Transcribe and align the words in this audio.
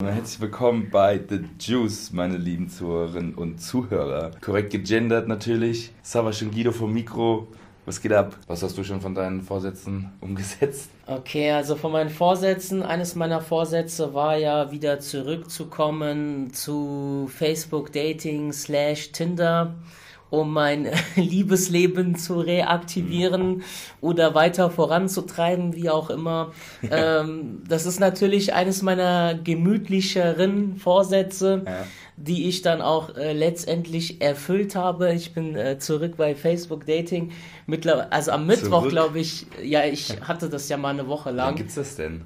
Herzlich 0.00 0.40
willkommen 0.40 0.90
bei 0.92 1.18
The 1.28 1.40
Juice, 1.58 2.12
meine 2.12 2.36
lieben 2.36 2.68
Zuhörerinnen 2.68 3.34
und 3.34 3.58
Zuhörer. 3.58 4.30
Korrekt 4.40 4.70
gegendert 4.70 5.26
natürlich. 5.26 5.90
Savas 6.02 6.40
und 6.40 6.52
Guido 6.52 6.70
vom 6.70 6.92
Mikro. 6.92 7.48
Was 7.84 8.00
geht 8.00 8.12
ab? 8.12 8.36
Was 8.46 8.62
hast 8.62 8.78
du 8.78 8.84
schon 8.84 9.00
von 9.00 9.12
deinen 9.12 9.42
Vorsätzen 9.42 10.12
umgesetzt? 10.20 10.90
Okay, 11.08 11.50
also 11.50 11.74
von 11.74 11.90
meinen 11.90 12.10
Vorsätzen, 12.10 12.84
eines 12.84 13.16
meiner 13.16 13.40
Vorsätze 13.40 14.14
war 14.14 14.36
ja 14.36 14.70
wieder 14.70 15.00
zurückzukommen 15.00 16.52
zu 16.52 17.28
Facebook 17.36 17.92
Dating 17.92 18.52
slash 18.52 19.10
Tinder 19.10 19.74
um 20.30 20.52
mein 20.52 20.88
Liebesleben 21.16 22.16
zu 22.16 22.40
reaktivieren 22.40 23.62
oder 24.00 24.34
weiter 24.34 24.70
voranzutreiben, 24.70 25.74
wie 25.74 25.90
auch 25.90 26.10
immer. 26.10 26.52
ähm, 26.90 27.62
das 27.68 27.86
ist 27.86 28.00
natürlich 28.00 28.54
eines 28.54 28.82
meiner 28.82 29.34
gemütlicheren 29.34 30.76
Vorsätze, 30.76 31.62
ja. 31.66 31.84
die 32.16 32.48
ich 32.48 32.62
dann 32.62 32.82
auch 32.82 33.16
äh, 33.16 33.32
letztendlich 33.32 34.20
erfüllt 34.20 34.74
habe. 34.74 35.14
Ich 35.14 35.32
bin 35.32 35.56
äh, 35.56 35.78
zurück 35.78 36.16
bei 36.16 36.34
Facebook 36.34 36.86
Dating. 36.86 37.32
Mittlerweile, 37.66 38.12
also 38.12 38.32
am 38.32 38.46
Mittwoch, 38.46 38.88
glaube 38.88 39.18
ich, 39.18 39.46
ja, 39.62 39.84
ich 39.84 40.20
hatte 40.20 40.48
das 40.48 40.68
ja 40.68 40.76
mal 40.76 40.90
eine 40.90 41.08
Woche 41.08 41.30
lang. 41.30 41.48
Wann 41.48 41.56
gibt's 41.56 41.74
das 41.74 41.96
denn? 41.96 42.24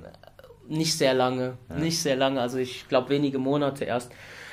Nicht 0.69 0.97
sehr 0.97 1.13
lange, 1.13 1.59
ja. 1.69 1.77
nicht 1.77 2.01
sehr 2.01 2.17
lange, 2.17 2.41
also 2.41 2.57
ich 2.59 2.89
glaube 2.89 3.11
wenige 3.11 3.39
Monate 3.39 3.85
erst. 3.85 4.11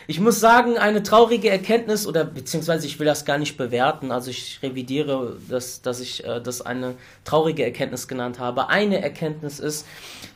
Ich 0.10 0.20
muss 0.20 0.40
sagen, 0.40 0.80
eine 0.80 1.04
traurige 1.04 1.52
Erkenntnis, 1.52 2.08
oder 2.08 2.26
beziehungsweise 2.26 2.88
ich 2.88 2.98
will 2.98 3.06
das 3.06 3.26
gar 3.26 3.38
nicht 3.38 3.58
bewerten, 3.58 4.12
also 4.12 4.32
ich 4.32 4.58
revidiere, 4.64 5.38
das, 5.48 5.84
dass 5.84 6.00
ich 6.00 6.26
äh, 6.26 6.42
das 6.42 6.64
eine 6.64 6.96
traurige 7.26 7.64
Erkenntnis 7.64 8.08
genannt 8.08 8.40
habe. 8.40 8.70
Eine 8.70 9.04
Erkenntnis 9.04 9.60
ist, 9.60 9.86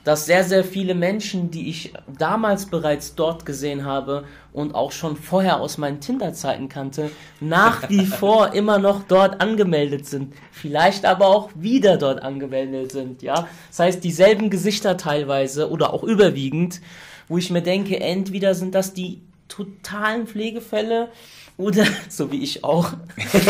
dass 0.04 0.28
sehr, 0.28 0.44
sehr 0.44 0.64
viele 0.64 0.94
Menschen, 0.94 1.50
die 1.50 1.72
ich 1.72 1.92
damals 2.20 2.68
bereits 2.68 3.16
dort 3.16 3.48
gesehen 3.48 3.84
habe 3.84 4.26
und 4.52 4.76
auch 4.76 4.92
schon 4.92 5.18
vorher 5.18 5.60
aus 5.60 5.80
meinen 5.80 6.00
Tinder-Zeiten 6.00 6.70
kannte, 6.70 7.10
nach 7.40 7.90
wie 7.90 8.06
vor 8.22 8.54
immer 8.54 8.78
noch 8.78 9.02
dort 9.08 9.42
angemeldet 9.42 10.06
sind. 10.06 10.36
Vielleicht 10.52 11.04
aber 11.04 11.26
auch 11.26 11.50
wieder 11.56 11.98
dort 11.98 12.22
angemeldet 12.22 12.92
sind, 12.92 13.24
ja. 13.24 13.48
Das 13.70 13.80
heißt, 13.80 14.04
dieselben 14.04 14.52
Gesichter 14.52 14.98
teilweise 14.98 15.72
oder 15.72 15.96
auch 15.96 16.04
überwiegend, 16.04 16.80
wo 17.28 17.40
ich 17.40 17.50
mir 17.50 17.64
denke, 17.64 18.00
entweder 18.00 18.54
sind 18.54 18.76
das 18.76 18.94
die 18.94 19.24
totalen 19.54 20.28
Pflegefälle 20.28 21.10
oder 21.58 21.86
so 22.10 22.32
wie 22.32 22.44
ich 22.44 22.64
auch. 22.64 22.94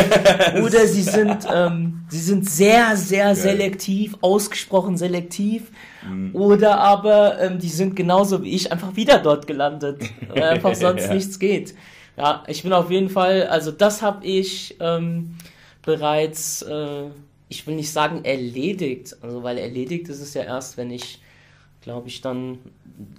Oder 0.63 0.87
sie 0.87 1.01
sind 1.01 1.47
ähm, 1.51 2.05
sie 2.09 2.19
sind 2.19 2.49
sehr 2.49 2.97
sehr 2.97 3.35
selektiv 3.35 4.17
ausgesprochen 4.21 4.97
selektiv. 4.97 5.71
Mhm. 6.05 6.35
oder 6.35 6.79
aber 6.79 7.39
ähm, 7.39 7.59
die 7.59 7.69
sind 7.69 7.95
genauso 7.95 8.43
wie 8.43 8.53
ich 8.53 8.73
einfach 8.73 8.97
wieder 8.97 9.19
dort 9.19 9.47
gelandet 9.47 10.01
weil 10.27 10.43
einfach 10.43 10.75
sonst 10.75 11.07
ja. 11.07 11.13
nichts 11.13 11.39
geht. 11.39 11.75
Ja 12.17 12.43
ich 12.47 12.63
bin 12.63 12.73
auf 12.73 12.91
jeden 12.91 13.09
Fall 13.09 13.47
also 13.47 13.71
das 13.71 14.01
habe 14.01 14.25
ich 14.25 14.75
ähm, 14.81 15.37
bereits 15.81 16.61
äh, 16.63 17.05
ich 17.47 17.65
will 17.67 17.75
nicht 17.75 17.91
sagen 17.91 18.25
erledigt. 18.25 19.15
Also 19.21 19.43
weil 19.43 19.57
erledigt 19.57 20.09
ist 20.09 20.19
es 20.19 20.33
ja 20.33 20.43
erst 20.43 20.75
wenn 20.75 20.91
ich 20.91 21.21
glaube 21.81 22.09
ich 22.09 22.19
dann 22.19 22.57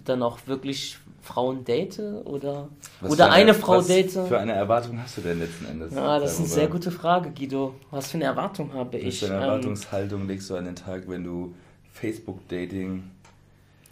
dann 0.04 0.22
auch 0.22 0.38
wirklich 0.46 0.98
Frauen 1.24 1.64
date 1.64 1.98
oder, 2.24 2.68
oder 3.02 3.26
eine, 3.26 3.34
eine, 3.34 3.54
Frau 3.54 3.78
was 3.78 3.86
date? 3.86 4.10
für 4.10 4.38
eine 4.38 4.52
Erwartung 4.52 5.00
hast 5.02 5.16
du 5.16 5.22
denn 5.22 5.38
letzten 5.38 5.64
Endes? 5.64 5.94
Ja, 5.94 6.18
das 6.18 6.34
ist 6.34 6.38
eine 6.40 6.48
sehr 6.48 6.68
gute 6.68 6.90
Frage, 6.90 7.30
Guido. 7.30 7.74
Was 7.90 8.10
für 8.10 8.18
eine 8.18 8.24
Erwartung 8.24 8.74
habe 8.74 8.98
ich? 8.98 9.22
Was 9.22 9.28
für 9.28 9.34
eine 9.34 9.44
ähm, 9.44 9.50
Erwartungshaltung 9.50 10.28
legst 10.28 10.50
du 10.50 10.56
an 10.56 10.66
den 10.66 10.76
Tag, 10.76 11.08
wenn 11.08 11.24
du 11.24 11.54
Facebook-Dating... 11.94 13.04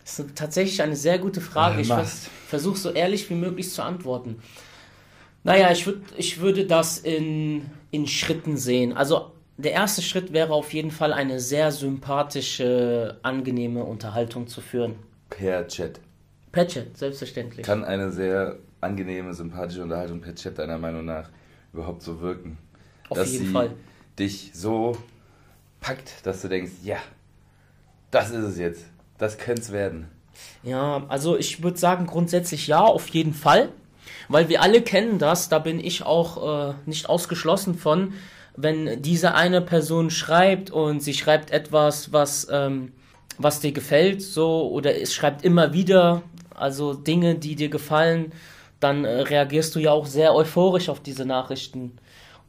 Das 0.04 0.18
ist 0.18 0.36
tatsächlich 0.36 0.82
eine 0.82 0.96
sehr 0.96 1.18
gute 1.18 1.40
Frage. 1.40 1.80
Ich 1.80 1.92
versuche 2.48 2.76
so 2.76 2.90
ehrlich 2.90 3.30
wie 3.30 3.34
möglich 3.34 3.70
zu 3.70 3.82
antworten. 3.82 4.42
Naja, 5.44 5.70
ich, 5.72 5.86
würd, 5.86 6.02
ich 6.18 6.40
würde 6.40 6.66
das 6.66 6.98
in, 6.98 7.70
in 7.92 8.06
Schritten 8.06 8.58
sehen. 8.58 8.92
Also 8.92 9.32
der 9.56 9.72
erste 9.72 10.02
Schritt 10.02 10.32
wäre 10.32 10.52
auf 10.52 10.72
jeden 10.74 10.90
Fall 10.90 11.12
eine 11.12 11.40
sehr 11.40 11.72
sympathische, 11.72 13.18
angenehme 13.22 13.84
Unterhaltung 13.84 14.48
zu 14.48 14.60
führen. 14.60 14.96
Per 15.30 15.66
Chat. 15.68 16.00
Per 16.52 16.68
Chat, 16.68 16.96
selbstverständlich. 16.96 17.64
Kann 17.64 17.84
eine 17.84 18.12
sehr 18.12 18.56
angenehme, 18.80 19.34
sympathische 19.34 19.82
Unterhaltung 19.82 20.20
per 20.20 20.34
Chat 20.34 20.58
deiner 20.58 20.78
Meinung 20.78 21.04
nach 21.04 21.30
überhaupt 21.72 22.02
so 22.02 22.20
wirken? 22.20 22.58
Auf 23.08 23.18
dass 23.18 23.32
jeden 23.32 23.46
sie 23.46 23.52
Fall. 23.52 23.70
dich 24.18 24.50
so 24.54 24.96
packt, 25.80 26.24
dass 26.24 26.42
du 26.42 26.48
denkst, 26.48 26.72
ja, 26.82 26.98
das 28.10 28.30
ist 28.30 28.44
es 28.44 28.58
jetzt. 28.58 28.84
Das 29.18 29.38
könnte 29.38 29.62
es 29.62 29.72
werden. 29.72 30.08
Ja, 30.62 31.04
also 31.08 31.36
ich 31.36 31.62
würde 31.62 31.78
sagen 31.78 32.06
grundsätzlich 32.06 32.66
ja, 32.66 32.80
auf 32.80 33.08
jeden 33.08 33.34
Fall. 33.34 33.70
Weil 34.28 34.48
wir 34.48 34.62
alle 34.62 34.82
kennen 34.82 35.18
das, 35.18 35.48
da 35.48 35.58
bin 35.58 35.80
ich 35.80 36.04
auch 36.04 36.70
äh, 36.70 36.74
nicht 36.86 37.08
ausgeschlossen 37.08 37.74
von, 37.74 38.14
wenn 38.56 39.02
diese 39.02 39.34
eine 39.34 39.60
Person 39.60 40.10
schreibt 40.10 40.70
und 40.70 41.02
sie 41.02 41.14
schreibt 41.14 41.50
etwas, 41.50 42.12
was, 42.12 42.46
ähm, 42.50 42.92
was 43.38 43.60
dir 43.60 43.72
gefällt, 43.72 44.22
so, 44.22 44.70
oder 44.70 45.00
es 45.00 45.14
schreibt 45.14 45.44
immer 45.44 45.72
wieder 45.72 46.22
also 46.54 46.94
Dinge, 46.94 47.34
die 47.34 47.56
dir 47.56 47.68
gefallen, 47.68 48.32
dann 48.80 49.04
äh, 49.04 49.20
reagierst 49.22 49.74
du 49.74 49.78
ja 49.78 49.92
auch 49.92 50.06
sehr 50.06 50.34
euphorisch 50.34 50.88
auf 50.88 51.00
diese 51.00 51.24
Nachrichten. 51.24 51.92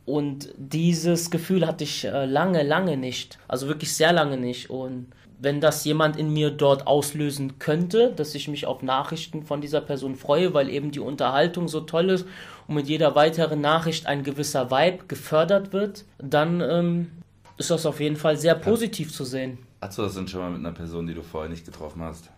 Und 0.05 0.49
dieses 0.57 1.31
Gefühl 1.31 1.65
hatte 1.65 1.83
ich 1.83 2.05
äh, 2.05 2.25
lange, 2.25 2.63
lange 2.63 2.97
nicht. 2.97 3.39
Also 3.47 3.67
wirklich 3.67 3.93
sehr 3.93 4.11
lange 4.11 4.37
nicht. 4.37 4.69
Und 4.69 5.07
wenn 5.39 5.61
das 5.61 5.85
jemand 5.85 6.17
in 6.17 6.31
mir 6.33 6.51
dort 6.51 6.87
auslösen 6.87 7.59
könnte, 7.59 8.13
dass 8.15 8.35
ich 8.35 8.47
mich 8.47 8.65
auf 8.65 8.81
Nachrichten 8.81 9.43
von 9.43 9.61
dieser 9.61 9.81
Person 9.81 10.15
freue, 10.15 10.53
weil 10.53 10.69
eben 10.69 10.91
die 10.91 10.99
Unterhaltung 10.99 11.67
so 11.67 11.81
toll 11.81 12.09
ist 12.09 12.25
und 12.67 12.75
mit 12.75 12.87
jeder 12.87 13.15
weiteren 13.15 13.61
Nachricht 13.61 14.05
ein 14.07 14.23
gewisser 14.23 14.71
Vibe 14.71 15.05
gefördert 15.07 15.73
wird, 15.73 16.05
dann 16.17 16.61
ähm, 16.61 17.11
ist 17.57 17.71
das 17.71 17.85
auf 17.85 17.99
jeden 17.99 18.15
Fall 18.15 18.37
sehr 18.37 18.55
positiv 18.55 19.09
ja. 19.09 19.13
zu 19.13 19.25
sehen. 19.25 19.57
Hast 19.81 19.97
du 19.97 20.03
das 20.03 20.15
denn 20.15 20.27
schon 20.27 20.39
mal 20.39 20.49
mit 20.49 20.59
einer 20.59 20.71
Person, 20.71 21.07
die 21.07 21.13
du 21.13 21.21
vorher 21.21 21.49
nicht 21.49 21.65
getroffen 21.65 22.01
hast? 22.01 22.29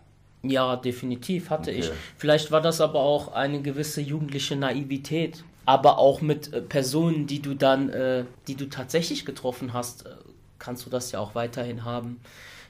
Ja, 0.48 0.76
definitiv 0.76 1.50
hatte 1.50 1.70
okay. 1.70 1.80
ich. 1.80 1.90
Vielleicht 2.16 2.50
war 2.50 2.60
das 2.60 2.80
aber 2.80 3.00
auch 3.00 3.32
eine 3.32 3.62
gewisse 3.62 4.00
jugendliche 4.00 4.56
Naivität. 4.56 5.44
Aber 5.64 5.98
auch 5.98 6.20
mit 6.20 6.52
äh, 6.52 6.60
Personen, 6.60 7.26
die 7.26 7.42
du 7.42 7.54
dann, 7.54 7.90
äh, 7.90 8.24
die 8.46 8.54
du 8.54 8.66
tatsächlich 8.66 9.24
getroffen 9.24 9.72
hast, 9.72 10.06
äh, 10.06 10.10
kannst 10.58 10.86
du 10.86 10.90
das 10.90 11.10
ja 11.12 11.18
auch 11.18 11.34
weiterhin 11.34 11.84
haben. 11.84 12.20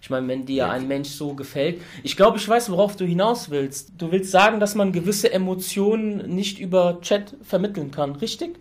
Ich 0.01 0.11
meine, 0.11 0.29
wenn 0.29 0.47
dir 0.47 0.57
ja. 0.57 0.71
ein 0.71 0.87
Mensch 0.89 1.09
so 1.09 1.35
gefällt, 1.35 1.81
ich 2.03 2.17
glaube, 2.17 2.39
ich 2.39 2.49
weiß, 2.49 2.71
worauf 2.71 2.97
du 2.97 3.05
hinaus 3.05 3.51
willst. 3.51 3.93
Du 3.99 4.13
willst 4.13 4.31
sagen, 4.31 4.61
dass 4.61 4.75
man 4.75 4.93
gewisse 4.93 5.33
Emotionen 5.33 6.35
nicht 6.35 6.59
über 6.59 7.01
Chat 7.01 7.35
vermitteln 7.43 7.91
kann, 7.91 8.17
richtig? 8.17 8.57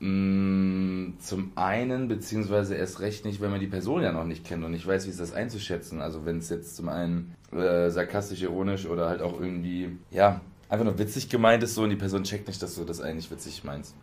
Mm, 0.00 1.14
zum 1.20 1.52
einen, 1.54 2.08
beziehungsweise 2.08 2.74
erst 2.74 3.00
recht 3.00 3.24
nicht, 3.24 3.40
wenn 3.40 3.50
man 3.50 3.60
die 3.60 3.66
Person 3.66 4.02
ja 4.02 4.12
noch 4.12 4.24
nicht 4.24 4.44
kennt 4.44 4.64
und 4.64 4.72
nicht 4.72 4.86
weiß, 4.86 5.06
wie 5.06 5.10
es 5.10 5.16
das 5.16 5.32
einzuschätzen. 5.32 6.00
Also 6.00 6.26
wenn 6.26 6.38
es 6.38 6.50
jetzt 6.50 6.76
zum 6.76 6.88
einen 6.88 7.34
äh, 7.52 7.90
sarkastisch, 7.90 8.42
ironisch 8.42 8.86
oder 8.86 9.08
halt 9.08 9.22
auch 9.22 9.40
irgendwie, 9.40 9.96
ja, 10.10 10.40
einfach 10.68 10.84
nur 10.84 10.98
witzig 10.98 11.28
gemeint 11.28 11.62
ist 11.62 11.74
so 11.74 11.82
und 11.82 11.90
die 11.90 11.96
Person 11.96 12.24
checkt 12.24 12.48
nicht, 12.48 12.62
dass 12.62 12.74
du 12.74 12.84
das 12.84 13.00
eigentlich 13.00 13.30
witzig 13.30 13.62
meinst. 13.64 13.94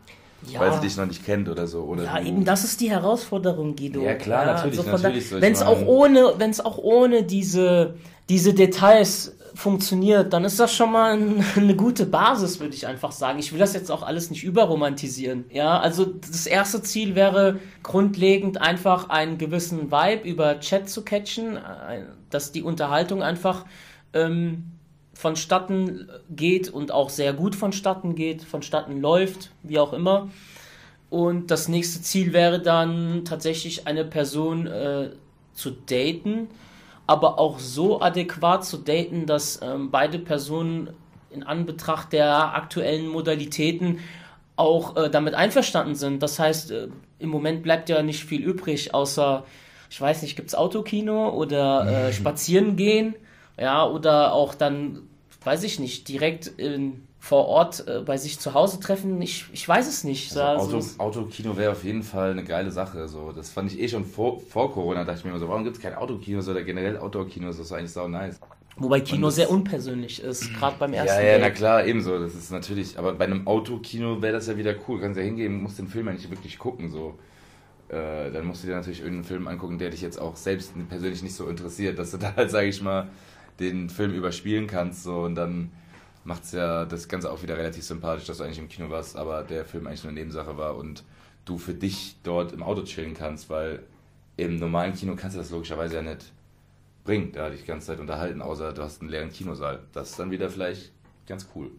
Ja. 0.48 0.60
Weil 0.60 0.74
sie 0.74 0.80
dich 0.80 0.98
noch 0.98 1.06
nicht 1.06 1.24
kennt 1.24 1.50
oder 1.50 1.68
so. 1.68 1.84
Oder 1.84 2.06
ja, 2.06 2.22
eben 2.22 2.46
das 2.46 2.64
ist 2.64 2.82
die 2.82 2.90
Herausforderung, 2.90 3.76
Guido. 3.76 4.02
Ja, 4.02 4.16
klar, 4.16 4.48
ja, 4.48 4.54
natürlich. 4.54 4.80
Also 4.80 4.92
natürlich 4.92 5.32
wenn 5.32 5.54
es 5.54 5.62
auch 5.62 5.86
ohne, 5.86 6.34
wenn 6.38 6.50
es 6.50 6.60
auch 6.60 6.80
ohne 6.80 7.24
diese, 7.24 7.96
diese 8.28 8.54
Details 8.54 9.36
funktioniert, 9.56 10.34
dann 10.34 10.46
ist 10.46 10.60
das 10.60 10.74
schon 10.74 10.92
mal 10.92 11.14
ein, 11.14 11.46
eine 11.56 11.76
gute 11.76 12.06
Basis, 12.06 12.60
würde 12.60 12.76
ich 12.76 12.88
einfach 12.88 13.12
sagen. 13.12 13.40
Ich 13.40 13.52
will 13.52 13.60
das 13.60 13.74
jetzt 13.74 13.92
auch 13.92 14.04
alles 14.04 14.30
nicht 14.30 14.44
überromantisieren. 14.44 15.46
Ja, 15.52 15.80
also 15.80 16.06
das 16.06 16.46
erste 16.46 16.82
Ziel 16.82 17.16
wäre 17.16 17.60
grundlegend 17.84 18.62
einfach 18.62 19.10
einen 19.10 19.38
gewissen 19.38 19.92
Vibe 19.92 20.28
über 20.28 20.60
Chat 20.60 20.90
zu 20.90 21.04
catchen, 21.04 21.60
dass 22.30 22.52
die 22.52 22.64
Unterhaltung 22.64 23.24
einfach 23.24 23.66
ähm, 24.14 24.72
vonstatten 25.14 26.10
geht 26.30 26.70
und 26.70 26.92
auch 26.92 27.10
sehr 27.10 27.34
gut 27.34 27.56
vonstatten 27.56 28.16
geht, 28.16 28.44
vonstatten 28.44 29.00
läuft, 29.02 29.52
wie 29.64 29.80
auch 29.80 29.94
immer. 29.94 30.30
Und 31.10 31.52
das 31.52 31.68
nächste 31.68 32.02
Ziel 32.02 32.34
wäre 32.34 32.62
dann 32.62 33.26
tatsächlich 33.26 33.86
eine 33.86 34.06
Person 34.06 34.66
äh, 34.68 35.10
zu 35.54 35.72
daten, 35.72 36.48
aber 37.08 37.40
auch 37.40 37.60
so 37.60 38.02
adäquat 38.02 38.66
zu 38.66 38.78
daten, 38.78 39.26
dass 39.26 39.62
ähm, 39.62 39.92
beide 39.92 40.20
Personen 40.20 40.92
in 41.30 41.44
Anbetracht 41.44 42.14
der 42.14 42.56
aktuellen 42.56 43.08
Modalitäten 43.08 44.00
auch 44.56 44.96
äh, 44.96 45.10
damit 45.10 45.34
einverstanden 45.34 45.96
sind. 45.96 46.22
Das 46.22 46.40
heißt, 46.40 46.72
äh, 46.72 46.88
im 47.20 47.30
Moment 47.30 47.64
bleibt 47.64 47.90
ja 47.90 48.04
nicht 48.04 48.24
viel 48.24 48.42
übrig, 48.42 48.94
außer, 48.94 49.46
ich 49.90 50.00
weiß 50.00 50.22
nicht, 50.22 50.36
gibt 50.36 50.50
es 50.50 50.56
Autokino 50.56 51.30
oder 51.30 52.08
äh, 52.08 52.14
spazieren 52.14 52.76
gehen, 52.76 53.16
ja, 53.60 53.86
oder 53.86 54.34
auch 54.34 54.54
dann, 54.54 55.04
weiß 55.44 55.64
ich 55.64 55.80
nicht, 55.80 56.08
direkt 56.08 56.48
in 56.48 57.08
vor 57.24 57.46
Ort 57.46 57.88
äh, 57.88 58.02
bei 58.02 58.18
sich 58.18 58.40
zu 58.40 58.56
Hause 58.56 58.80
treffen, 58.80 59.22
ich, 59.22 59.46
ich 59.54 59.68
weiß 59.70 59.88
es 59.88 60.04
nicht. 60.04 60.36
Also 60.36 60.78
Auto, 60.78 60.86
Autokino 60.98 61.56
wäre 61.56 61.74
auf 61.74 61.84
jeden 61.84 62.02
Fall 62.02 62.32
eine 62.32 62.44
geile 62.44 62.72
Sache. 62.72 63.08
So. 63.08 63.32
Das 63.32 63.52
fand 63.52 63.72
ich 63.72 63.80
eh 63.80 63.88
schon 63.88 64.06
vor, 64.06 64.40
vor 64.40 64.74
Corona, 64.74 65.04
dachte 65.04 65.20
ich 65.20 65.26
mir 65.26 65.30
immer 65.30 65.40
so, 65.40 65.48
warum 65.48 65.64
gibt 65.64 65.76
es 65.78 65.82
kein 65.82 65.94
Autokino 65.94 66.40
oder 66.40 66.64
generell 66.64 66.98
Outdoor-Kino, 66.98 67.46
das 67.46 67.60
ist 67.60 67.72
eigentlich 67.72 67.92
sau 67.92 68.08
nice. 68.08 68.40
Wobei 68.76 69.02
Kino 69.02 69.30
sehr 69.30 69.52
unpersönlich 69.52 70.20
ist, 70.24 70.52
gerade 70.60 70.78
beim 70.80 70.94
ersten 70.94 71.20
Ja, 71.20 71.22
ja, 71.24 71.32
Date. 71.34 71.42
na 71.42 71.50
klar, 71.52 71.86
ebenso. 71.86 72.18
Das 72.18 72.34
ist 72.34 72.50
natürlich, 72.52 72.98
aber 72.98 73.14
bei 73.14 73.26
einem 73.26 73.46
Autokino 73.46 74.20
wäre 74.20 74.34
das 74.34 74.48
ja 74.48 74.58
wieder 74.58 74.74
cool. 74.88 74.98
Du 74.98 75.04
kannst 75.04 75.20
ja 75.20 75.24
hingehen, 75.24 75.62
musst 75.62 75.78
den 75.78 75.88
Film 75.88 76.08
ja 76.08 76.14
nicht 76.14 76.28
wirklich 76.32 76.58
gucken, 76.58 76.90
so. 76.90 77.20
Äh, 77.90 78.32
dann 78.32 78.46
musst 78.48 78.64
du 78.64 78.68
dir 78.68 78.76
natürlich 78.76 79.02
irgendeinen 79.02 79.26
Film 79.26 79.48
angucken, 79.48 79.78
der 79.78 79.92
dich 79.92 80.02
jetzt 80.02 80.20
auch 80.20 80.36
selbst 80.36 80.74
persönlich 80.90 81.22
nicht 81.22 81.36
so 81.36 81.48
interessiert, 81.48 82.00
dass 82.00 82.10
du 82.10 82.18
da 82.18 82.36
halt, 82.36 82.50
sage 82.50 82.68
ich 82.68 82.82
mal, 82.82 83.10
den 83.60 83.92
Film 83.92 84.12
überspielen 84.12 84.66
kannst, 84.66 85.04
so 85.04 85.22
und 85.22 85.36
dann 85.36 85.70
macht 86.24 86.44
es 86.44 86.52
ja 86.52 86.86
das 86.86 87.08
Ganze 87.08 87.32
auch 87.32 87.42
wieder 87.42 87.58
relativ 87.58 87.84
sympathisch, 87.84 88.26
dass 88.26 88.38
du 88.38 88.44
eigentlich 88.44 88.60
im 88.60 88.70
Kino 88.70 88.90
warst, 88.90 89.16
aber 89.16 89.44
der 89.44 89.66
Film 89.66 89.88
eigentlich 89.88 90.04
eine 90.04 90.14
Nebensache 90.14 90.58
war 90.58 90.76
und 90.76 91.04
du 91.46 91.58
für 91.58 91.74
dich 91.74 92.18
dort 92.24 92.52
im 92.52 92.64
Auto 92.64 92.84
chillen 92.84 93.14
kannst, 93.14 93.50
weil 93.50 93.84
im 94.38 94.58
normalen 94.58 94.94
Kino 94.94 95.16
kannst 95.16 95.36
du 95.36 95.40
das 95.40 95.52
logischerweise 95.52 95.96
ja 95.96 96.02
nicht 96.02 96.32
bringen, 97.04 97.32
da 97.34 97.50
dich 97.50 97.62
die 97.62 97.68
ganze 97.68 97.88
Zeit 97.88 98.00
unterhalten, 98.00 98.42
außer 98.42 98.74
du 98.74 98.82
hast 98.82 99.02
einen 99.02 99.10
leeren 99.10 99.32
Kinosaal. 99.32 99.80
Das 99.94 100.12
ist 100.12 100.20
dann 100.20 100.32
wieder 100.32 100.50
vielleicht 100.50 100.92
ganz 101.28 101.48
cool. 101.56 101.72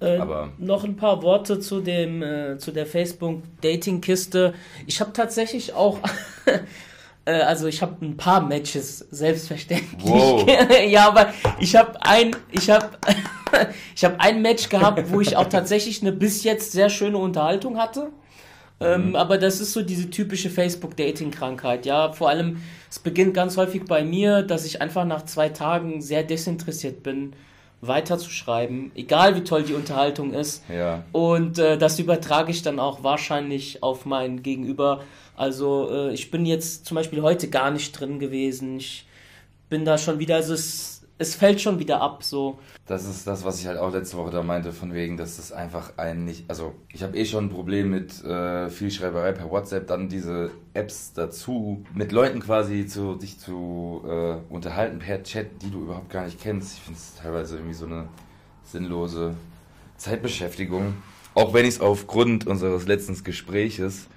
Äh, 0.00 0.16
Aber 0.18 0.52
noch 0.58 0.84
ein 0.84 0.96
paar 0.96 1.22
Worte 1.22 1.60
zu 1.60 1.80
dem 1.80 2.22
äh, 2.22 2.58
zu 2.58 2.72
der 2.72 2.86
Facebook 2.86 3.42
Dating 3.60 4.00
Kiste. 4.00 4.54
Ich 4.86 5.00
habe 5.00 5.12
tatsächlich 5.12 5.74
auch 5.74 5.98
äh, 7.28 7.42
also 7.42 7.66
ich 7.66 7.82
habe 7.82 8.04
ein 8.04 8.16
paar 8.16 8.40
Matches 8.40 9.06
selbstverständlich. 9.10 10.02
Wow. 10.02 10.48
ja, 10.88 11.08
aber 11.08 11.32
ich 11.60 11.76
habe 11.76 12.02
ein 12.02 12.34
ich 12.50 12.70
habe 12.70 12.88
ich 13.94 14.04
habe 14.04 14.18
ein 14.18 14.40
Match 14.40 14.68
gehabt, 14.68 15.12
wo 15.12 15.20
ich 15.20 15.36
auch 15.36 15.48
tatsächlich 15.48 16.00
eine 16.00 16.12
bis 16.12 16.42
jetzt 16.44 16.72
sehr 16.72 16.88
schöne 16.88 17.18
Unterhaltung 17.18 17.78
hatte. 17.78 18.10
Ähm, 18.80 19.08
mhm. 19.08 19.16
aber 19.16 19.38
das 19.38 19.60
ist 19.60 19.72
so 19.72 19.82
diese 19.82 20.08
typische 20.08 20.50
Facebook-Dating-Krankheit. 20.50 21.84
Ja, 21.84 22.12
vor 22.12 22.28
allem, 22.28 22.62
es 22.88 23.00
beginnt 23.00 23.34
ganz 23.34 23.56
häufig 23.56 23.84
bei 23.86 24.04
mir, 24.04 24.42
dass 24.42 24.64
ich 24.64 24.80
einfach 24.80 25.04
nach 25.04 25.24
zwei 25.24 25.48
Tagen 25.48 26.00
sehr 26.00 26.22
desinteressiert 26.22 27.02
bin, 27.02 27.32
weiterzuschreiben, 27.80 28.90
egal 28.94 29.36
wie 29.36 29.44
toll 29.44 29.62
die 29.62 29.74
Unterhaltung 29.74 30.32
ist. 30.32 30.64
Ja. 30.68 31.04
Und 31.12 31.58
äh, 31.58 31.78
das 31.78 31.98
übertrage 31.98 32.50
ich 32.50 32.62
dann 32.62 32.80
auch 32.80 33.02
wahrscheinlich 33.04 33.82
auf 33.82 34.04
mein 34.04 34.42
Gegenüber. 34.42 35.04
Also 35.36 35.88
äh, 35.90 36.12
ich 36.12 36.30
bin 36.30 36.44
jetzt 36.44 36.86
zum 36.86 36.96
Beispiel 36.96 37.22
heute 37.22 37.48
gar 37.48 37.70
nicht 37.70 37.92
drin 37.92 38.18
gewesen. 38.18 38.78
Ich 38.78 39.06
bin 39.68 39.84
da 39.84 39.98
schon 39.98 40.18
wieder, 40.18 40.36
also 40.36 40.54
es 40.54 40.98
es 41.18 41.34
fällt 41.34 41.60
schon 41.60 41.78
wieder 41.78 42.00
ab, 42.00 42.22
so. 42.22 42.58
Das 42.88 43.04
ist 43.04 43.26
das, 43.26 43.44
was 43.44 43.60
ich 43.60 43.66
halt 43.66 43.76
auch 43.76 43.92
letzte 43.92 44.16
Woche 44.16 44.30
da 44.30 44.42
meinte, 44.42 44.72
von 44.72 44.94
wegen, 44.94 45.18
dass 45.18 45.36
das 45.36 45.52
einfach 45.52 45.92
ein 45.98 46.24
nicht, 46.24 46.48
also 46.48 46.74
ich 46.90 47.02
habe 47.02 47.18
eh 47.18 47.26
schon 47.26 47.44
ein 47.44 47.50
Problem 47.50 47.90
mit 47.90 48.24
äh, 48.24 48.70
viel 48.70 48.90
Schreiberei 48.90 49.32
per 49.32 49.50
WhatsApp, 49.50 49.86
dann 49.86 50.08
diese 50.08 50.50
Apps 50.72 51.12
dazu, 51.12 51.84
mit 51.92 52.12
Leuten 52.12 52.40
quasi 52.40 52.86
zu 52.86 53.18
sich 53.18 53.38
zu 53.38 54.02
äh, 54.08 54.36
unterhalten 54.48 55.00
per 55.00 55.22
Chat, 55.22 55.60
die 55.60 55.70
du 55.70 55.82
überhaupt 55.82 56.08
gar 56.08 56.24
nicht 56.24 56.40
kennst. 56.40 56.78
Ich 56.78 56.82
finde 56.82 56.98
es 56.98 57.14
teilweise 57.14 57.56
irgendwie 57.56 57.74
so 57.74 57.84
eine 57.84 58.08
sinnlose 58.64 59.34
Zeitbeschäftigung. 59.98 60.94
Auch 61.34 61.52
wenn 61.52 61.66
ich 61.66 61.74
es 61.74 61.80
aufgrund 61.82 62.46
unseres 62.46 62.86
letzten 62.86 63.22
Gespräches 63.22 64.08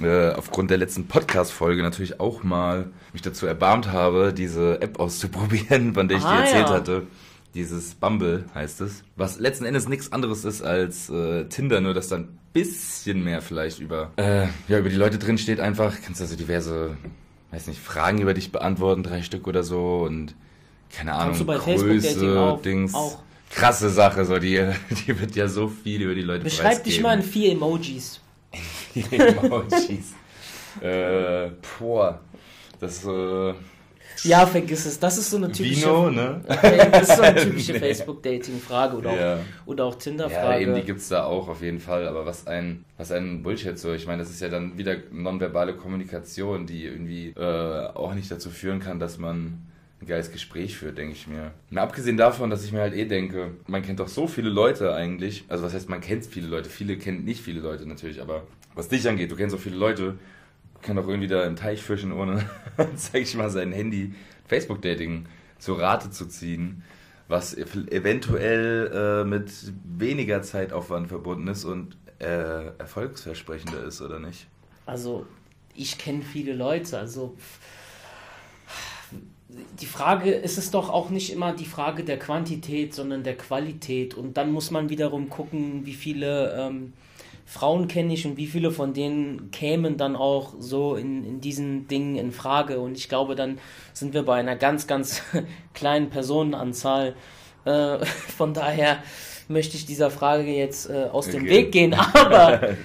äh, 0.00 0.30
aufgrund 0.30 0.70
der 0.70 0.78
letzten 0.78 1.08
Podcast-Folge 1.08 1.82
natürlich 1.82 2.20
auch 2.20 2.44
mal 2.44 2.90
mich 3.12 3.22
dazu 3.22 3.46
erbarmt 3.46 3.90
habe, 3.90 4.32
diese 4.32 4.80
App 4.80 5.00
auszuprobieren, 5.00 5.94
von 5.94 6.06
der 6.06 6.18
ich 6.18 6.24
ah, 6.24 6.36
dir 6.36 6.42
erzählt 6.44 6.68
ja. 6.68 6.74
hatte. 6.74 7.06
Dieses 7.54 7.94
Bumble 7.94 8.44
heißt 8.54 8.80
es. 8.80 9.04
Was 9.16 9.38
letzten 9.38 9.64
Endes 9.64 9.88
nichts 9.88 10.12
anderes 10.12 10.44
ist 10.44 10.62
als 10.62 11.08
äh, 11.08 11.44
Tinder, 11.44 11.80
nur 11.80 11.94
dass 11.94 12.08
dann 12.08 12.22
ein 12.22 12.38
bisschen 12.52 13.22
mehr 13.22 13.42
vielleicht 13.42 13.78
über, 13.78 14.12
äh, 14.16 14.46
ja, 14.68 14.78
über 14.78 14.88
die 14.88 14.96
Leute 14.96 15.18
drin 15.18 15.38
steht 15.38 15.60
einfach. 15.60 15.96
Kannst 16.04 16.20
also 16.20 16.34
diverse, 16.34 16.96
weiß 17.52 17.68
nicht, 17.68 17.80
Fragen 17.80 18.20
über 18.20 18.34
dich 18.34 18.50
beantworten, 18.50 19.04
drei 19.04 19.22
Stück 19.22 19.46
oder 19.46 19.62
so 19.62 20.02
und 20.02 20.34
keine 20.90 21.14
Ahnung, 21.14 21.46
Größe, 21.46 22.40
auch, 22.40 22.60
Dings. 22.60 22.94
Auch. 22.94 23.18
Krasse 23.50 23.88
Sache, 23.88 24.24
so 24.24 24.38
die, 24.38 24.56
die 25.06 25.20
wird 25.20 25.36
ja 25.36 25.46
so 25.46 25.68
viel 25.68 26.02
über 26.02 26.14
die 26.14 26.22
Leute 26.22 26.44
Beschreib 26.44 26.82
dich 26.82 27.00
mal 27.00 27.16
in 27.16 27.22
vier 27.22 27.52
Emojis. 27.52 28.20
Emojis. 28.94 30.12
äh, 30.80 31.50
boah. 31.78 32.20
Das, 32.80 33.04
äh, 33.04 33.54
ja, 34.22 34.46
vergiss 34.46 34.86
es. 34.86 34.98
Das 34.98 35.18
ist 35.18 35.30
so 35.30 35.36
eine 35.36 35.50
typische. 35.50 35.86
Vino, 35.86 36.10
ne? 36.10 36.40
das 36.46 37.08
ist 37.08 37.16
so 37.16 37.22
eine 37.22 37.40
typische 37.42 37.72
nee. 37.72 37.78
Facebook-Dating-Frage 37.78 38.96
oder, 38.96 39.14
ja. 39.14 39.34
auch, 39.34 39.66
oder 39.66 39.84
auch 39.84 39.94
Tinder-Frage. 39.96 40.54
Ja, 40.54 40.60
eben, 40.60 40.74
die 40.74 40.82
gibt 40.82 41.00
es 41.00 41.08
da 41.08 41.24
auch 41.24 41.48
auf 41.48 41.62
jeden 41.62 41.80
Fall. 41.80 42.06
Aber 42.08 42.24
was 42.26 42.46
ein, 42.46 42.84
was 42.96 43.12
ein 43.12 43.42
Bullshit 43.42 43.78
so. 43.78 43.92
Ich 43.92 44.06
meine, 44.06 44.22
das 44.22 44.30
ist 44.30 44.40
ja 44.40 44.48
dann 44.48 44.78
wieder 44.78 44.96
nonverbale 45.10 45.74
Kommunikation, 45.74 46.66
die 46.66 46.84
irgendwie 46.84 47.30
äh, 47.30 47.86
auch 47.94 48.14
nicht 48.14 48.30
dazu 48.30 48.50
führen 48.50 48.80
kann, 48.80 48.98
dass 48.98 49.18
man 49.18 49.58
ein 50.04 50.06
geiles 50.06 50.30
Gespräch 50.30 50.76
führt, 50.76 50.98
denke 50.98 51.14
ich 51.14 51.26
mir. 51.26 51.52
Mal 51.70 51.82
abgesehen 51.82 52.16
davon, 52.16 52.50
dass 52.50 52.64
ich 52.64 52.72
mir 52.72 52.80
halt 52.80 52.94
eh 52.94 53.06
denke, 53.06 53.52
man 53.66 53.82
kennt 53.82 54.00
doch 54.00 54.08
so 54.08 54.26
viele 54.26 54.50
Leute 54.50 54.94
eigentlich. 54.94 55.44
Also 55.48 55.64
was 55.64 55.74
heißt, 55.74 55.88
man 55.88 56.00
kennt 56.00 56.26
viele 56.26 56.46
Leute. 56.46 56.68
Viele 56.68 56.96
kennen 56.96 57.24
nicht 57.24 57.42
viele 57.42 57.60
Leute 57.60 57.86
natürlich, 57.86 58.20
aber 58.20 58.42
was 58.74 58.88
dich 58.88 59.08
angeht, 59.08 59.30
du 59.30 59.36
kennst 59.36 59.52
so 59.52 59.58
viele 59.58 59.76
Leute, 59.76 60.14
kann 60.84 60.96
doch 60.96 61.08
irgendwie 61.08 61.28
da 61.28 61.44
im 61.44 61.56
Teich 61.56 61.82
fischen, 61.82 62.12
ohne, 62.12 62.48
sag 62.94 63.20
ich 63.20 63.34
mal, 63.34 63.50
sein 63.50 63.72
Handy 63.72 64.14
Facebook-Dating 64.46 65.26
zur 65.58 65.80
Rate 65.80 66.10
zu 66.10 66.26
ziehen, 66.26 66.84
was 67.26 67.56
eventuell 67.56 68.90
äh, 68.92 69.24
mit 69.24 69.50
weniger 69.84 70.42
Zeitaufwand 70.42 71.08
verbunden 71.08 71.48
ist 71.48 71.64
und 71.64 71.96
äh, 72.18 72.66
erfolgsversprechender 72.78 73.82
ist, 73.84 74.02
oder 74.02 74.20
nicht? 74.20 74.46
Also, 74.84 75.26
ich 75.74 75.96
kenne 75.96 76.22
viele 76.22 76.52
Leute, 76.52 76.98
also 76.98 77.34
die 79.80 79.86
Frage 79.86 80.32
ist 80.32 80.58
es 80.58 80.70
doch 80.70 80.90
auch 80.90 81.10
nicht 81.10 81.32
immer 81.32 81.52
die 81.52 81.64
Frage 81.64 82.04
der 82.04 82.18
Quantität, 82.18 82.94
sondern 82.94 83.22
der 83.22 83.36
Qualität. 83.36 84.14
Und 84.14 84.36
dann 84.36 84.52
muss 84.52 84.70
man 84.70 84.88
wiederum 84.88 85.28
gucken, 85.28 85.86
wie 85.86 85.94
viele 85.94 86.54
ähm, 86.58 86.92
Frauen 87.46 87.88
kenne 87.88 88.14
ich 88.14 88.26
und 88.26 88.36
wie 88.36 88.46
viele 88.46 88.70
von 88.70 88.94
denen 88.94 89.50
kämen 89.50 89.96
dann 89.96 90.16
auch 90.16 90.54
so 90.58 90.96
in, 90.96 91.24
in 91.24 91.40
diesen 91.40 91.86
Dingen 91.88 92.16
in 92.16 92.32
Frage. 92.32 92.80
Und 92.80 92.96
ich 92.96 93.08
glaube, 93.08 93.34
dann 93.34 93.58
sind 93.92 94.14
wir 94.14 94.22
bei 94.22 94.36
einer 94.36 94.56
ganz, 94.56 94.86
ganz 94.86 95.22
kleinen 95.74 96.10
Personenanzahl. 96.10 97.14
Äh, 97.64 98.04
von 98.36 98.54
daher 98.54 98.98
möchte 99.48 99.76
ich 99.76 99.84
dieser 99.84 100.10
Frage 100.10 100.50
jetzt 100.50 100.88
äh, 100.88 101.08
aus 101.12 101.28
okay. 101.28 101.38
dem 101.38 101.46
Weg 101.46 101.72
gehen. 101.72 101.94
Aber 102.14 102.76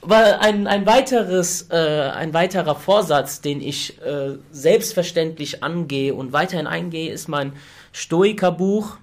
weil 0.00 0.34
ein, 0.34 0.66
ein 0.66 0.86
weiteres, 0.86 1.68
äh, 1.70 1.76
ein 1.76 2.32
weiterer 2.34 2.74
Vorsatz, 2.74 3.40
den 3.40 3.60
ich 3.60 4.00
äh, 4.02 4.36
selbstverständlich 4.50 5.62
angehe 5.62 6.14
und 6.14 6.32
weiterhin 6.32 6.66
eingehe, 6.66 7.12
ist 7.12 7.28
mein 7.28 7.52
Stoikerbuch 7.92 8.98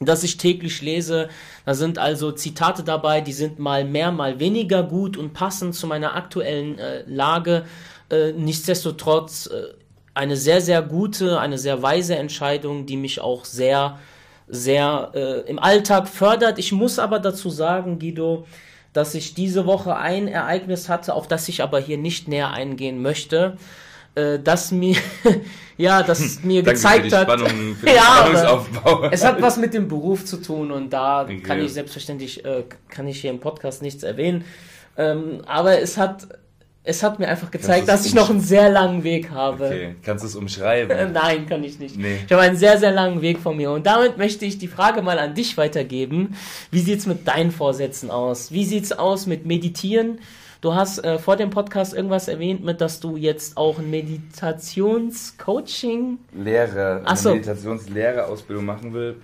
das 0.00 0.22
ich 0.22 0.36
täglich 0.36 0.82
lese. 0.82 1.28
Da 1.64 1.74
sind 1.74 1.98
also 1.98 2.32
Zitate 2.32 2.84
dabei, 2.84 3.20
die 3.20 3.32
sind 3.32 3.58
mal 3.58 3.84
mehr, 3.84 4.12
mal 4.12 4.38
weniger 4.38 4.82
gut 4.82 5.16
und 5.16 5.32
passend 5.32 5.74
zu 5.74 5.86
meiner 5.86 6.14
aktuellen 6.14 6.78
äh, 6.78 7.02
Lage. 7.06 7.64
Äh, 8.10 8.32
nichtsdestotrotz 8.32 9.46
äh, 9.46 9.74
eine 10.14 10.36
sehr, 10.36 10.60
sehr 10.60 10.82
gute, 10.82 11.40
eine 11.40 11.58
sehr 11.58 11.82
weise 11.82 12.16
Entscheidung, 12.16 12.86
die 12.86 12.96
mich 12.96 13.20
auch 13.20 13.44
sehr, 13.44 13.98
sehr 14.48 15.10
äh, 15.14 15.40
im 15.48 15.58
Alltag 15.58 16.08
fördert. 16.08 16.58
Ich 16.58 16.72
muss 16.72 16.98
aber 16.98 17.18
dazu 17.18 17.50
sagen, 17.50 17.98
Guido, 17.98 18.46
dass 18.92 19.14
ich 19.14 19.34
diese 19.34 19.66
Woche 19.66 19.96
ein 19.96 20.28
Ereignis 20.28 20.88
hatte, 20.88 21.14
auf 21.14 21.28
das 21.28 21.48
ich 21.48 21.62
aber 21.62 21.80
hier 21.80 21.98
nicht 21.98 22.28
näher 22.28 22.52
eingehen 22.52 23.02
möchte 23.02 23.56
äh, 24.16 24.38
das 24.38 24.72
mir 24.72 24.96
ja, 25.76 26.02
das 26.02 26.42
mir 26.42 26.62
gezeigt 26.62 27.12
hat. 27.12 27.24
Spannung, 27.24 27.76
ja, 27.86 28.60
es 29.10 29.24
hat 29.24 29.40
was 29.40 29.56
mit 29.56 29.74
dem 29.74 29.88
Beruf 29.88 30.24
zu 30.24 30.38
tun 30.38 30.72
und 30.72 30.90
da 30.92 31.22
okay. 31.22 31.40
kann 31.40 31.60
ich 31.60 31.72
selbstverständlich 31.72 32.44
äh, 32.44 32.64
kann 32.88 33.06
ich 33.06 33.20
hier 33.20 33.30
im 33.30 33.40
Podcast 33.40 33.82
nichts 33.82 34.02
erwähnen. 34.02 34.44
Ähm, 34.98 35.42
aber 35.46 35.80
es 35.80 35.98
hat 35.98 36.26
es 36.86 37.02
hat 37.02 37.18
mir 37.18 37.26
einfach 37.26 37.50
gezeigt, 37.50 37.88
dass 37.88 38.06
ich 38.06 38.14
noch 38.14 38.30
einen 38.30 38.40
sehr 38.40 38.70
langen 38.70 39.02
Weg 39.02 39.30
habe. 39.30 39.66
Okay. 39.66 39.96
Kannst 40.04 40.22
du 40.22 40.28
es 40.28 40.36
umschreiben? 40.36 41.12
Nein, 41.14 41.46
kann 41.46 41.64
ich 41.64 41.80
nicht. 41.80 41.98
Nee. 41.98 42.20
Ich 42.24 42.32
habe 42.32 42.42
einen 42.42 42.56
sehr, 42.56 42.78
sehr 42.78 42.92
langen 42.92 43.20
Weg 43.22 43.40
vor 43.40 43.54
mir. 43.54 43.72
Und 43.72 43.86
damit 43.86 44.18
möchte 44.18 44.44
ich 44.44 44.58
die 44.58 44.68
Frage 44.68 45.02
mal 45.02 45.18
an 45.18 45.34
dich 45.34 45.58
weitergeben. 45.58 46.36
Wie 46.70 46.78
sieht's 46.78 47.06
mit 47.06 47.26
deinen 47.26 47.50
Vorsätzen 47.50 48.12
aus? 48.12 48.52
Wie 48.52 48.64
sieht's 48.64 48.92
aus 48.92 49.26
mit 49.26 49.46
Meditieren? 49.46 50.20
Du 50.60 50.74
hast 50.74 51.02
äh, 51.04 51.18
vor 51.18 51.34
dem 51.36 51.50
Podcast 51.50 51.92
irgendwas 51.92 52.28
erwähnt, 52.28 52.64
mit 52.64 52.80
dass 52.80 53.00
du 53.00 53.16
jetzt 53.16 53.56
auch 53.56 53.80
ein 53.80 53.90
Meditationscoaching 53.90 56.18
Lehre, 56.32 57.02
so. 57.14 57.30
Meditationslehrerausbildung 57.30 58.64
machen 58.64 58.94
will. 58.94 59.16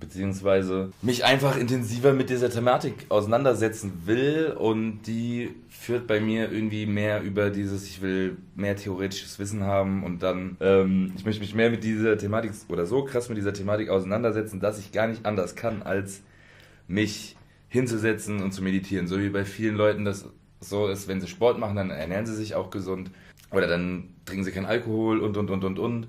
Beziehungsweise 0.00 0.90
mich 1.02 1.24
einfach 1.24 1.56
intensiver 1.56 2.12
mit 2.12 2.30
dieser 2.30 2.50
Thematik 2.50 3.06
auseinandersetzen 3.08 4.02
will 4.04 4.54
und 4.58 5.02
die 5.06 5.54
führt 5.68 6.06
bei 6.06 6.20
mir 6.20 6.52
irgendwie 6.52 6.86
mehr 6.86 7.22
über 7.22 7.50
dieses, 7.50 7.86
ich 7.86 8.02
will 8.02 8.36
mehr 8.54 8.76
theoretisches 8.76 9.38
Wissen 9.38 9.64
haben 9.64 10.04
und 10.04 10.22
dann, 10.22 10.56
ähm, 10.60 11.12
ich 11.16 11.24
möchte 11.24 11.40
mich 11.40 11.54
mehr 11.54 11.70
mit 11.70 11.84
dieser 11.84 12.18
Thematik 12.18 12.52
oder 12.68 12.86
so 12.86 13.04
krass 13.04 13.28
mit 13.28 13.38
dieser 13.38 13.52
Thematik 13.52 13.88
auseinandersetzen, 13.88 14.60
dass 14.60 14.78
ich 14.78 14.92
gar 14.92 15.06
nicht 15.06 15.24
anders 15.24 15.56
kann, 15.56 15.82
als 15.82 16.22
mich 16.88 17.36
hinzusetzen 17.68 18.42
und 18.42 18.52
zu 18.52 18.62
meditieren. 18.62 19.06
So 19.06 19.18
wie 19.18 19.28
bei 19.28 19.44
vielen 19.44 19.76
Leuten 19.76 20.04
das 20.04 20.28
so 20.60 20.88
ist, 20.88 21.08
wenn 21.08 21.20
sie 21.20 21.28
Sport 21.28 21.58
machen, 21.58 21.76
dann 21.76 21.90
ernähren 21.90 22.26
sie 22.26 22.34
sich 22.34 22.54
auch 22.54 22.70
gesund. 22.70 23.10
Oder 23.50 23.66
dann 23.66 24.14
trinken 24.24 24.44
sie 24.44 24.52
keinen 24.52 24.66
Alkohol 24.66 25.20
und, 25.20 25.36
und, 25.36 25.50
und, 25.50 25.64
und, 25.64 25.78
und. 25.78 26.08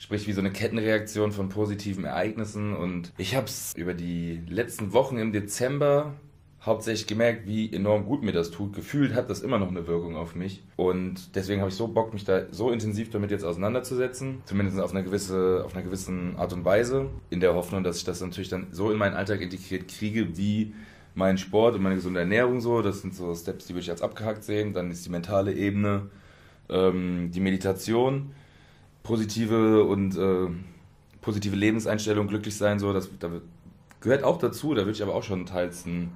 Sprich, 0.00 0.26
wie 0.26 0.32
so 0.32 0.40
eine 0.40 0.50
Kettenreaktion 0.50 1.30
von 1.30 1.50
positiven 1.50 2.06
Ereignissen. 2.06 2.74
Und 2.74 3.12
ich 3.18 3.36
habe 3.36 3.44
es 3.44 3.74
über 3.76 3.92
die 3.92 4.40
letzten 4.48 4.94
Wochen 4.94 5.18
im 5.18 5.30
Dezember 5.30 6.14
hauptsächlich 6.62 7.06
gemerkt, 7.06 7.46
wie 7.46 7.70
enorm 7.70 8.06
gut 8.06 8.22
mir 8.22 8.32
das 8.32 8.50
tut. 8.50 8.72
Gefühlt 8.72 9.14
hat 9.14 9.28
das 9.28 9.42
immer 9.42 9.58
noch 9.58 9.68
eine 9.68 9.86
Wirkung 9.86 10.16
auf 10.16 10.34
mich. 10.34 10.62
Und 10.76 11.36
deswegen 11.36 11.60
habe 11.60 11.68
ich 11.68 11.76
so 11.76 11.86
Bock, 11.86 12.14
mich 12.14 12.24
da 12.24 12.44
so 12.50 12.70
intensiv 12.70 13.10
damit 13.10 13.30
jetzt 13.30 13.44
auseinanderzusetzen. 13.44 14.40
Zumindest 14.46 14.80
auf 14.80 14.92
eine 14.92 15.04
gewisse, 15.04 15.62
auf 15.66 15.74
einer 15.74 15.84
gewissen 15.84 16.34
Art 16.36 16.54
und 16.54 16.64
Weise. 16.64 17.10
In 17.28 17.40
der 17.40 17.54
Hoffnung, 17.54 17.84
dass 17.84 17.98
ich 17.98 18.04
das 18.04 18.22
natürlich 18.22 18.48
dann 18.48 18.68
so 18.72 18.90
in 18.90 18.96
meinen 18.96 19.14
Alltag 19.14 19.42
integriert 19.42 19.86
kriege, 19.86 20.34
wie 20.38 20.72
mein 21.14 21.36
Sport 21.36 21.74
und 21.74 21.82
meine 21.82 21.96
gesunde 21.96 22.20
Ernährung 22.20 22.62
so. 22.62 22.80
Das 22.80 23.02
sind 23.02 23.14
so 23.14 23.34
Steps, 23.34 23.66
die 23.66 23.74
würde 23.74 23.82
ich 23.82 23.90
als 23.90 24.00
abgehakt 24.00 24.44
sehen. 24.44 24.72
Dann 24.72 24.90
ist 24.90 25.04
die 25.04 25.10
mentale 25.10 25.52
Ebene, 25.52 26.08
ähm, 26.70 27.30
die 27.34 27.40
Meditation, 27.40 28.32
positive 29.02 29.84
und 29.84 30.16
äh, 30.16 30.48
positive 31.20 31.56
Lebenseinstellung, 31.56 32.26
glücklich 32.26 32.56
sein, 32.56 32.78
so. 32.78 32.92
Das, 32.92 33.08
da 33.18 33.30
gehört 34.00 34.24
auch 34.24 34.38
dazu. 34.38 34.74
Da 34.74 34.82
würde 34.82 34.92
ich 34.92 35.02
aber 35.02 35.14
auch 35.14 35.22
schon 35.22 35.46
teils 35.46 35.86
einen 35.86 36.12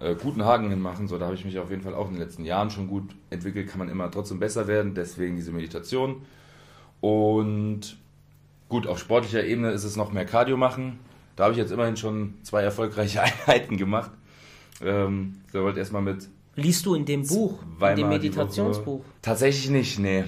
äh, 0.00 0.14
guten 0.14 0.44
Haken 0.44 0.70
hinmachen. 0.70 1.08
So, 1.08 1.18
da 1.18 1.26
habe 1.26 1.34
ich 1.34 1.44
mich 1.44 1.58
auf 1.58 1.70
jeden 1.70 1.82
Fall 1.82 1.94
auch 1.94 2.08
in 2.08 2.14
den 2.14 2.22
letzten 2.22 2.44
Jahren 2.44 2.70
schon 2.70 2.88
gut 2.88 3.14
entwickelt. 3.30 3.68
Kann 3.68 3.78
man 3.78 3.88
immer 3.88 4.10
trotzdem 4.10 4.38
besser 4.38 4.66
werden. 4.66 4.94
Deswegen 4.94 5.36
diese 5.36 5.52
Meditation. 5.52 6.22
Und 7.00 7.96
gut, 8.68 8.86
auf 8.86 8.98
sportlicher 8.98 9.44
Ebene 9.44 9.70
ist 9.72 9.84
es 9.84 9.96
noch 9.96 10.12
mehr 10.12 10.24
Cardio 10.24 10.56
machen. 10.56 10.98
Da 11.36 11.44
habe 11.44 11.52
ich 11.52 11.58
jetzt 11.58 11.72
immerhin 11.72 11.96
schon 11.96 12.34
zwei 12.42 12.62
erfolgreiche 12.62 13.22
Einheiten 13.22 13.76
gemacht. 13.76 14.10
Ähm, 14.82 15.36
so 15.52 15.62
wollte 15.62 15.78
erstmal 15.78 16.02
mit. 16.02 16.28
Liest 16.56 16.86
du 16.86 16.94
in 16.94 17.04
dem 17.04 17.26
Buch, 17.26 17.58
in 17.80 17.96
dem 17.96 18.08
Meditationsbuch? 18.08 19.02
Tatsächlich 19.22 19.70
nicht, 19.70 19.98
nee. 19.98 20.24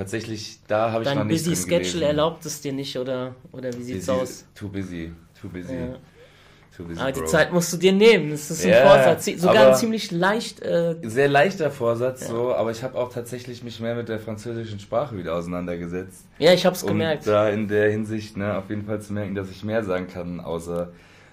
Tatsächlich, 0.00 0.60
da 0.66 0.92
habe 0.92 1.02
ich 1.02 1.08
Dein 1.10 1.18
noch 1.18 1.24
nicht 1.24 1.44
busy 1.44 1.56
Schedule 1.68 2.06
erlaubt 2.06 2.46
es 2.46 2.62
dir 2.62 2.72
nicht, 2.72 2.96
oder, 2.96 3.34
oder 3.52 3.70
wie 3.76 3.82
sieht's 3.82 4.06
busy, 4.06 4.18
aus? 4.18 4.44
Too 4.54 4.68
busy, 4.68 5.12
too 5.38 5.48
busy. 5.50 5.74
Ja. 5.74 5.96
Too 6.74 6.84
busy 6.84 6.98
Aber 7.02 7.12
die 7.12 7.20
bro. 7.20 7.26
Zeit 7.26 7.52
musst 7.52 7.70
du 7.70 7.76
dir 7.76 7.92
nehmen. 7.92 8.30
Das 8.30 8.50
ist 8.50 8.64
ein 8.64 8.70
Ja, 8.70 8.86
Vorsatz. 8.88 9.26
Sogar 9.38 9.68
ein 9.68 9.74
ziemlich 9.74 10.10
leicht. 10.10 10.62
Äh, 10.62 10.96
Sehr 11.02 11.28
leichter 11.28 11.70
Vorsatz, 11.70 12.22
Ja. 12.22 12.28
so, 12.28 12.54
aber 12.54 12.70
ich 12.70 12.82
habe 12.82 12.96
auch 12.96 13.12
tatsächlich 13.12 13.62
mich 13.62 13.78
mehr 13.80 13.94
mit 13.94 14.08
der 14.08 14.18
französischen 14.20 14.80
Sprache 14.80 15.18
wieder 15.18 15.34
auseinandergesetzt. 15.34 16.24
ja, 16.38 16.54
ich 16.54 16.64
hab's 16.64 16.82
Um 16.82 16.88
gemerkt. 16.92 17.26
da 17.26 17.50
in 17.50 17.68
der 17.68 17.90
Hinsicht 17.90 18.38
ne, 18.38 18.56
auf 18.56 18.70
jeden 18.70 18.86
Fall 18.86 19.02
zu 19.02 19.12
merken, 19.12 19.34
dass 19.34 19.50
ich 19.50 19.62
mehr 19.64 19.84
sagen 19.84 20.06
kann, 20.06 20.40
außer 20.40 20.92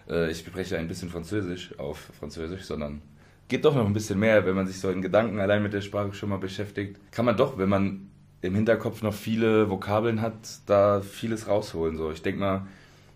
äh, 0.10 0.30
ich 0.30 0.40
spreche 0.40 0.78
ein 0.78 0.90
bisschen 0.90 1.08
Französisch 1.10 1.80
auf 1.80 2.10
Französisch, 2.20 2.64
sondern 2.64 3.02
geht 3.48 3.64
doch 3.64 3.76
noch 3.76 3.86
ein 3.86 3.94
bisschen 3.94 4.20
mehr, 4.20 4.46
wenn 4.46 4.56
man 4.56 4.68
sich 4.68 4.78
so 4.82 4.90
in 4.90 5.02
Gedanken 5.02 5.40
allein 5.40 5.64
mit 5.64 5.72
der 5.72 5.80
Sprache 5.80 6.12
schon 6.14 6.28
mal 6.28 6.40
beschäftigt. 6.40 6.98
Kann 7.12 7.24
man 7.24 7.38
doch, 7.38 7.58
wenn 7.58 7.70
man 7.70 8.10
im 8.42 8.56
Hinterkopf 8.56 9.02
noch 9.02 9.14
viele 9.14 9.70
Vokabeln 9.70 10.22
hat, 10.22 10.34
da 10.66 11.02
vieles 11.02 11.48
rausholen. 11.48 11.98
So, 11.98 12.12
ich 12.12 12.22
denke 12.22 12.40
mal, 12.40 12.68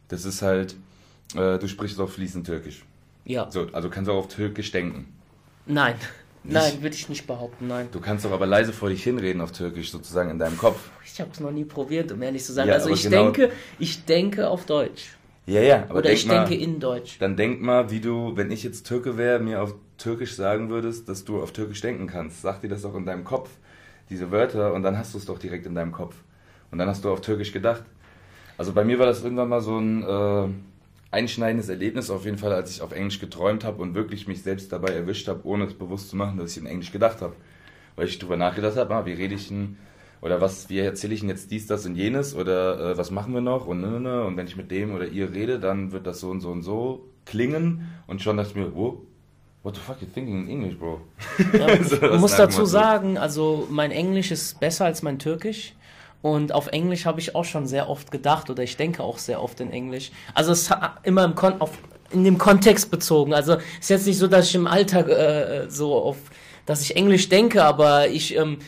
das 0.08 0.26
ist 0.26 0.42
halt, 0.42 0.76
äh, 1.36 1.58
du 1.58 1.68
sprichst 1.68 2.00
auch 2.00 2.10
fließend 2.10 2.46
Türkisch. 2.46 2.84
Ja. 3.26 3.50
So, 3.50 3.68
also 3.72 3.90
kannst 3.90 4.08
du 4.08 4.14
auch 4.14 4.20
auf 4.20 4.28
Türkisch 4.28 4.72
denken. 4.72 5.08
Nein. 5.66 5.96
Nicht? 6.44 6.54
Nein, 6.56 6.82
würde 6.82 6.96
ich 6.96 7.08
nicht 7.08 7.28
behaupten, 7.28 7.68
nein. 7.68 7.88
Du 7.92 8.00
kannst 8.00 8.26
doch 8.26 8.32
aber 8.32 8.48
leise 8.48 8.74
vor 8.74 8.90
dich 8.90 9.04
hinreden 9.04 9.42
auf 9.42 9.52
Türkisch, 9.52 9.92
sozusagen 9.92 10.32
in 10.32 10.40
deinem 10.40 10.58
Kopf. 10.58 10.90
Ich 11.06 11.22
habe 11.22 11.30
es 11.32 11.40
noch 11.40 11.52
nie 11.52 11.66
probiert, 11.66 12.12
um 12.12 12.22
ehrlich 12.24 12.44
zu 12.44 12.52
sein. 12.52 12.68
Ja, 12.68 12.74
also 12.76 12.90
ich 12.90 13.04
genau- 13.04 13.26
denke, 13.26 13.52
ich 13.78 14.06
denke 14.06 14.50
auf 14.50 14.66
Deutsch. 14.66 15.18
Ja, 15.46 15.62
ja, 15.62 15.84
aber 15.88 16.00
Oder 16.00 16.12
ich 16.12 16.26
mal, 16.26 16.46
denke 16.46 16.64
in 16.64 16.80
Deutsch. 16.80 17.18
Dann 17.20 17.36
denk 17.36 17.62
mal, 17.62 17.92
wie 17.92 18.00
du, 18.00 18.36
wenn 18.38 18.50
ich 18.50 18.64
jetzt 18.64 18.88
Türke 18.88 19.18
wäre, 19.18 19.40
mir 19.40 19.62
auf 19.62 19.76
Türkisch 19.98 20.36
sagen 20.36 20.70
würdest, 20.70 21.10
dass 21.10 21.26
du 21.26 21.42
auf 21.42 21.52
Türkisch 21.52 21.82
denken 21.82 22.08
kannst. 22.08 22.42
Sag 22.42 22.62
dir 22.62 22.70
das 22.70 22.82
doch 22.82 22.96
in 22.96 23.06
deinem 23.06 23.24
Kopf, 23.24 23.50
diese 24.12 24.30
Wörter, 24.30 24.74
und 24.74 24.84
dann 24.84 24.98
hast 24.98 25.14
du 25.14 25.18
es 25.18 25.26
doch 25.26 25.40
direkt 25.40 25.66
in 25.66 25.74
deinem 25.74 25.92
Kopf. 25.92 26.16
Und 26.70 26.78
dann 26.78 26.88
hast 26.88 27.04
du 27.04 27.12
auf 27.12 27.22
Türkisch 27.22 27.52
gedacht. 27.52 27.84
Also 28.58 28.74
bei 28.74 28.84
mir 28.84 29.00
war 29.00 29.08
das 29.08 29.24
irgendwann 29.24 29.50
mal 29.50 29.62
so 29.62 29.78
ein 29.78 30.04
äh, 30.04 30.48
einschneidendes 31.10 31.70
Erlebnis, 31.70 32.10
auf 32.10 32.26
jeden 32.26 32.38
Fall, 32.38 32.54
als 32.54 32.72
ich 32.72 32.82
auf 32.82 32.92
Englisch 32.92 33.20
geträumt 33.20 33.64
habe 33.64 33.82
und 33.82 33.96
wirklich 33.96 34.28
mich 34.28 34.44
selbst 34.44 34.72
dabei 34.72 34.90
erwischt 34.90 35.28
habe, 35.28 35.46
ohne 35.46 35.66
es 35.66 35.74
bewusst 35.74 36.10
zu 36.10 36.16
machen, 36.16 36.38
dass 36.38 36.52
ich 36.52 36.58
in 36.58 36.68
Englisch 36.68 36.92
gedacht 36.92 37.22
habe. 37.22 37.34
Weil 37.96 38.08
ich 38.08 38.20
drüber 38.20 38.38
nachgedacht 38.38 38.78
habe, 38.78 38.94
ah, 38.94 39.06
wie 39.06 39.14
rede 39.14 39.36
ich 39.36 39.48
denn, 39.48 39.78
oder 40.22 40.40
was, 40.40 40.70
wie 40.70 40.80
erzähle 40.80 41.14
ich 41.14 41.22
denn 41.22 41.30
jetzt 41.30 41.50
dies, 41.50 41.66
das 41.66 41.86
und 41.86 41.96
jenes, 41.96 42.36
oder 42.36 42.92
äh, 42.92 42.98
was 42.98 43.12
machen 43.12 43.34
wir 43.34 43.42
noch, 43.42 43.66
und 43.66 43.82
ne, 43.82 43.88
ne, 43.88 44.00
ne, 44.00 44.24
und 44.24 44.38
wenn 44.38 44.48
ich 44.48 44.56
mit 44.56 44.70
dem 44.72 44.94
oder 44.94 45.08
ihr 45.08 45.34
rede, 45.34 45.60
dann 45.60 45.92
wird 45.92 46.06
das 46.06 46.20
so 46.20 46.30
und 46.30 46.42
so 46.42 46.52
und 46.52 46.62
so 46.62 47.10
klingen, 47.26 47.90
und 48.08 48.22
schon 48.22 48.38
dachte 48.38 48.52
ich 48.52 48.56
mir, 48.56 48.76
wo, 48.76 49.06
what 49.64 49.76
the 49.76 49.82
fuck 49.82 50.02
you 50.02 50.08
thinking 50.08 50.44
in 50.44 50.50
English, 50.50 50.78
bro? 50.78 51.02
Ja, 51.54 51.84
So, 51.84 52.14
ich 52.14 52.20
muss 52.20 52.36
dazu 52.36 52.66
sagen, 52.66 53.18
also 53.18 53.68
mein 53.70 53.92
Englisch 53.92 54.32
ist 54.32 54.60
besser 54.60 54.86
als 54.86 55.02
mein 55.02 55.20
Türkisch. 55.20 55.74
Und 56.22 56.52
auf 56.52 56.68
Englisch 56.68 57.06
habe 57.06 57.20
ich 57.20 57.34
auch 57.34 57.46
schon 57.46 57.66
sehr 57.66 57.90
oft 57.90 58.12
gedacht 58.12 58.50
oder 58.52 58.62
ich 58.62 58.78
denke 58.78 59.02
auch 59.02 59.18
sehr 59.18 59.42
oft 59.42 59.60
in 59.60 59.72
Englisch. 59.72 60.12
Also 60.36 60.52
es 60.52 60.70
immer 61.04 61.24
im 61.24 61.34
Kon 61.34 61.60
auf, 61.60 61.72
in 62.12 62.24
dem 62.24 62.38
Kontext 62.38 62.92
bezogen. 62.92 63.34
Also 63.34 63.54
es 63.54 63.62
ist 63.82 63.90
jetzt 63.90 64.08
nicht 64.08 64.20
so, 64.20 64.28
dass 64.28 64.48
ich 64.48 64.56
im 64.56 64.68
Alltag 64.68 65.10
äh, 65.10 65.68
so 65.68 65.96
auf, 65.96 66.18
dass 66.68 66.82
ich 66.84 66.96
Englisch 66.96 67.28
denke, 67.30 67.64
aber 67.64 68.08
ich, 68.08 68.36
ähm, 68.36 68.60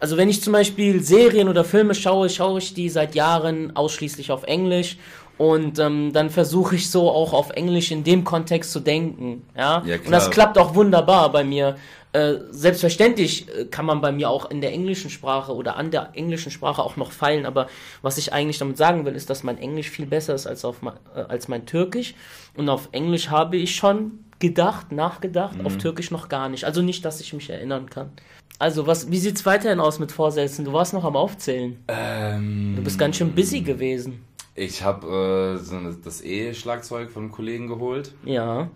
also 0.00 0.16
wenn 0.16 0.28
ich 0.28 0.42
zum 0.42 0.52
Beispiel 0.52 1.00
Serien 1.00 1.48
oder 1.48 1.64
Filme 1.64 1.94
schaue, 1.94 2.28
schaue 2.28 2.58
ich 2.58 2.74
die 2.74 2.88
seit 2.88 3.14
Jahren 3.14 3.76
ausschließlich 3.76 4.32
auf 4.32 4.42
Englisch. 4.42 4.98
Und 5.38 5.78
ähm, 5.78 6.12
dann 6.14 6.30
versuche 6.30 6.76
ich 6.76 6.90
so 6.90 7.10
auch 7.10 7.32
auf 7.34 7.50
Englisch 7.50 7.90
in 7.90 8.04
dem 8.04 8.24
Kontext 8.24 8.72
zu 8.72 8.80
denken. 8.80 9.42
Ja, 9.56 9.82
Ja, 9.84 9.96
und 9.96 10.10
das 10.10 10.30
klar. 10.30 10.30
klappt 10.52 10.58
auch 10.58 10.74
wunderbar 10.74 11.30
bei 11.30 11.44
mir. 11.44 11.76
Äh, 12.12 12.36
selbstverständlich 12.50 13.46
äh, 13.48 13.64
kann 13.66 13.84
man 13.84 14.00
bei 14.00 14.12
mir 14.12 14.30
auch 14.30 14.50
in 14.50 14.62
der 14.62 14.72
englischen 14.72 15.10
Sprache 15.10 15.54
oder 15.54 15.76
an 15.76 15.90
der 15.90 16.10
englischen 16.14 16.50
Sprache 16.50 16.82
auch 16.82 16.96
noch 16.96 17.12
feilen, 17.12 17.44
aber 17.44 17.66
was 18.00 18.16
ich 18.16 18.32
eigentlich 18.32 18.56
damit 18.58 18.78
sagen 18.78 19.04
will, 19.04 19.14
ist, 19.14 19.28
dass 19.28 19.42
mein 19.42 19.58
Englisch 19.58 19.90
viel 19.90 20.06
besser 20.06 20.34
ist 20.34 20.46
als, 20.46 20.64
auf 20.64 20.80
mein, 20.80 20.94
äh, 21.14 21.20
als 21.28 21.48
mein 21.48 21.66
Türkisch. 21.66 22.14
Und 22.56 22.70
auf 22.70 22.88
Englisch 22.92 23.28
habe 23.28 23.56
ich 23.58 23.74
schon 23.74 24.20
gedacht, 24.38 24.92
nachgedacht, 24.92 25.58
Mhm. 25.58 25.66
auf 25.66 25.76
Türkisch 25.76 26.10
noch 26.10 26.28
gar 26.30 26.48
nicht. 26.48 26.64
Also 26.64 26.80
nicht, 26.80 27.04
dass 27.04 27.20
ich 27.20 27.34
mich 27.34 27.50
erinnern 27.50 27.90
kann. 27.90 28.10
Also, 28.58 28.86
was, 28.86 29.10
wie 29.10 29.18
sieht's 29.18 29.44
weiterhin 29.44 29.80
aus 29.80 29.98
mit 29.98 30.12
Vorsätzen? 30.12 30.64
Du 30.64 30.72
warst 30.72 30.94
noch 30.94 31.04
am 31.04 31.16
Aufzählen. 31.16 31.76
Ähm, 31.88 32.72
Du 32.76 32.82
bist 32.82 32.98
ganz 32.98 33.16
schön 33.16 33.32
busy 33.32 33.60
gewesen. 33.60 34.24
Ich 34.56 34.82
habe 34.82 35.58
äh, 35.60 35.62
so 35.62 35.78
das 36.02 36.24
E-Schlagzeug 36.24 37.10
von 37.10 37.24
einem 37.24 37.32
Kollegen 37.32 37.68
geholt. 37.68 38.14
Ja. 38.24 38.70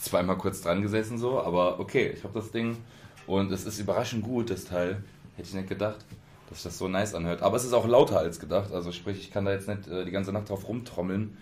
zweimal 0.00 0.38
kurz 0.38 0.62
dran 0.62 0.80
gesessen 0.80 1.18
so, 1.18 1.40
aber 1.40 1.78
okay, 1.78 2.10
ich 2.14 2.24
habe 2.24 2.32
das 2.34 2.50
Ding 2.50 2.78
und 3.26 3.52
es 3.52 3.64
ist 3.64 3.78
überraschend 3.78 4.24
gut, 4.24 4.48
das 4.48 4.64
Teil. 4.64 5.02
Hätte 5.36 5.48
ich 5.48 5.54
nicht 5.54 5.68
gedacht, 5.68 5.98
dass 6.48 6.62
das 6.62 6.78
so 6.78 6.88
nice 6.88 7.14
anhört. 7.14 7.42
Aber 7.42 7.56
es 7.56 7.64
ist 7.64 7.74
auch 7.74 7.86
lauter 7.86 8.18
als 8.18 8.40
gedacht, 8.40 8.72
also 8.72 8.92
sprich, 8.92 9.18
ich 9.18 9.30
kann 9.30 9.44
da 9.44 9.52
jetzt 9.52 9.68
nicht 9.68 9.86
äh, 9.88 10.06
die 10.06 10.10
ganze 10.10 10.32
Nacht 10.32 10.48
drauf 10.48 10.66
rumtrommeln. 10.68 11.36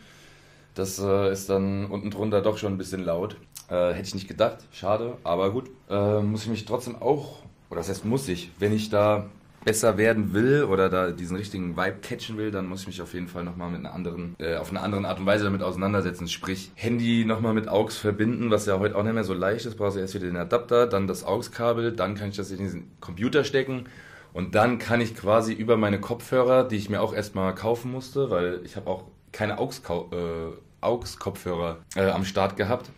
Das 0.74 0.98
äh, 0.98 1.30
ist 1.32 1.48
dann 1.48 1.86
unten 1.86 2.10
drunter 2.10 2.42
doch 2.42 2.58
schon 2.58 2.72
ein 2.74 2.78
bisschen 2.78 3.04
laut. 3.04 3.36
Äh, 3.68 3.92
hätte 3.92 4.08
ich 4.08 4.14
nicht 4.14 4.26
gedacht, 4.26 4.58
schade, 4.72 5.18
aber 5.22 5.52
gut. 5.52 5.70
Äh, 5.88 6.20
muss 6.20 6.42
ich 6.42 6.48
mich 6.48 6.64
trotzdem 6.64 7.00
auch, 7.00 7.42
oder 7.70 7.78
das 7.78 7.88
heißt 7.88 8.04
muss 8.04 8.26
ich, 8.28 8.50
wenn 8.58 8.72
ich 8.72 8.90
da 8.90 9.26
besser 9.64 9.96
werden 9.96 10.32
will 10.34 10.64
oder 10.64 10.88
da 10.88 11.10
diesen 11.10 11.36
richtigen 11.36 11.76
Vibe 11.76 11.98
catchen 12.02 12.36
will, 12.36 12.50
dann 12.50 12.66
muss 12.66 12.82
ich 12.82 12.86
mich 12.86 13.02
auf 13.02 13.14
jeden 13.14 13.28
Fall 13.28 13.44
nochmal 13.44 13.70
mit 13.70 13.80
einer 13.80 13.94
anderen, 13.94 14.34
äh, 14.38 14.56
auf 14.56 14.70
eine 14.70 14.80
andere 14.80 15.06
Art 15.06 15.18
und 15.18 15.26
Weise 15.26 15.44
damit 15.44 15.62
auseinandersetzen. 15.62 16.28
Sprich, 16.28 16.70
Handy 16.74 17.24
nochmal 17.24 17.54
mit 17.54 17.68
AUX 17.68 17.96
verbinden, 17.96 18.50
was 18.50 18.66
ja 18.66 18.78
heute 18.78 18.96
auch 18.96 19.02
nicht 19.02 19.14
mehr 19.14 19.24
so 19.24 19.34
leicht 19.34 19.66
ist. 19.66 19.76
Brauchst 19.76 19.96
du 19.96 20.00
erst 20.00 20.14
wieder 20.14 20.26
den 20.26 20.36
Adapter, 20.36 20.86
dann 20.86 21.06
das 21.06 21.24
AUX-Kabel, 21.24 21.92
dann 21.92 22.14
kann 22.14 22.28
ich 22.28 22.36
das 22.36 22.50
in 22.50 22.58
diesen 22.58 22.90
Computer 23.00 23.44
stecken 23.44 23.86
und 24.34 24.56
dann 24.56 24.78
kann 24.78 25.00
ich 25.00 25.16
quasi 25.16 25.52
über 25.52 25.76
meine 25.76 26.00
Kopfhörer, 26.00 26.64
die 26.64 26.76
ich 26.76 26.90
mir 26.90 27.00
auch 27.00 27.14
erstmal 27.14 27.54
kaufen 27.54 27.92
musste, 27.92 28.30
weil 28.30 28.60
ich 28.64 28.76
habe 28.76 28.90
auch 28.90 29.04
keine 29.30 29.54
äh, 29.54 30.52
AUX-Kopfhörer 30.80 31.78
äh, 31.94 32.10
am 32.10 32.24
Start 32.24 32.56
gehabt. 32.56 32.90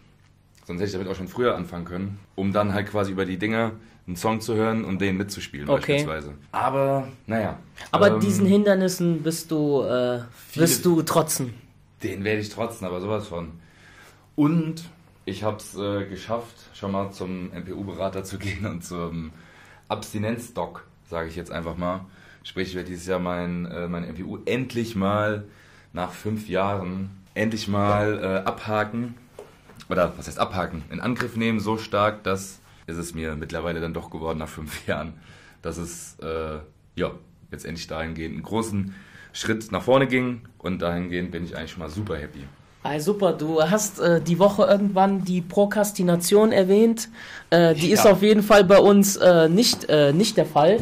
Sonst 0.67 0.81
hätte 0.81 0.87
ich 0.87 0.93
damit 0.93 1.09
auch 1.09 1.15
schon 1.15 1.29
früher 1.29 1.55
anfangen 1.55 1.85
können, 1.85 2.19
um 2.35 2.53
dann 2.53 2.75
halt 2.75 2.89
quasi 2.89 3.13
über 3.13 3.25
die 3.25 3.39
Dinger 3.39 3.73
einen 4.07 4.17
Song 4.17 4.41
zu 4.41 4.55
hören 4.55 4.85
und 4.85 5.01
den 5.01 5.17
mitzuspielen 5.17 5.69
Okay. 5.69 5.95
beispielsweise. 6.05 6.35
Aber, 6.53 7.09
naja. 7.27 7.59
Aber 7.91 8.13
ähm, 8.15 8.21
diesen 8.21 8.47
Hindernissen 8.47 9.23
bist 9.23 9.51
du, 9.51 9.83
äh, 9.83 10.21
wirst 10.55 10.85
du 10.85 11.03
trotzen. 11.03 11.55
Den 12.03 12.23
werde 12.25 12.41
ich 12.41 12.51
trotzen, 12.51 12.87
aber 12.87 13.01
sowas 13.01 13.27
von. 13.27 13.53
Und 14.37 14.85
ich 15.25 15.43
habe 15.43 15.57
es 15.57 15.77
äh, 15.77 16.05
geschafft, 16.07 16.55
schon 16.75 16.93
mal 16.93 17.11
zum 17.11 17.51
MPU-Berater 17.53 18.23
zu 18.23 18.39
gehen 18.39 18.65
und 18.67 18.85
zum 18.85 19.33
Abstinenzdoc, 19.89 20.85
sage 21.11 21.29
ich 21.29 21.37
jetzt 21.37 21.51
einfach 21.51 21.77
mal. 21.77 22.01
Sprich, 22.45 22.69
ich 22.69 22.75
werde 22.77 22.91
dieses 22.91 23.07
Jahr 23.07 23.19
mein, 23.19 23.67
äh, 23.67 23.89
mein 23.89 24.05
MPU 24.09 24.39
endlich 24.45 24.95
mal 24.95 25.45
nach 25.93 26.13
fünf 26.13 26.49
Jahren 26.49 27.11
endlich 27.35 27.67
mal 27.67 28.21
äh, 28.23 28.49
abhaken. 28.49 29.15
Oder 29.89 30.13
was 30.17 30.29
heißt 30.29 30.39
abhaken? 30.39 30.83
In 30.91 31.01
Angriff 31.01 31.37
nehmen, 31.37 31.59
so 31.59 31.77
stark, 31.77 32.23
dass 32.23 32.61
ist 32.87 32.97
es 32.97 33.15
mir 33.15 33.35
mittlerweile 33.37 33.81
dann 33.81 33.95
doch 33.95 34.11
geworden 34.11 34.39
nach 34.39 34.49
fünf 34.49 34.87
Jahren, 34.89 35.15
dass 35.63 35.77
es 35.79 36.17
äh, 36.23 36.59
ja 36.97 37.11
jetzt 37.51 37.65
endlich 37.65 37.87
dahingehend 37.87 38.35
einen 38.35 38.43
großen 38.43 38.95
Schritt 39.33 39.71
nach 39.73 39.83
vorne 39.83 40.07
ging 40.07 40.43
und 40.59 40.81
dahingehend 40.83 41.31
bin 41.31 41.45
ich 41.45 41.57
eigentlich 41.57 41.71
schon 41.73 41.81
mal 41.83 41.91
super 41.91 42.17
happy. 42.17 42.41
Ah, 42.83 43.01
super, 43.01 43.33
du 43.33 43.61
hast 43.61 43.99
äh, 43.99 44.21
die 44.21 44.39
Woche 44.39 44.63
irgendwann 44.65 45.25
die 45.25 45.41
Prokrastination 45.41 46.53
erwähnt. 46.53 47.09
Äh, 47.51 47.75
die 47.75 47.91
ist 47.91 48.05
Ja. 48.05 48.13
auf 48.13 48.23
jeden 48.23 48.43
Fall 48.45 48.63
bei 48.65 48.79
uns 48.79 49.17
äh, 49.17 49.49
nicht, 49.49 49.89
äh, 49.89 50.13
nicht 50.13 50.37
der 50.37 50.47
Fall, 50.47 50.75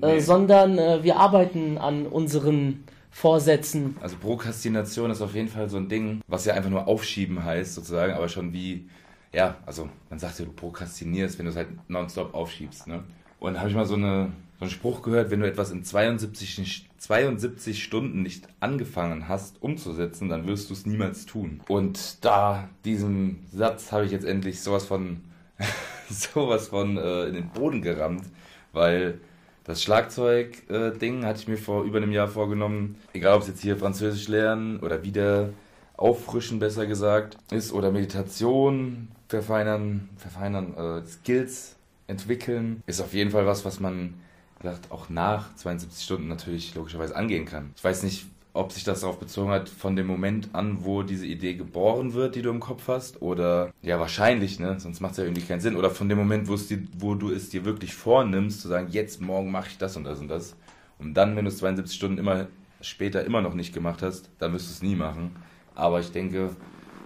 äh, 0.00 0.14
Nee. 0.14 0.20
sondern 0.20 0.78
äh, 0.78 1.02
wir 1.02 1.16
arbeiten 1.16 1.76
an 1.76 2.06
unseren 2.06 2.84
Vorsätzen. 3.10 3.96
Also 4.00 4.16
Prokrastination 4.16 5.10
ist 5.10 5.20
auf 5.22 5.34
jeden 5.34 5.48
Fall 5.48 5.68
so 5.68 5.76
ein 5.76 5.88
Ding, 5.88 6.20
was 6.26 6.46
ja 6.46 6.54
einfach 6.54 6.70
nur 6.70 6.88
aufschieben 6.88 7.44
heißt, 7.44 7.74
sozusagen, 7.74 8.14
aber 8.14 8.28
schon 8.28 8.52
wie, 8.52 8.88
ja, 9.34 9.56
also 9.66 9.88
man 10.10 10.18
sagt 10.18 10.38
ja, 10.38 10.44
du 10.44 10.52
prokrastinierst, 10.52 11.38
wenn 11.38 11.46
du 11.46 11.50
es 11.50 11.56
halt 11.56 11.68
nonstop 11.88 12.34
aufschiebst. 12.34 12.86
Ne? 12.86 13.02
Und 13.40 13.58
habe 13.58 13.68
ich 13.68 13.74
mal 13.74 13.84
so, 13.84 13.94
eine, 13.94 14.30
so 14.58 14.64
einen 14.64 14.70
Spruch 14.70 15.02
gehört, 15.02 15.30
wenn 15.30 15.40
du 15.40 15.48
etwas 15.48 15.70
in 15.70 15.84
72, 15.84 16.88
72 16.98 17.82
Stunden 17.82 18.22
nicht 18.22 18.48
angefangen 18.60 19.28
hast 19.28 19.60
umzusetzen, 19.62 20.28
dann 20.28 20.46
wirst 20.46 20.70
du 20.70 20.74
es 20.74 20.86
niemals 20.86 21.26
tun. 21.26 21.60
Und 21.68 22.24
da, 22.24 22.68
diesem 22.84 23.40
Satz 23.52 23.92
habe 23.92 24.06
ich 24.06 24.12
jetzt 24.12 24.24
endlich 24.24 24.60
sowas 24.60 24.86
von, 24.86 25.20
sowas 26.08 26.68
von 26.68 26.96
äh, 26.96 27.24
in 27.24 27.34
den 27.34 27.48
Boden 27.50 27.82
gerammt, 27.82 28.24
weil 28.72 29.18
das 29.64 29.82
Schlagzeug-Ding 29.82 31.22
äh, 31.22 31.26
hatte 31.26 31.40
ich 31.40 31.48
mir 31.48 31.56
vor 31.56 31.84
über 31.84 31.96
einem 31.96 32.12
Jahr 32.12 32.28
vorgenommen. 32.28 32.96
Egal, 33.14 33.34
ob 33.34 33.42
es 33.42 33.48
jetzt 33.48 33.62
hier 33.62 33.76
Französisch 33.76 34.28
lernen 34.28 34.78
oder 34.80 35.02
wieder 35.02 35.50
auffrischen, 35.96 36.58
besser 36.58 36.86
gesagt, 36.86 37.36
ist 37.50 37.72
oder 37.72 37.90
Meditation 37.90 39.08
verfeinern, 39.28 40.08
verfeinern, 40.16 40.74
äh, 40.76 41.06
Skills 41.06 41.76
entwickeln, 42.06 42.82
ist 42.86 43.00
auf 43.00 43.14
jeden 43.14 43.30
Fall 43.30 43.46
was, 43.46 43.64
was 43.64 43.80
man 43.80 44.14
gesagt, 44.60 44.90
auch 44.90 45.08
nach 45.08 45.54
72 45.56 46.04
Stunden 46.04 46.28
natürlich 46.28 46.74
logischerweise 46.74 47.16
angehen 47.16 47.44
kann. 47.44 47.72
Ich 47.76 47.84
weiß 47.84 48.02
nicht, 48.02 48.26
ob 48.54 48.70
sich 48.70 48.84
das 48.84 49.00
darauf 49.00 49.18
bezogen 49.18 49.50
hat, 49.50 49.68
von 49.68 49.96
dem 49.96 50.06
Moment 50.06 50.50
an, 50.52 50.84
wo 50.84 51.02
diese 51.02 51.26
Idee 51.26 51.54
geboren 51.54 52.14
wird, 52.14 52.36
die 52.36 52.42
du 52.42 52.50
im 52.50 52.60
Kopf 52.60 52.86
hast, 52.86 53.20
oder 53.20 53.72
ja, 53.82 53.98
wahrscheinlich, 53.98 54.60
ne? 54.60 54.78
Sonst 54.78 55.00
macht 55.00 55.12
es 55.12 55.18
ja 55.18 55.24
irgendwie 55.24 55.42
keinen 55.42 55.60
Sinn. 55.60 55.74
Oder 55.74 55.90
von 55.90 56.08
dem 56.08 56.18
Moment, 56.18 56.46
wo, 56.46 56.54
es 56.54 56.68
dir, 56.68 56.78
wo 56.96 57.16
du 57.16 57.32
es 57.32 57.50
dir 57.50 57.64
wirklich 57.64 57.94
vornimmst, 57.94 58.60
zu 58.60 58.68
sagen, 58.68 58.88
jetzt, 58.90 59.20
morgen 59.20 59.50
mache 59.50 59.70
ich 59.70 59.78
das 59.78 59.96
und 59.96 60.04
das 60.04 60.20
und 60.20 60.28
das. 60.28 60.54
Und 61.00 61.14
dann, 61.14 61.34
wenn 61.34 61.44
du 61.44 61.50
es 61.50 61.58
72 61.58 61.96
Stunden 61.96 62.18
immer 62.18 62.46
später 62.80 63.24
immer 63.24 63.40
noch 63.40 63.54
nicht 63.54 63.74
gemacht 63.74 64.02
hast, 64.02 64.30
dann 64.38 64.52
wirst 64.52 64.68
du 64.68 64.72
es 64.72 64.82
nie 64.82 64.94
machen. 64.94 65.34
Aber 65.74 66.00
ich 66.00 66.12
denke, 66.12 66.50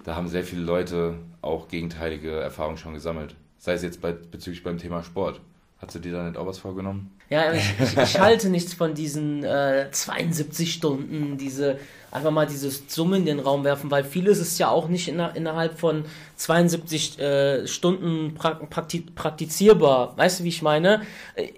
da 0.04 0.14
haben 0.14 0.28
sehr 0.28 0.44
viele 0.44 0.62
Leute 0.62 1.14
auch 1.42 1.68
gegenteilige 1.68 2.32
Erfahrungen 2.32 2.78
schon 2.78 2.94
gesammelt. 2.94 3.34
Sei 3.58 3.72
es 3.72 3.82
jetzt 3.82 4.00
bei, 4.00 4.12
bezüglich 4.12 4.62
beim 4.62 4.78
Thema 4.78 5.02
Sport. 5.02 5.40
Hast 5.78 5.94
du 5.94 6.00
dir 6.00 6.12
da 6.12 6.24
nicht 6.24 6.36
auch 6.36 6.46
was 6.46 6.58
vorgenommen? 6.58 7.12
Ja, 7.30 7.52
ich, 7.52 7.62
ich, 7.96 8.18
halte 8.18 8.48
nichts 8.48 8.74
von 8.74 8.94
diesen 8.94 9.44
äh, 9.44 9.88
72 9.90 10.72
Stunden, 10.72 11.36
diese 11.36 11.78
einfach 12.10 12.30
mal 12.30 12.46
dieses 12.46 12.84
Summen 12.88 13.20
in 13.20 13.26
den 13.26 13.40
Raum 13.40 13.64
werfen, 13.64 13.90
weil 13.90 14.02
vieles 14.02 14.38
ist 14.38 14.58
ja 14.58 14.70
auch 14.70 14.88
nicht 14.88 15.08
in, 15.08 15.20
innerhalb 15.20 15.78
von 15.78 16.04
72 16.36 17.18
äh, 17.18 17.66
Stunden 17.68 18.34
praktizierbar. 18.34 20.16
Weißt 20.16 20.40
du, 20.40 20.44
wie 20.44 20.48
ich 20.48 20.62
meine? 20.62 21.02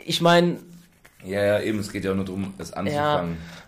Ich 0.05 0.21
meine. 0.21 0.59
Ja, 1.25 1.45
ja, 1.45 1.61
eben, 1.61 1.79
es 1.79 1.93
geht 1.93 2.05
ja 2.05 2.11
auch 2.13 2.17
nur 2.17 2.25
darum, 2.25 2.53
es 2.59 2.73
anzufangen. 2.73 3.31
Ja, 3.31 3.35
äh, 3.35 3.60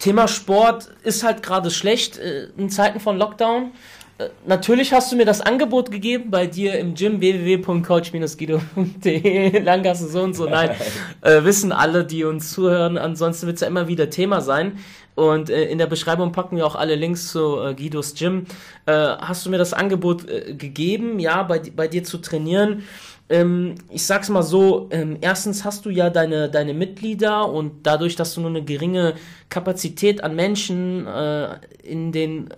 Thema 0.00 0.28
Sport 0.28 0.88
ist 1.02 1.22
halt 1.22 1.42
gerade 1.42 1.70
schlecht 1.70 2.18
äh, 2.18 2.48
in 2.56 2.70
Zeiten 2.70 3.00
von 3.00 3.16
Lockdown. 3.16 3.72
Äh, 4.18 4.28
natürlich 4.46 4.92
hast 4.92 5.10
du 5.12 5.16
mir 5.16 5.24
das 5.24 5.40
Angebot 5.40 5.90
gegeben 5.90 6.30
bei 6.30 6.46
dir 6.46 6.78
im 6.78 6.94
Gym 6.94 7.20
www.coach-guido.de. 7.20 9.58
Langgasse 9.60 10.08
so 10.08 10.22
und 10.22 10.34
so. 10.34 10.44
Nein, 10.46 10.70
äh, 11.20 11.44
wissen 11.44 11.72
alle, 11.72 12.04
die 12.04 12.24
uns 12.24 12.52
zuhören. 12.52 12.98
Ansonsten 12.98 13.46
wird 13.46 13.54
es 13.56 13.62
ja 13.62 13.68
immer 13.68 13.88
wieder 13.88 14.10
Thema 14.10 14.40
sein. 14.40 14.78
Und 15.14 15.50
äh, 15.50 15.64
in 15.64 15.78
der 15.78 15.86
Beschreibung 15.86 16.32
packen 16.32 16.56
wir 16.56 16.66
auch 16.66 16.74
alle 16.74 16.96
Links 16.96 17.30
zu 17.30 17.60
äh, 17.60 17.74
Guidos 17.74 18.14
Gym. 18.14 18.46
Äh, 18.86 18.92
hast 18.92 19.46
du 19.46 19.50
mir 19.50 19.58
das 19.58 19.72
Angebot 19.72 20.28
äh, 20.28 20.54
gegeben, 20.54 21.18
ja, 21.18 21.42
bei, 21.42 21.60
bei 21.74 21.88
dir 21.88 22.04
zu 22.04 22.18
trainieren? 22.18 22.82
Ähm, 23.28 23.76
ich 23.90 24.04
sag's 24.04 24.28
mal 24.28 24.42
so, 24.42 24.88
ähm, 24.90 25.16
erstens 25.20 25.64
hast 25.64 25.86
du 25.86 25.90
ja 25.90 26.10
deine, 26.10 26.50
deine 26.50 26.74
Mitglieder 26.74 27.48
und 27.48 27.86
dadurch, 27.86 28.16
dass 28.16 28.34
du 28.34 28.40
nur 28.40 28.50
eine 28.50 28.64
geringe 28.64 29.14
Kapazität 29.48 30.22
an 30.22 30.36
Menschen 30.36 31.06
äh, 31.06 31.56
in 31.82 32.12
den 32.12 32.50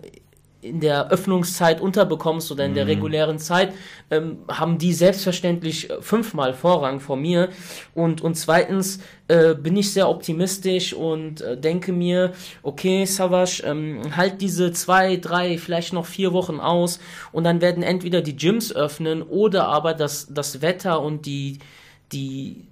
in 0.67 0.81
der 0.81 1.11
Öffnungszeit 1.11 1.81
unterbekommst 1.81 2.51
oder 2.51 2.65
in 2.65 2.75
der 2.75 2.85
mhm. 2.85 2.91
regulären 2.91 3.39
Zeit, 3.39 3.73
ähm, 4.11 4.39
haben 4.49 4.79
die 4.79 4.93
selbstverständlich 4.93 5.91
äh, 5.91 6.01
fünfmal 6.01 6.55
Vorrang 6.55 7.01
vor 7.01 7.17
mir. 7.17 7.49
Und, 7.95 8.21
und 8.21 8.35
zweitens 8.35 9.01
äh, 9.29 9.55
bin 9.55 9.77
ich 9.77 9.93
sehr 9.93 10.09
optimistisch 10.09 10.93
und 10.93 11.41
äh, 11.41 11.59
denke 11.59 11.93
mir, 11.93 12.33
okay, 12.63 13.05
Savage, 13.05 13.63
ähm, 13.65 14.17
halt 14.17 14.41
diese 14.41 14.73
zwei, 14.73 15.17
drei, 15.17 15.59
vielleicht 15.59 15.93
noch 15.93 16.07
vier 16.07 16.33
Wochen 16.33 16.61
aus 16.61 16.99
und 17.33 17.45
dann 17.45 17.61
werden 17.61 17.83
entweder 17.83 18.23
die 18.23 18.37
Gyms 18.37 18.75
öffnen 18.75 19.23
oder 19.23 19.69
aber 19.69 19.95
das, 19.95 20.29
das 20.31 20.63
Wetter 20.63 21.01
und 21.01 21.27
die, 21.27 21.59
die 22.13 22.69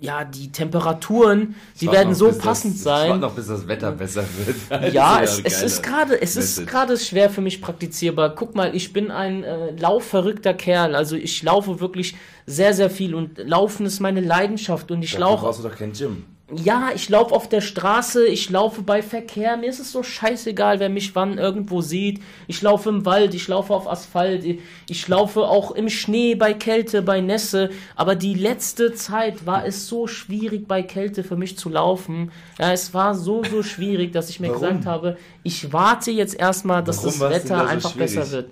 ja, 0.00 0.24
die 0.24 0.50
Temperaturen, 0.50 1.54
die 1.80 1.92
werden 1.92 2.14
so 2.14 2.32
passend 2.32 2.74
das, 2.74 2.82
sein. 2.82 3.12
Es 3.12 3.20
noch, 3.20 3.34
bis 3.34 3.46
das 3.48 3.68
Wetter 3.68 3.92
besser 3.92 4.24
wird. 4.44 4.92
ja, 4.94 5.20
es, 5.22 5.40
es 5.40 5.62
ist 5.62 5.82
gerade, 5.82 6.20
es 6.20 6.36
ist 6.36 6.66
gerade 6.66 6.96
schwer 6.96 7.28
für 7.28 7.42
mich 7.42 7.60
praktizierbar. 7.60 8.34
Guck 8.34 8.54
mal, 8.54 8.74
ich 8.74 8.92
bin 8.94 9.10
ein 9.10 9.44
äh, 9.44 9.72
laufverrückter 9.72 10.54
Kerl. 10.54 10.94
Also 10.94 11.16
ich 11.16 11.42
laufe 11.42 11.80
wirklich 11.80 12.16
sehr, 12.46 12.72
sehr 12.72 12.88
viel 12.88 13.14
und 13.14 13.38
Laufen 13.38 13.84
ist 13.84 14.00
meine 14.00 14.20
Leidenschaft 14.20 14.90
und 14.90 15.02
ich 15.02 15.16
laufe. 15.18 15.44
brauchst 15.44 15.62
du 15.62 15.68
doch 15.68 15.76
kein 15.76 15.92
Gym 15.92 16.24
ja, 16.54 16.90
ich 16.94 17.08
laufe 17.08 17.34
auf 17.34 17.48
der 17.48 17.60
Straße, 17.60 18.26
ich 18.26 18.50
laufe 18.50 18.82
bei 18.82 19.02
Verkehr, 19.02 19.56
mir 19.56 19.68
ist 19.68 19.78
es 19.78 19.92
so 19.92 20.02
scheißegal, 20.02 20.80
wer 20.80 20.88
mich 20.88 21.14
wann 21.14 21.38
irgendwo 21.38 21.80
sieht. 21.80 22.20
Ich 22.46 22.60
laufe 22.62 22.88
im 22.88 23.04
Wald, 23.04 23.34
ich 23.34 23.46
laufe 23.48 23.72
auf 23.72 23.88
Asphalt, 23.88 24.44
ich 24.88 25.08
laufe 25.08 25.42
auch 25.42 25.70
im 25.70 25.88
Schnee, 25.88 26.34
bei 26.34 26.52
Kälte, 26.52 27.02
bei 27.02 27.20
Nässe. 27.20 27.70
Aber 27.94 28.14
die 28.14 28.34
letzte 28.34 28.94
Zeit 28.94 29.46
war 29.46 29.64
es 29.64 29.86
so 29.86 30.06
schwierig, 30.06 30.66
bei 30.66 30.82
Kälte 30.82 31.24
für 31.24 31.36
mich 31.36 31.56
zu 31.56 31.68
laufen. 31.68 32.32
Ja, 32.58 32.72
es 32.72 32.92
war 32.94 33.14
so, 33.14 33.42
so 33.44 33.62
schwierig, 33.62 34.12
dass 34.12 34.30
ich 34.30 34.40
mir 34.40 34.48
Warum? 34.48 34.60
gesagt 34.60 34.86
habe, 34.86 35.16
ich 35.42 35.72
warte 35.72 36.10
jetzt 36.10 36.34
erstmal, 36.34 36.82
dass 36.82 37.04
Warum 37.04 37.20
das 37.20 37.30
Wetter 37.30 37.66
einfach 37.66 37.92
schwierig? 37.92 38.14
besser 38.14 38.30
wird. 38.32 38.50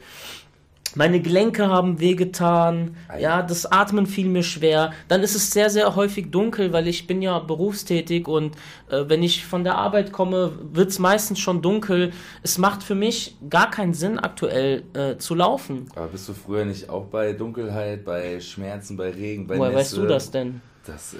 Meine 0.95 1.21
Gelenke 1.21 1.69
haben 1.69 2.01
wehgetan, 2.01 2.97
ja, 3.19 3.43
das 3.43 3.67
Atmen 3.67 4.07
fiel 4.07 4.29
mir 4.29 4.43
schwer. 4.43 4.93
Dann 5.09 5.23
ist 5.23 5.35
es 5.35 5.51
sehr, 5.51 5.71
sehr 5.71 5.95
häufig 5.97 6.31
dunkel, 6.31 6.73
weil 6.73 6.89
ich 6.89 7.07
bin 7.07 7.23
ja 7.23 7.39
berufstätig 7.39 8.27
und 8.27 8.57
äh, 8.91 9.05
wenn 9.07 9.23
ich 9.23 9.45
von 9.45 9.65
der 9.65 9.77
Arbeit 9.77 10.13
komme, 10.13 10.53
wird 10.73 10.89
es 10.91 10.99
meistens 10.99 11.39
schon 11.39 11.63
dunkel. 11.63 12.13
Es 12.43 12.59
macht 12.59 12.83
für 12.83 12.95
mich 12.95 13.37
gar 13.49 13.71
keinen 13.71 13.95
Sinn, 13.95 14.19
aktuell 14.19 14.83
äh, 14.95 15.17
zu 15.19 15.35
laufen. 15.35 15.87
Aber 15.95 16.09
bist 16.09 16.29
du 16.29 16.33
früher 16.33 16.65
nicht 16.65 16.89
auch 16.89 17.05
bei 17.07 17.33
Dunkelheit, 17.33 18.05
bei 18.05 18.41
Schmerzen, 18.41 18.97
bei 18.97 19.11
Regen, 19.11 19.47
bei 19.47 19.59
Woher 19.59 19.71
Nässe? 19.71 19.81
weißt 19.81 19.97
du 19.97 20.07
das 20.07 20.31
denn? 20.31 20.61
Das, 20.89 21.13
äh, 21.13 21.19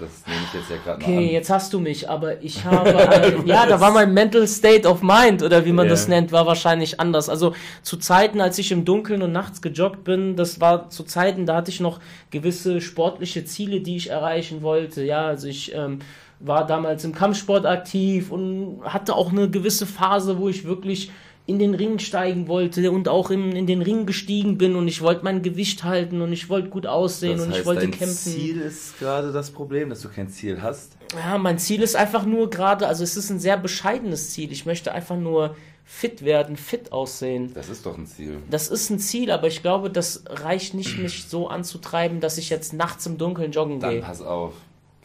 das 0.00 0.26
nehme 0.26 0.40
ich 0.48 0.54
jetzt 0.54 0.68
ja 0.68 0.76
gerade 0.84 1.00
okay, 1.00 1.10
mal 1.12 1.18
an. 1.18 1.24
Okay, 1.24 1.32
jetzt 1.32 1.48
hast 1.48 1.72
du 1.72 1.78
mich, 1.78 2.10
aber 2.10 2.42
ich 2.42 2.64
habe, 2.64 2.90
äh, 2.90 3.40
ja, 3.44 3.64
da 3.64 3.80
war 3.80 3.92
mein 3.92 4.12
Mental 4.12 4.48
State 4.48 4.86
of 4.86 5.00
Mind 5.00 5.44
oder 5.44 5.64
wie 5.64 5.70
man 5.70 5.84
yeah. 5.84 5.94
das 5.94 6.08
nennt, 6.08 6.32
war 6.32 6.44
wahrscheinlich 6.44 6.98
anders. 6.98 7.28
Also 7.28 7.54
zu 7.82 7.98
Zeiten, 7.98 8.40
als 8.40 8.58
ich 8.58 8.72
im 8.72 8.84
Dunkeln 8.84 9.22
und 9.22 9.30
nachts 9.30 9.62
gejoggt 9.62 10.02
bin, 10.02 10.34
das 10.34 10.60
war 10.60 10.90
zu 10.90 11.04
Zeiten, 11.04 11.46
da 11.46 11.54
hatte 11.54 11.70
ich 11.70 11.78
noch 11.78 12.00
gewisse 12.32 12.80
sportliche 12.80 13.44
Ziele, 13.44 13.80
die 13.80 13.96
ich 13.96 14.10
erreichen 14.10 14.62
wollte. 14.62 15.04
Ja, 15.04 15.26
also 15.28 15.46
ich 15.46 15.72
ähm, 15.72 16.00
war 16.40 16.66
damals 16.66 17.04
im 17.04 17.14
Kampfsport 17.14 17.64
aktiv 17.64 18.32
und 18.32 18.80
hatte 18.82 19.14
auch 19.14 19.30
eine 19.30 19.48
gewisse 19.48 19.86
Phase, 19.86 20.38
wo 20.38 20.48
ich 20.48 20.64
wirklich 20.64 21.12
in 21.46 21.60
den 21.60 21.74
Ring 21.74 22.00
steigen 22.00 22.48
wollte 22.48 22.90
und 22.90 23.08
auch 23.08 23.30
in, 23.30 23.52
in 23.52 23.66
den 23.66 23.80
Ring 23.80 24.04
gestiegen 24.04 24.58
bin 24.58 24.74
und 24.74 24.88
ich 24.88 25.00
wollte 25.00 25.22
mein 25.24 25.42
Gewicht 25.42 25.84
halten 25.84 26.20
und 26.20 26.32
ich 26.32 26.48
wollte 26.48 26.68
gut 26.70 26.86
aussehen 26.86 27.38
das 27.38 27.42
heißt, 27.42 27.54
und 27.54 27.60
ich 27.60 27.66
wollte 27.66 27.80
dein 27.82 27.90
kämpfen. 27.92 28.32
Ziel 28.32 28.60
ist 28.60 28.98
gerade 28.98 29.32
das 29.32 29.50
Problem, 29.50 29.88
dass 29.90 30.00
du 30.00 30.08
kein 30.08 30.28
Ziel 30.28 30.60
hast? 30.60 30.96
Ja, 31.14 31.38
mein 31.38 31.58
Ziel 31.58 31.82
ist 31.82 31.94
einfach 31.94 32.26
nur 32.26 32.50
gerade, 32.50 32.88
also 32.88 33.04
es 33.04 33.16
ist 33.16 33.30
ein 33.30 33.38
sehr 33.38 33.56
bescheidenes 33.56 34.30
Ziel. 34.30 34.50
Ich 34.50 34.66
möchte 34.66 34.92
einfach 34.92 35.16
nur 35.16 35.54
fit 35.84 36.24
werden, 36.24 36.56
fit 36.56 36.90
aussehen. 36.90 37.52
Das 37.54 37.68
ist 37.68 37.86
doch 37.86 37.96
ein 37.96 38.06
Ziel. 38.06 38.38
Das 38.50 38.66
ist 38.66 38.90
ein 38.90 38.98
Ziel, 38.98 39.30
aber 39.30 39.46
ich 39.46 39.62
glaube, 39.62 39.88
das 39.88 40.24
reicht 40.28 40.74
nicht, 40.74 40.98
mich 40.98 41.26
so 41.28 41.48
anzutreiben, 41.48 42.18
dass 42.18 42.38
ich 42.38 42.50
jetzt 42.50 42.72
nachts 42.72 43.06
im 43.06 43.18
Dunkeln 43.18 43.52
joggen 43.52 43.78
gehe. 43.78 44.00
Dann 44.00 44.00
pass 44.00 44.20
auf. 44.20 44.54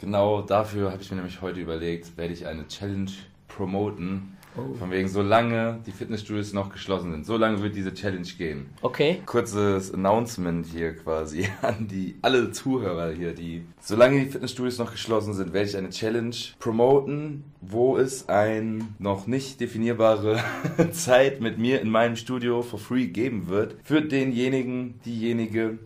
Genau 0.00 0.42
dafür 0.42 0.90
habe 0.90 1.00
ich 1.00 1.10
mir 1.12 1.18
nämlich 1.18 1.40
heute 1.40 1.60
überlegt, 1.60 2.16
werde 2.16 2.34
ich 2.34 2.48
eine 2.48 2.66
Challenge 2.66 3.12
promoten 3.46 4.36
Oh. 4.56 4.74
Von 4.74 4.90
wegen, 4.90 5.08
solange 5.08 5.80
die 5.86 5.92
Fitnessstudios 5.92 6.52
noch 6.52 6.70
geschlossen 6.70 7.10
sind, 7.10 7.24
solange 7.24 7.62
wird 7.62 7.74
diese 7.74 7.94
Challenge 7.94 8.28
gehen. 8.36 8.66
Okay. 8.82 9.22
Kurzes 9.24 9.92
Announcement 9.94 10.66
hier 10.66 10.94
quasi 10.94 11.48
an 11.62 11.88
die 11.88 12.16
alle 12.20 12.50
Zuhörer 12.52 13.12
hier, 13.12 13.34
die 13.34 13.64
solange 13.80 14.22
die 14.22 14.30
Fitnessstudios 14.30 14.78
noch 14.78 14.92
geschlossen 14.92 15.32
sind, 15.32 15.54
werde 15.54 15.68
ich 15.68 15.76
eine 15.76 15.90
Challenge 15.90 16.36
promoten, 16.58 17.44
wo 17.60 17.96
es 17.96 18.28
eine 18.28 18.86
noch 18.98 19.26
nicht 19.26 19.60
definierbare 19.60 20.40
Zeit 20.92 21.40
mit 21.40 21.58
mir 21.58 21.80
in 21.80 21.88
meinem 21.88 22.16
Studio 22.16 22.62
for 22.62 22.78
free 22.78 23.06
geben 23.06 23.48
wird 23.48 23.76
für 23.84 24.02
denjenigen, 24.02 25.00
diejenige, 25.06 25.78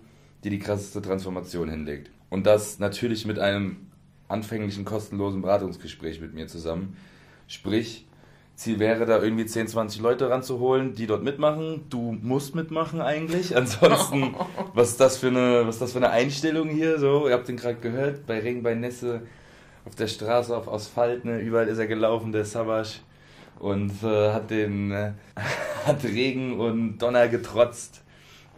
die 0.42 0.50
die 0.50 0.58
krasseste 0.58 1.02
Transformation 1.02 1.68
hinlegt. 1.68 2.10
Und 2.30 2.46
das 2.46 2.80
natürlich 2.80 3.26
mit 3.26 3.38
einem 3.38 3.76
anfänglichen 4.28 4.84
kostenlosen 4.84 5.42
Beratungsgespräch 5.42 6.20
mit 6.20 6.34
mir 6.34 6.48
zusammen. 6.48 6.96
Sprich, 7.46 8.05
Ziel 8.56 8.78
wäre 8.78 9.04
da 9.04 9.22
irgendwie 9.22 9.44
10, 9.44 9.68
20 9.68 10.00
Leute 10.00 10.30
ranzuholen, 10.30 10.94
die 10.94 11.06
dort 11.06 11.22
mitmachen. 11.22 11.84
Du 11.90 12.16
musst 12.22 12.54
mitmachen 12.54 13.02
eigentlich. 13.02 13.54
Ansonsten, 13.54 14.34
was 14.74 14.90
ist 14.92 15.00
das 15.00 15.18
für 15.18 15.28
eine, 15.28 15.66
was 15.66 15.76
ist 15.76 15.82
das 15.82 15.92
für 15.92 15.98
eine 15.98 16.10
Einstellung 16.10 16.68
hier? 16.68 16.98
So, 16.98 17.28
ihr 17.28 17.34
habt 17.34 17.48
den 17.48 17.58
gerade 17.58 17.76
gehört, 17.76 18.26
bei 18.26 18.40
Regen, 18.40 18.62
bei 18.62 18.74
Nässe, 18.74 19.20
auf 19.84 19.94
der 19.94 20.06
Straße, 20.06 20.56
auf 20.56 20.72
Asphalt, 20.72 21.26
ne, 21.26 21.38
überall 21.38 21.68
ist 21.68 21.78
er 21.78 21.86
gelaufen, 21.86 22.32
der 22.32 22.46
Savage. 22.46 23.00
und 23.58 24.02
äh, 24.02 24.32
hat 24.32 24.50
den 24.50 24.90
äh, 24.90 25.12
hat 25.86 26.02
Regen 26.04 26.58
und 26.58 26.98
Donner 26.98 27.28
getrotzt 27.28 28.02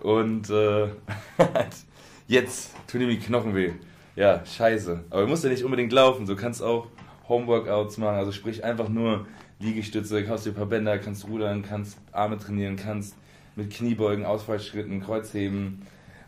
und 0.02 0.48
äh, 0.48 0.86
jetzt 2.28 2.70
tun 2.86 3.00
ihm 3.00 3.08
die 3.08 3.18
Knochen 3.18 3.54
weh. 3.54 3.72
Ja, 4.14 4.44
scheiße. 4.44 5.04
Aber 5.10 5.22
du 5.22 5.28
musst 5.28 5.42
ja 5.42 5.50
nicht 5.50 5.64
unbedingt 5.64 5.92
laufen, 5.92 6.24
du 6.24 6.36
kannst 6.36 6.62
auch 6.62 6.86
Homeworkouts 7.28 7.98
machen, 7.98 8.16
also 8.16 8.32
sprich 8.32 8.64
einfach 8.64 8.88
nur 8.88 9.26
Liegestütze, 9.60 10.24
kaufst 10.24 10.46
dir 10.46 10.50
ein 10.50 10.56
paar 10.56 10.66
Bänder, 10.66 10.98
kannst 10.98 11.26
rudern, 11.26 11.62
kannst 11.62 11.98
Arme 12.12 12.38
trainieren, 12.38 12.76
kannst 12.76 13.14
mit 13.56 13.70
Kniebeugen, 13.72 14.24
Ausfallschritten, 14.24 15.02
Kreuzheben, 15.02 15.82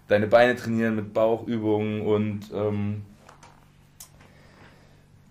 deine 0.08 0.26
Beine 0.26 0.56
trainieren 0.56 0.96
mit 0.96 1.14
Bauchübungen 1.14 2.02
und 2.02 2.50
ähm, 2.52 3.02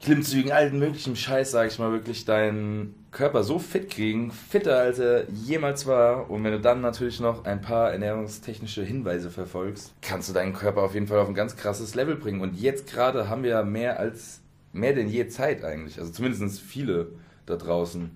Klimmzügen, 0.02 0.54
allen 0.54 0.80
möglichen 0.80 1.18
Scheiß, 1.18 1.52
sag 1.52 1.68
ich 1.68 1.78
mal, 1.78 1.92
wirklich 1.92 2.24
deinen 2.24 2.96
Körper 3.12 3.44
so 3.44 3.60
fit 3.60 3.90
kriegen, 3.90 4.32
fitter 4.32 4.78
als 4.78 4.98
er 4.98 5.30
jemals 5.30 5.88
war. 5.88 6.30
Und 6.30 6.44
wenn 6.46 6.54
du 6.54 6.62
dann 6.62 6.80
natürlich 6.80 7.20
noch 7.20 7.44
ein 7.44 7.60
paar 7.60 7.92
ernährungstechnische 7.92 8.82
Hinweise 8.82 9.30
verfolgst, 9.30 9.94
kannst 10.02 10.30
du 10.30 10.34
deinen 10.34 10.54
Körper 10.54 10.84
auf 10.84 10.94
jeden 10.94 11.08
Fall 11.08 11.20
auf 11.20 11.28
ein 11.28 11.34
ganz 11.34 11.58
krasses 11.58 11.96
Level 11.96 12.16
bringen. 12.16 12.40
Und 12.40 12.58
jetzt 12.58 12.88
gerade 12.88 13.28
haben 13.28 13.44
wir 13.44 13.62
mehr 13.64 14.00
als, 14.00 14.40
mehr 14.72 14.94
denn 14.94 15.10
je 15.10 15.28
Zeit 15.28 15.66
eigentlich. 15.66 16.00
Also 16.00 16.14
zumindest 16.14 16.62
viele 16.62 17.10
da 17.50 17.56
draußen. 17.56 18.12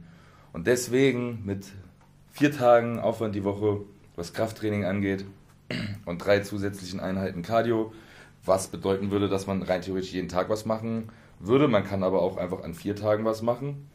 Und 0.53 0.67
deswegen 0.67 1.43
mit 1.45 1.65
vier 2.31 2.51
Tagen 2.51 2.99
Aufwand 2.99 3.35
die 3.35 3.43
Woche, 3.43 3.81
was 4.15 4.33
Krafttraining 4.33 4.85
angeht, 4.85 5.25
und 6.05 6.23
drei 6.23 6.39
zusätzlichen 6.39 6.99
Einheiten 6.99 7.41
Cardio, 7.41 7.93
was 8.45 8.67
bedeuten 8.67 9.11
würde, 9.11 9.29
dass 9.29 9.47
man 9.47 9.61
rein 9.63 9.81
theoretisch 9.81 10.13
jeden 10.13 10.29
Tag 10.29 10.49
was 10.49 10.65
machen 10.65 11.09
würde. 11.39 11.67
Man 11.67 11.83
kann 11.83 12.03
aber 12.03 12.21
auch 12.21 12.37
einfach 12.37 12.63
an 12.63 12.73
vier 12.73 12.95
Tagen 12.95 13.25
was 13.25 13.41
machen. 13.41 13.87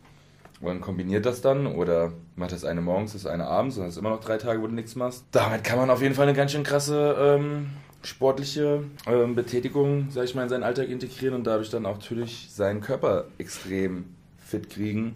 Man 0.60 0.80
kombiniert 0.80 1.24
das 1.24 1.40
dann 1.40 1.66
oder 1.66 2.12
macht 2.34 2.50
das 2.50 2.64
eine 2.64 2.80
morgens, 2.80 3.12
das 3.12 3.26
eine 3.26 3.46
abends 3.46 3.76
und 3.76 3.84
hast 3.84 3.96
immer 3.96 4.10
noch 4.10 4.20
drei 4.20 4.38
Tage, 4.38 4.60
wo 4.60 4.66
du 4.66 4.74
nichts 4.74 4.96
machst. 4.96 5.24
Damit 5.30 5.62
kann 5.62 5.78
man 5.78 5.90
auf 5.90 6.02
jeden 6.02 6.14
Fall 6.16 6.26
eine 6.26 6.36
ganz 6.36 6.50
schön 6.50 6.64
krasse 6.64 7.16
ähm, 7.16 7.68
sportliche 8.02 8.82
ähm, 9.06 9.36
Betätigung, 9.36 10.08
sag 10.10 10.24
ich 10.24 10.34
mal, 10.34 10.42
in 10.42 10.48
seinen 10.48 10.64
Alltag 10.64 10.88
integrieren 10.88 11.34
und 11.34 11.46
dadurch 11.46 11.70
dann 11.70 11.86
auch 11.86 11.98
natürlich 11.98 12.48
seinen 12.50 12.80
Körper 12.80 13.26
extrem 13.38 14.06
fit 14.38 14.68
kriegen 14.68 15.12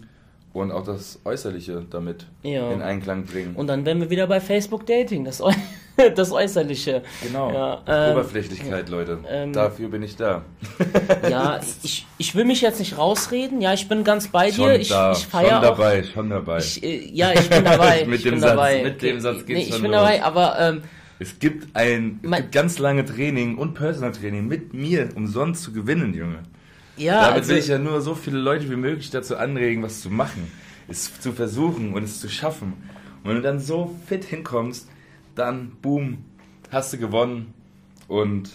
und 0.52 0.70
auch 0.70 0.84
das 0.84 1.20
Äußerliche 1.24 1.84
damit 1.88 2.26
ja. 2.42 2.70
in 2.70 2.82
Einklang 2.82 3.24
bringen. 3.24 3.56
Und 3.56 3.68
dann 3.68 3.86
wären 3.86 4.00
wir 4.00 4.10
wieder 4.10 4.26
bei 4.26 4.40
Facebook 4.40 4.86
Dating, 4.86 5.24
das, 5.24 5.40
Äu 5.40 5.52
das 6.14 6.30
Äußerliche. 6.30 7.02
Genau. 7.22 7.52
Ja, 7.52 7.82
ähm, 7.86 8.12
Oberflächlichkeit, 8.12 8.88
Leute. 8.88 9.18
Ähm, 9.28 9.52
Dafür 9.52 9.88
bin 9.88 10.02
ich 10.02 10.16
da. 10.16 10.42
ja, 11.30 11.60
ich, 11.82 12.06
ich 12.18 12.34
will 12.34 12.44
mich 12.44 12.60
jetzt 12.60 12.80
nicht 12.80 12.98
rausreden. 12.98 13.60
Ja, 13.60 13.72
ich 13.72 13.88
bin 13.88 14.04
ganz 14.04 14.28
bei 14.28 14.52
schon 14.52 14.68
dir. 14.68 14.80
Ich, 14.80 14.88
da, 14.88 15.12
ich 15.12 15.26
feier 15.26 15.50
schon 15.50 15.62
dabei, 15.62 16.00
auch, 16.00 16.12
schon 16.12 16.30
dabei. 16.30 16.58
Ich, 16.58 16.82
äh, 16.82 17.08
ja, 17.12 17.32
ich 17.32 17.48
bin 17.48 17.64
dabei. 17.64 18.04
mit, 18.06 18.16
ich 18.16 18.22
dem 18.24 18.32
bin 18.32 18.40
Satz, 18.40 18.50
dabei. 18.50 18.82
mit 18.82 19.02
dem 19.02 19.20
Satz 19.20 19.46
geht's 19.46 19.70
nee, 19.70 19.76
Ich 19.76 19.82
bin 19.82 19.90
los. 19.90 20.00
dabei, 20.00 20.22
aber... 20.22 20.58
Ähm, 20.58 20.82
es 21.18 21.38
gibt 21.38 21.76
ein 21.76 22.18
es 22.20 22.30
gibt 22.32 22.52
ganz 22.52 22.78
lange 22.80 23.04
Training 23.04 23.56
und 23.56 23.74
Personal 23.74 24.10
Training 24.10 24.48
mit 24.48 24.74
mir 24.74 25.08
umsonst 25.14 25.62
zu 25.62 25.72
gewinnen, 25.72 26.14
Junge. 26.14 26.40
Ja, 26.96 27.22
Damit 27.22 27.40
also, 27.40 27.50
will 27.50 27.58
ich 27.58 27.68
ja 27.68 27.78
nur 27.78 28.00
so 28.00 28.14
viele 28.14 28.38
Leute 28.38 28.70
wie 28.70 28.76
möglich 28.76 29.10
dazu 29.10 29.36
anregen, 29.36 29.82
was 29.82 30.00
zu 30.02 30.10
machen 30.10 30.50
es 30.88 31.20
zu 31.20 31.32
versuchen 31.32 31.94
und 31.94 32.04
es 32.04 32.20
zu 32.20 32.28
schaffen. 32.28 32.74
Und 33.22 33.30
wenn 33.30 33.36
du 33.36 33.42
dann 33.42 33.60
so 33.60 33.94
fit 34.06 34.24
hinkommst, 34.24 34.88
dann 35.34 35.72
boom, 35.80 36.24
hast 36.70 36.92
du 36.92 36.98
gewonnen 36.98 37.54
und 38.08 38.50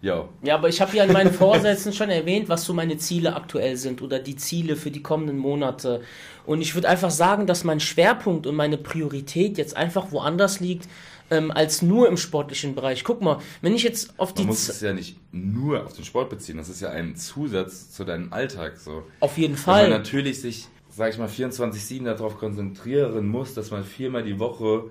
ja. 0.00 0.28
Ja, 0.42 0.56
aber 0.56 0.68
ich 0.68 0.80
habe 0.80 0.96
ja 0.96 1.04
in 1.04 1.12
meinen 1.12 1.32
Vorsätzen 1.32 1.92
schon 1.92 2.10
erwähnt, 2.10 2.48
was 2.48 2.64
so 2.64 2.74
meine 2.74 2.98
Ziele 2.98 3.36
aktuell 3.36 3.76
sind 3.76 4.02
oder 4.02 4.18
die 4.18 4.34
Ziele 4.34 4.74
für 4.74 4.90
die 4.90 5.02
kommenden 5.02 5.38
Monate. 5.38 6.02
Und 6.44 6.60
ich 6.60 6.74
würde 6.74 6.88
einfach 6.88 7.10
sagen, 7.10 7.46
dass 7.46 7.62
mein 7.62 7.78
Schwerpunkt 7.78 8.48
und 8.48 8.56
meine 8.56 8.78
Priorität 8.78 9.58
jetzt 9.58 9.76
einfach 9.76 10.10
woanders 10.10 10.58
liegt 10.58 10.88
ähm, 11.32 11.50
als 11.50 11.82
nur 11.82 12.08
im 12.08 12.16
sportlichen 12.16 12.74
Bereich. 12.74 13.04
Guck 13.04 13.22
mal, 13.22 13.38
wenn 13.60 13.74
ich 13.74 13.82
jetzt 13.82 14.18
auf 14.18 14.34
die. 14.34 14.42
Man 14.42 14.48
muss 14.48 14.68
es 14.68 14.80
ja 14.80 14.92
nicht 14.92 15.18
nur 15.32 15.84
auf 15.84 15.94
den 15.94 16.04
Sport 16.04 16.30
beziehen, 16.30 16.56
das 16.56 16.68
ist 16.68 16.80
ja 16.80 16.90
ein 16.90 17.16
Zusatz 17.16 17.90
zu 17.90 18.04
deinem 18.04 18.32
Alltag. 18.32 18.76
So. 18.76 19.04
Auf 19.20 19.38
jeden 19.38 19.56
Fall. 19.56 19.84
Wenn 19.84 19.90
man 19.90 20.00
natürlich 20.00 20.40
sich 20.40 20.68
sag 20.94 21.10
ich 21.10 21.18
mal, 21.18 21.28
24-7 21.28 22.04
darauf 22.04 22.38
konzentrieren 22.38 23.26
muss, 23.26 23.54
dass 23.54 23.70
man 23.70 23.82
viermal 23.82 24.22
die 24.22 24.38
Woche 24.38 24.90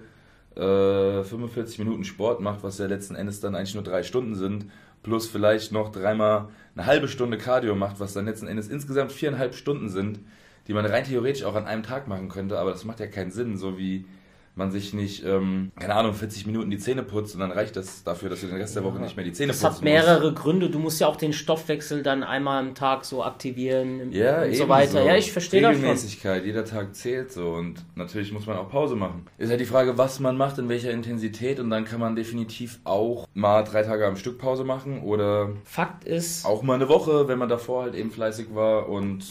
äh, 0.56 1.24
45 1.24 1.80
Minuten 1.80 2.04
Sport 2.04 2.42
macht, 2.42 2.64
was 2.64 2.80
ja 2.80 2.88
letzten 2.88 3.16
Endes 3.16 3.40
dann 3.40 3.56
eigentlich 3.56 3.76
nur 3.76 3.84
drei 3.84 4.04
Stunden 4.04 4.36
sind, 4.36 4.66
plus 5.04 5.28
vielleicht 5.28 5.72
noch 5.72 5.92
dreimal 5.92 6.50
eine 6.76 6.86
halbe 6.86 7.08
Stunde 7.08 7.38
Cardio 7.38 7.76
macht, 7.76 8.00
was 8.00 8.14
dann 8.14 8.26
letzten 8.26 8.48
Endes 8.48 8.68
insgesamt 8.68 9.12
viereinhalb 9.12 9.54
Stunden 9.54 9.90
sind, 9.90 10.20
die 10.68 10.74
man 10.74 10.86
rein 10.86 11.04
theoretisch 11.04 11.44
auch 11.44 11.56
an 11.56 11.66
einem 11.66 11.84
Tag 11.84 12.08
machen 12.08 12.30
könnte, 12.30 12.58
aber 12.58 12.72
das 12.72 12.84
macht 12.84 13.00
ja 13.00 13.08
keinen 13.08 13.32
Sinn, 13.32 13.58
so 13.58 13.78
wie 13.78 14.06
man 14.56 14.72
sich 14.72 14.94
nicht, 14.94 15.26
ähm, 15.26 15.72
keine 15.80 15.96
Ahnung, 15.96 16.14
40 16.14 16.46
Minuten 16.46 16.70
die 16.70 16.78
Zähne 16.78 17.04
putzt 17.04 17.36
und 17.36 17.42
dann 17.42 17.52
reicht 17.52 17.76
das 17.76 18.04
dafür, 18.04 18.30
dass 18.30 18.42
du 18.42 18.48
den 18.48 18.58
Rest 18.58 18.76
der 18.76 18.84
Woche 18.84 19.00
nicht 19.00 19.16
mehr 19.16 19.26
die 19.26 19.32
Zähne 19.32 19.54
putzt. 19.54 19.64
Das 19.64 19.76
hat 19.76 19.82
mehrere 19.82 20.32
musst. 20.32 20.44
Gründe. 20.44 20.70
Du 20.70 20.80
musst 20.80 21.00
ja 21.00 21.08
auch 21.08 21.16
den 21.16 21.34
Stoffwechsel 21.34 22.04
dann 22.04 22.24
einmal 22.24 22.60
am 22.60 22.76
Tag 22.76 23.06
so 23.06 23.24
aktivieren 23.24 24.12
ja, 24.12 24.44
und 24.44 24.56
so 24.56 24.68
weiter. 24.68 25.02
So. 25.02 25.08
Ja, 25.08 25.16
ich 25.16 25.32
verstehe 25.32 25.62
das 25.62 25.72
Regelmäßigkeit, 25.72 26.46
jeder 26.46 26.66
Tag 26.66 26.96
zählt 26.96 27.32
so 27.32 27.52
und 27.52 27.76
natürlich 27.96 28.32
muss 28.32 28.46
man 28.46 28.58
auch 28.58 28.70
Pause 28.70 28.96
machen. 28.96 29.26
Ist 29.38 29.50
halt 29.50 29.62
die 29.62 29.66
Frage, 29.66 29.98
was 29.98 30.20
man 30.20 30.38
macht, 30.38 30.58
in 30.58 30.70
welcher 30.70 30.92
Intensität 30.92 31.60
und 31.60 31.70
dann 31.70 31.86
kann 31.86 32.00
man 32.00 32.16
definitiv 32.16 32.80
auch 32.84 33.28
mal 33.34 33.64
drei 33.64 33.84
Tage 33.84 34.06
am 34.06 34.16
Stück 34.16 34.38
Pause 34.38 34.64
machen 34.64 35.02
oder 35.02 35.50
Fakt 35.64 36.04
ist 36.04 36.46
auch 36.46 36.62
mal 36.62 36.76
eine 36.76 36.90
Woche, 36.90 37.28
wenn 37.28 37.40
man 37.40 37.50
davor 37.50 37.84
halt 37.84 37.96
eben 37.96 38.12
fleißig 38.12 38.54
war 38.54 38.90
und 38.90 39.24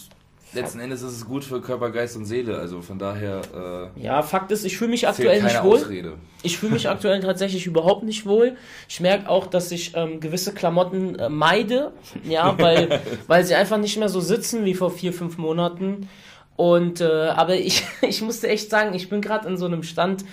letzten 0.52 0.80
Endes 0.80 1.02
ist 1.02 1.12
es 1.12 1.26
gut 1.26 1.44
für 1.44 1.60
Körper, 1.60 1.90
Geist 1.90 2.16
und 2.16 2.24
Seele. 2.24 2.58
Also 2.58 2.82
von 2.82 2.98
daher. 2.98 3.90
Äh, 3.96 4.02
ja, 4.02 4.22
Fakt 4.22 4.50
ist, 4.52 4.64
ich 4.64 4.76
fühle 4.76 4.90
mich 4.90 5.06
aktuell 5.06 5.42
nicht 5.42 5.62
wohl. 5.62 5.76
Ausrede. 5.76 6.12
Ich 6.42 6.58
fühle 6.58 6.72
mich 6.72 6.88
aktuell 6.88 7.20
tatsächlich 7.20 7.66
überhaupt 7.66 8.02
nicht 8.02 8.26
wohl. 8.26 8.56
Ich 8.88 9.00
merke 9.00 9.28
auch, 9.28 9.46
dass 9.46 9.70
ich 9.70 9.94
ähm, 9.94 10.20
gewisse 10.20 10.52
Klamotten 10.52 11.18
äh, 11.18 11.28
meide, 11.28 11.92
ja, 12.24 12.58
weil, 12.58 13.00
weil 13.26 13.44
sie 13.44 13.54
einfach 13.54 13.78
nicht 13.78 13.98
mehr 13.98 14.08
so 14.08 14.20
sitzen 14.20 14.64
wie 14.64 14.74
vor 14.74 14.90
vier, 14.90 15.12
fünf 15.12 15.38
Monaten. 15.38 16.08
Und 16.56 17.00
äh, 17.00 17.04
aber 17.04 17.56
ich, 17.56 17.84
ich 18.02 18.22
musste 18.22 18.48
echt 18.48 18.70
sagen, 18.70 18.94
ich 18.94 19.08
bin 19.08 19.20
gerade 19.20 19.48
in 19.48 19.56
so 19.56 19.66
einem 19.66 19.82
Stand, 19.82 20.24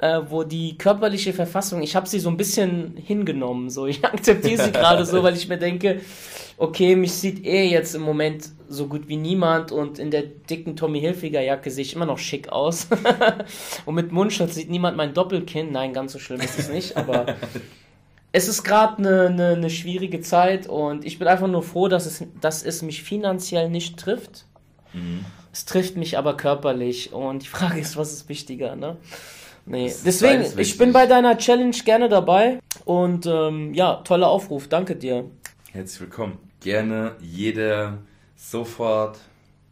äh, 0.00 0.20
wo 0.28 0.42
die 0.42 0.76
körperliche 0.76 1.32
Verfassung, 1.32 1.82
ich 1.82 1.96
habe 1.96 2.08
sie 2.08 2.18
so 2.18 2.28
ein 2.28 2.36
bisschen 2.36 2.96
hingenommen. 2.96 3.70
So, 3.70 3.86
ich 3.86 4.04
akzeptiere 4.04 4.64
sie 4.64 4.72
gerade 4.72 5.04
so, 5.06 5.22
weil 5.22 5.36
ich 5.36 5.48
mir 5.48 5.58
denke, 5.58 6.00
okay, 6.56 6.96
mich 6.96 7.12
sieht 7.12 7.44
er 7.44 7.66
jetzt 7.66 7.94
im 7.94 8.02
Moment 8.02 8.50
so 8.68 8.86
gut 8.86 9.08
wie 9.08 9.16
niemand 9.16 9.72
und 9.72 9.98
in 9.98 10.10
der 10.10 10.22
dicken 10.22 10.76
Tommy 10.76 11.00
Hilfiger 11.00 11.40
Jacke 11.40 11.70
sehe 11.70 11.82
ich 11.82 11.94
immer 11.94 12.06
noch 12.06 12.18
schick 12.18 12.48
aus. 12.50 12.88
und 13.86 13.94
mit 13.94 14.12
Mundschutz 14.12 14.54
sieht 14.54 14.70
niemand 14.70 14.96
mein 14.96 15.14
Doppelkinn. 15.14 15.72
Nein, 15.72 15.92
ganz 15.92 16.12
so 16.12 16.18
schlimm 16.18 16.40
ist 16.40 16.58
es 16.58 16.68
nicht, 16.68 16.96
aber 16.96 17.26
es 18.32 18.48
ist 18.48 18.64
gerade 18.64 18.98
eine 18.98 19.30
ne, 19.30 19.56
ne 19.56 19.70
schwierige 19.70 20.20
Zeit 20.20 20.66
und 20.66 21.04
ich 21.04 21.18
bin 21.18 21.28
einfach 21.28 21.46
nur 21.46 21.62
froh, 21.62 21.88
dass 21.88 22.06
es, 22.06 22.24
dass 22.40 22.62
es 22.62 22.82
mich 22.82 23.02
finanziell 23.02 23.68
nicht 23.70 23.98
trifft. 23.98 24.46
Mhm. 24.92 25.24
Es 25.52 25.64
trifft 25.66 25.96
mich 25.96 26.18
aber 26.18 26.36
körperlich 26.36 27.12
und 27.12 27.44
die 27.44 27.48
Frage 27.48 27.78
ist, 27.78 27.96
was 27.96 28.12
ist 28.12 28.28
wichtiger, 28.28 28.74
ne? 28.74 28.96
Nee, 29.66 29.92
deswegen, 30.04 30.44
ich 30.58 30.76
bin 30.76 30.92
bei 30.92 31.06
deiner 31.06 31.38
Challenge 31.38 31.76
gerne 31.84 32.08
dabei 32.08 32.60
und 32.84 33.26
ähm, 33.26 33.72
ja, 33.72 33.96
toller 33.96 34.28
Aufruf, 34.28 34.68
danke 34.68 34.94
dir. 34.94 35.30
Herzlich 35.72 36.02
willkommen. 36.02 36.38
Gerne 36.60 37.16
jeder 37.20 37.98
sofort 38.36 39.18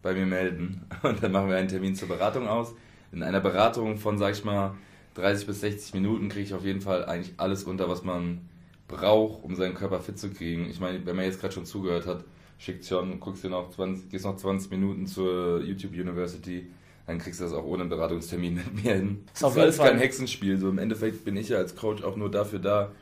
bei 0.00 0.14
mir 0.14 0.24
melden 0.24 0.86
und 1.02 1.22
dann 1.22 1.32
machen 1.32 1.50
wir 1.50 1.56
einen 1.56 1.68
Termin 1.68 1.94
zur 1.94 2.08
Beratung 2.08 2.48
aus. 2.48 2.74
In 3.12 3.22
einer 3.22 3.40
Beratung 3.40 3.98
von, 3.98 4.16
sag 4.16 4.32
ich 4.32 4.44
mal, 4.44 4.74
30 5.14 5.46
bis 5.46 5.60
60 5.60 5.92
Minuten 5.92 6.30
kriege 6.30 6.46
ich 6.46 6.54
auf 6.54 6.64
jeden 6.64 6.80
Fall 6.80 7.04
eigentlich 7.04 7.34
alles 7.36 7.64
unter, 7.64 7.88
was 7.88 8.02
man 8.02 8.48
braucht, 8.88 9.44
um 9.44 9.54
seinen 9.54 9.74
Körper 9.74 10.00
fit 10.00 10.18
zu 10.18 10.30
kriegen. 10.30 10.70
Ich 10.70 10.80
meine, 10.80 11.04
wenn 11.04 11.16
man 11.16 11.26
jetzt 11.26 11.40
gerade 11.40 11.52
schon 11.52 11.66
zugehört 11.66 12.06
hat, 12.06 12.24
schickt 12.56 12.86
schon, 12.86 13.20
guckst 13.20 13.44
dir 13.44 13.50
noch 13.50 13.68
20, 13.70 14.08
gehst 14.10 14.24
noch 14.24 14.36
20 14.36 14.70
Minuten 14.70 15.06
zur 15.06 15.60
YouTube 15.62 15.92
University, 15.92 16.70
dann 17.06 17.18
kriegst 17.18 17.40
du 17.40 17.44
das 17.44 17.52
auch 17.52 17.64
ohne 17.64 17.84
Beratungstermin 17.84 18.54
mit 18.54 18.84
mir 18.84 18.94
hin. 18.94 19.24
Das 19.38 19.52
ist 19.52 19.58
alles 19.58 19.78
kein 19.78 19.98
Hexenspiel. 19.98 20.58
So 20.58 20.68
im 20.68 20.78
Endeffekt 20.78 21.24
bin 21.24 21.36
ich 21.36 21.48
ja 21.48 21.58
als 21.58 21.76
Coach 21.76 22.02
auch 22.02 22.16
nur 22.16 22.30
dafür 22.30 22.58
da, 22.58 22.92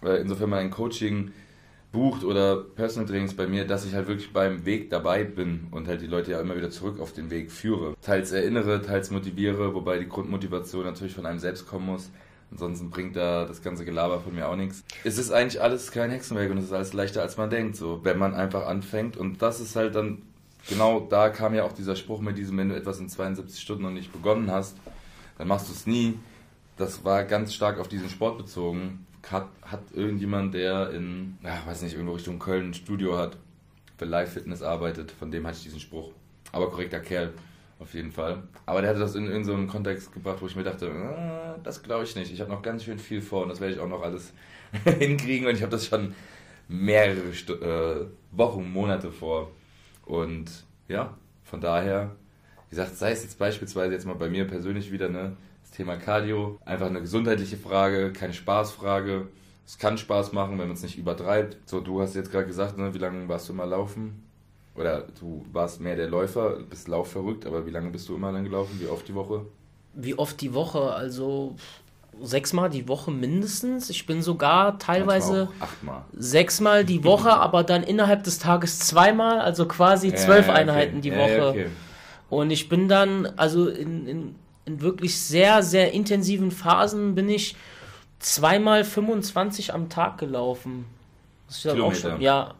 weil 0.00 0.18
insofern 0.18 0.50
mein 0.50 0.70
Coaching 0.70 1.32
bucht 1.92 2.24
oder 2.24 2.56
Personal 2.56 3.06
Trainings 3.06 3.34
bei 3.34 3.46
mir, 3.46 3.66
dass 3.66 3.84
ich 3.84 3.94
halt 3.94 4.08
wirklich 4.08 4.32
beim 4.32 4.64
Weg 4.64 4.90
dabei 4.90 5.24
bin 5.24 5.68
und 5.70 5.88
halt 5.88 6.00
die 6.00 6.06
Leute 6.06 6.32
ja 6.32 6.40
immer 6.40 6.56
wieder 6.56 6.70
zurück 6.70 6.98
auf 7.00 7.12
den 7.12 7.30
Weg 7.30 7.52
führe. 7.52 7.94
Teils 8.00 8.32
erinnere, 8.32 8.80
teils 8.80 9.10
motiviere, 9.10 9.74
wobei 9.74 9.98
die 9.98 10.08
Grundmotivation 10.08 10.84
natürlich 10.84 11.14
von 11.14 11.26
einem 11.26 11.38
selbst 11.38 11.66
kommen 11.66 11.86
muss. 11.86 12.10
Ansonsten 12.50 12.90
bringt 12.90 13.16
da 13.16 13.46
das 13.46 13.62
ganze 13.62 13.84
Gelaber 13.84 14.20
von 14.20 14.34
mir 14.34 14.48
auch 14.48 14.56
nichts. 14.56 14.84
Es 15.04 15.18
ist 15.18 15.32
eigentlich 15.32 15.60
alles 15.62 15.90
kein 15.90 16.10
Hexenwerk 16.10 16.50
und 16.50 16.58
es 16.58 16.64
ist 16.64 16.72
alles 16.72 16.92
leichter 16.92 17.22
als 17.22 17.36
man 17.36 17.48
denkt, 17.48 17.76
so, 17.76 18.00
wenn 18.04 18.18
man 18.18 18.34
einfach 18.34 18.66
anfängt. 18.66 19.16
Und 19.16 19.40
das 19.40 19.60
ist 19.60 19.76
halt 19.76 19.94
dann, 19.94 20.22
genau 20.68 21.00
da 21.00 21.28
kam 21.28 21.54
ja 21.54 21.64
auch 21.64 21.72
dieser 21.72 21.96
Spruch 21.96 22.20
mit 22.20 22.38
diesem, 22.38 22.58
wenn 22.58 22.68
du 22.68 22.76
etwas 22.76 22.98
in 23.00 23.08
72 23.08 23.60
Stunden 23.60 23.82
noch 23.82 23.90
nicht 23.90 24.12
begonnen 24.12 24.50
hast, 24.50 24.76
dann 25.38 25.48
machst 25.48 25.68
du 25.68 25.72
es 25.72 25.86
nie. 25.86 26.18
Das 26.76 27.04
war 27.04 27.24
ganz 27.24 27.54
stark 27.54 27.78
auf 27.78 27.88
diesen 27.88 28.08
Sport 28.08 28.38
bezogen 28.38 29.06
hat, 29.30 29.48
hat 29.62 29.82
irgendjemand, 29.94 30.54
der 30.54 30.90
in, 30.90 31.38
ja, 31.42 31.62
weiß 31.66 31.82
nicht, 31.82 31.94
irgendwo 31.94 32.14
Richtung 32.14 32.38
Köln 32.38 32.70
ein 32.70 32.74
Studio 32.74 33.16
hat, 33.16 33.36
für 33.98 34.04
Live-Fitness 34.04 34.62
arbeitet, 34.62 35.12
von 35.12 35.30
dem 35.30 35.46
hatte 35.46 35.58
ich 35.58 35.64
diesen 35.64 35.80
Spruch. 35.80 36.10
Aber 36.50 36.70
korrekter 36.70 37.00
Kerl. 37.00 37.32
auf 37.78 37.94
jeden 37.94 38.12
Fall. 38.12 38.42
Aber 38.66 38.80
der 38.80 38.90
hatte 38.90 39.00
das 39.00 39.14
in, 39.14 39.26
in 39.26 39.44
so 39.44 39.56
Kontext 39.66 40.12
gebracht, 40.12 40.38
wo 40.40 40.46
ich 40.46 40.56
mir 40.56 40.64
dachte, 40.64 40.86
äh, 40.86 41.60
das 41.62 41.82
glaube 41.82 42.04
ich 42.04 42.14
nicht. 42.14 42.32
Ich 42.32 42.40
habe 42.40 42.50
noch 42.50 42.62
ganz 42.62 42.84
schön 42.84 42.98
viel 42.98 43.20
vor 43.20 43.42
und 43.42 43.48
das 43.48 43.60
werde 43.60 43.74
ich 43.74 43.80
auch 43.80 43.88
noch 43.88 44.02
alles 44.02 44.32
hinkriegen 44.84 45.48
und 45.48 45.54
ich 45.54 45.62
habe 45.62 45.72
das 45.72 45.86
schon 45.86 46.14
mehrere 46.68 47.32
St 47.32 47.50
äh, 47.50 48.06
Wochen, 48.32 48.72
Monate 48.72 49.10
vor. 49.10 49.50
Und 50.04 50.64
ja, 50.88 51.16
von 51.42 51.60
daher, 51.60 52.16
wie 52.68 52.76
gesagt, 52.76 52.96
sei 52.96 53.12
es 53.12 53.22
jetzt 53.22 53.38
beispielsweise 53.38 53.92
jetzt 53.92 54.06
mal 54.06 54.14
bei 54.14 54.28
mir 54.28 54.46
persönlich 54.46 54.92
wieder 54.92 55.08
ne, 55.08 55.36
das 55.62 55.70
Thema 55.70 55.96
Cardio, 55.96 56.58
einfach 56.64 56.86
eine 56.86 57.00
gesundheitliche 57.00 57.56
Frage, 57.56 58.12
keine 58.12 58.32
Spaßfrage. 58.32 59.28
Es 59.66 59.78
kann 59.78 59.96
Spaß 59.96 60.32
machen, 60.32 60.58
wenn 60.58 60.68
man 60.68 60.76
es 60.76 60.82
nicht 60.82 60.98
übertreibt. 60.98 61.56
So, 61.66 61.80
du 61.80 62.00
hast 62.00 62.14
jetzt 62.14 62.30
gerade 62.30 62.46
gesagt, 62.46 62.76
ne, 62.78 62.94
wie 62.94 62.98
lange 62.98 63.28
warst 63.28 63.48
du 63.48 63.54
mal 63.54 63.68
laufen? 63.68 64.22
Oder 64.74 65.06
du 65.20 65.44
warst 65.52 65.80
mehr 65.80 65.96
der 65.96 66.08
Läufer, 66.08 66.60
bist 66.68 66.88
laufverrückt, 66.88 67.46
aber 67.46 67.66
wie 67.66 67.70
lange 67.70 67.90
bist 67.90 68.08
du 68.08 68.14
immer 68.16 68.32
dann 68.32 68.44
gelaufen? 68.44 68.80
Wie 68.80 68.86
oft 68.86 69.06
die 69.06 69.14
Woche? 69.14 69.44
Wie 69.94 70.14
oft 70.14 70.40
die 70.40 70.54
Woche? 70.54 70.92
Also 70.94 71.56
sechsmal 72.22 72.70
die 72.70 72.88
Woche 72.88 73.10
mindestens. 73.10 73.90
Ich 73.90 74.06
bin 74.06 74.22
sogar 74.22 74.78
teilweise 74.78 75.48
sechsmal 76.12 76.84
die 76.84 77.04
Woche, 77.04 77.32
aber 77.32 77.64
dann 77.64 77.82
innerhalb 77.82 78.22
des 78.24 78.38
Tages 78.38 78.78
zweimal, 78.78 79.40
also 79.40 79.66
quasi 79.66 80.14
zwölf 80.14 80.46
ja, 80.46 80.52
okay. 80.52 80.62
Einheiten 80.62 81.00
die 81.00 81.12
Woche. 81.12 81.36
Ja, 81.36 81.48
okay. 81.50 81.66
Und 82.30 82.50
ich 82.50 82.68
bin 82.68 82.88
dann, 82.88 83.26
also 83.36 83.68
in, 83.68 84.06
in, 84.06 84.34
in 84.64 84.80
wirklich 84.80 85.20
sehr, 85.20 85.62
sehr 85.62 85.92
intensiven 85.92 86.50
Phasen 86.50 87.14
bin 87.14 87.28
ich 87.28 87.56
zweimal 88.20 88.84
25 88.84 89.74
am 89.74 89.88
Tag 89.88 90.18
gelaufen. 90.18 90.86
Das 91.46 91.56
ist 91.56 91.62
Kilometer. 91.62 91.86
auch 91.86 91.94
schon, 91.94 92.20
ja, 92.20 92.54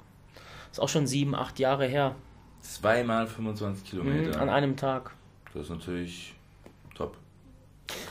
ist 0.71 0.81
auch 0.81 0.89
schon 0.89 1.07
sieben, 1.07 1.35
acht 1.35 1.59
Jahre 1.59 1.87
her. 1.87 2.17
Zweimal 2.61 3.27
25 3.27 3.85
Kilometer. 3.85 4.37
Mhm, 4.37 4.43
an 4.43 4.49
einem 4.49 4.77
Tag. 4.77 5.13
Das 5.55 5.65
ist 5.65 5.71
natürlich. 5.71 6.35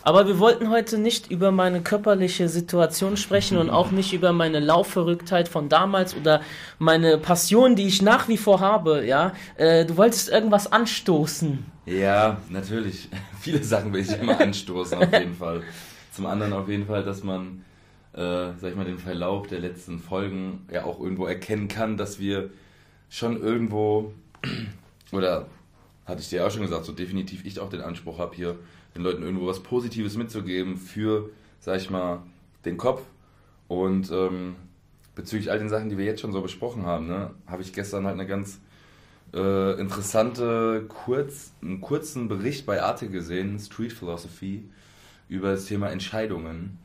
Aber 0.03 0.27
wir 0.27 0.39
wollten 0.39 0.69
heute 0.69 0.97
nicht 0.97 1.29
über 1.31 1.51
meine 1.51 1.81
körperliche 1.81 2.49
Situation 2.49 3.17
sprechen 3.17 3.57
und 3.57 3.69
auch 3.69 3.91
nicht 3.91 4.13
über 4.13 4.34
meine 4.34 4.60
Laufverrücktheit 4.60 5.47
von 5.47 5.69
damals 5.69 6.15
oder 6.15 6.41
meine 6.79 7.17
Passion, 7.17 7.75
die 7.75 7.88
ich 7.88 8.01
nach 8.01 8.27
wie 8.27 8.38
vor 8.38 8.60
habe. 8.60 9.05
Ja, 9.05 9.34
äh, 9.57 9.86
du 9.86 9.97
wolltest 9.97 10.29
irgendwas 10.29 10.71
anstoßen. 10.71 11.65
Ja, 11.86 12.38
natürlich. 12.49 13.10
Viele 13.41 13.63
Sachen 13.63 13.93
will 13.93 14.01
ich 14.01 14.12
immer 14.12 14.39
anstoßen, 14.39 14.97
auf 14.97 15.13
jeden 15.13 15.36
Fall. 15.36 15.63
Zum 16.12 16.25
anderen 16.25 16.53
auf 16.53 16.67
jeden 16.67 16.86
Fall, 16.86 17.03
dass 17.03 17.23
man 17.23 17.63
äh, 18.13 18.53
sag 18.57 18.71
ich 18.71 18.75
mal, 18.75 18.86
den 18.86 18.97
Verlauf 18.97 19.47
der 19.47 19.60
letzten 19.60 19.99
Folgen 19.99 20.67
ja 20.71 20.84
auch 20.84 20.99
irgendwo 20.99 21.25
erkennen 21.25 21.67
kann, 21.67 21.97
dass 21.97 22.19
wir 22.19 22.49
schon 23.10 23.41
irgendwo, 23.41 24.13
oder 25.12 25.47
hatte 26.05 26.21
ich 26.21 26.29
dir 26.29 26.45
auch 26.45 26.51
schon 26.51 26.63
gesagt, 26.63 26.86
so 26.86 26.91
definitiv 26.91 27.45
ich 27.45 27.60
auch 27.60 27.69
den 27.69 27.81
Anspruch 27.81 28.19
habe, 28.19 28.36
hier 28.36 28.57
den 28.95 29.04
Leuten 29.04 29.23
irgendwo 29.23 29.47
was 29.47 29.62
Positives 29.62 30.17
mitzugeben 30.17 30.77
für, 30.77 31.30
sag 31.60 31.77
ich 31.77 31.89
mal, 31.89 32.23
den 32.65 32.77
Kopf. 32.77 33.01
Und 33.67 34.12
ähm, 34.12 34.56
bezüglich 35.15 35.51
all 35.51 35.60
den 35.60 35.69
Sachen, 35.69 35.89
die 35.89 35.97
wir 35.97 36.06
jetzt 36.06 36.21
schon 36.21 36.34
so 36.34 36.41
besprochen 36.41 36.86
haben, 36.86 37.08
ne, 37.08 37.32
habe 37.47 37.62
ich 37.62 37.73
gestern 37.73 38.06
halt 38.06 38.15
eine 38.19 38.27
ganz 38.27 38.60
äh, 39.34 39.80
interessante, 39.80 40.86
kurz, 40.88 41.54
einen 41.62 41.82
kurzen 41.82 42.27
Bericht 42.27 42.65
bei 42.65 42.82
Arte 42.82 43.08
gesehen, 43.10 43.60
Street 43.60 43.93
Philosophy, 43.93 44.69
über 45.30 45.51
das 45.51 45.65
Thema 45.65 45.89
Entscheidungen. 45.89 46.77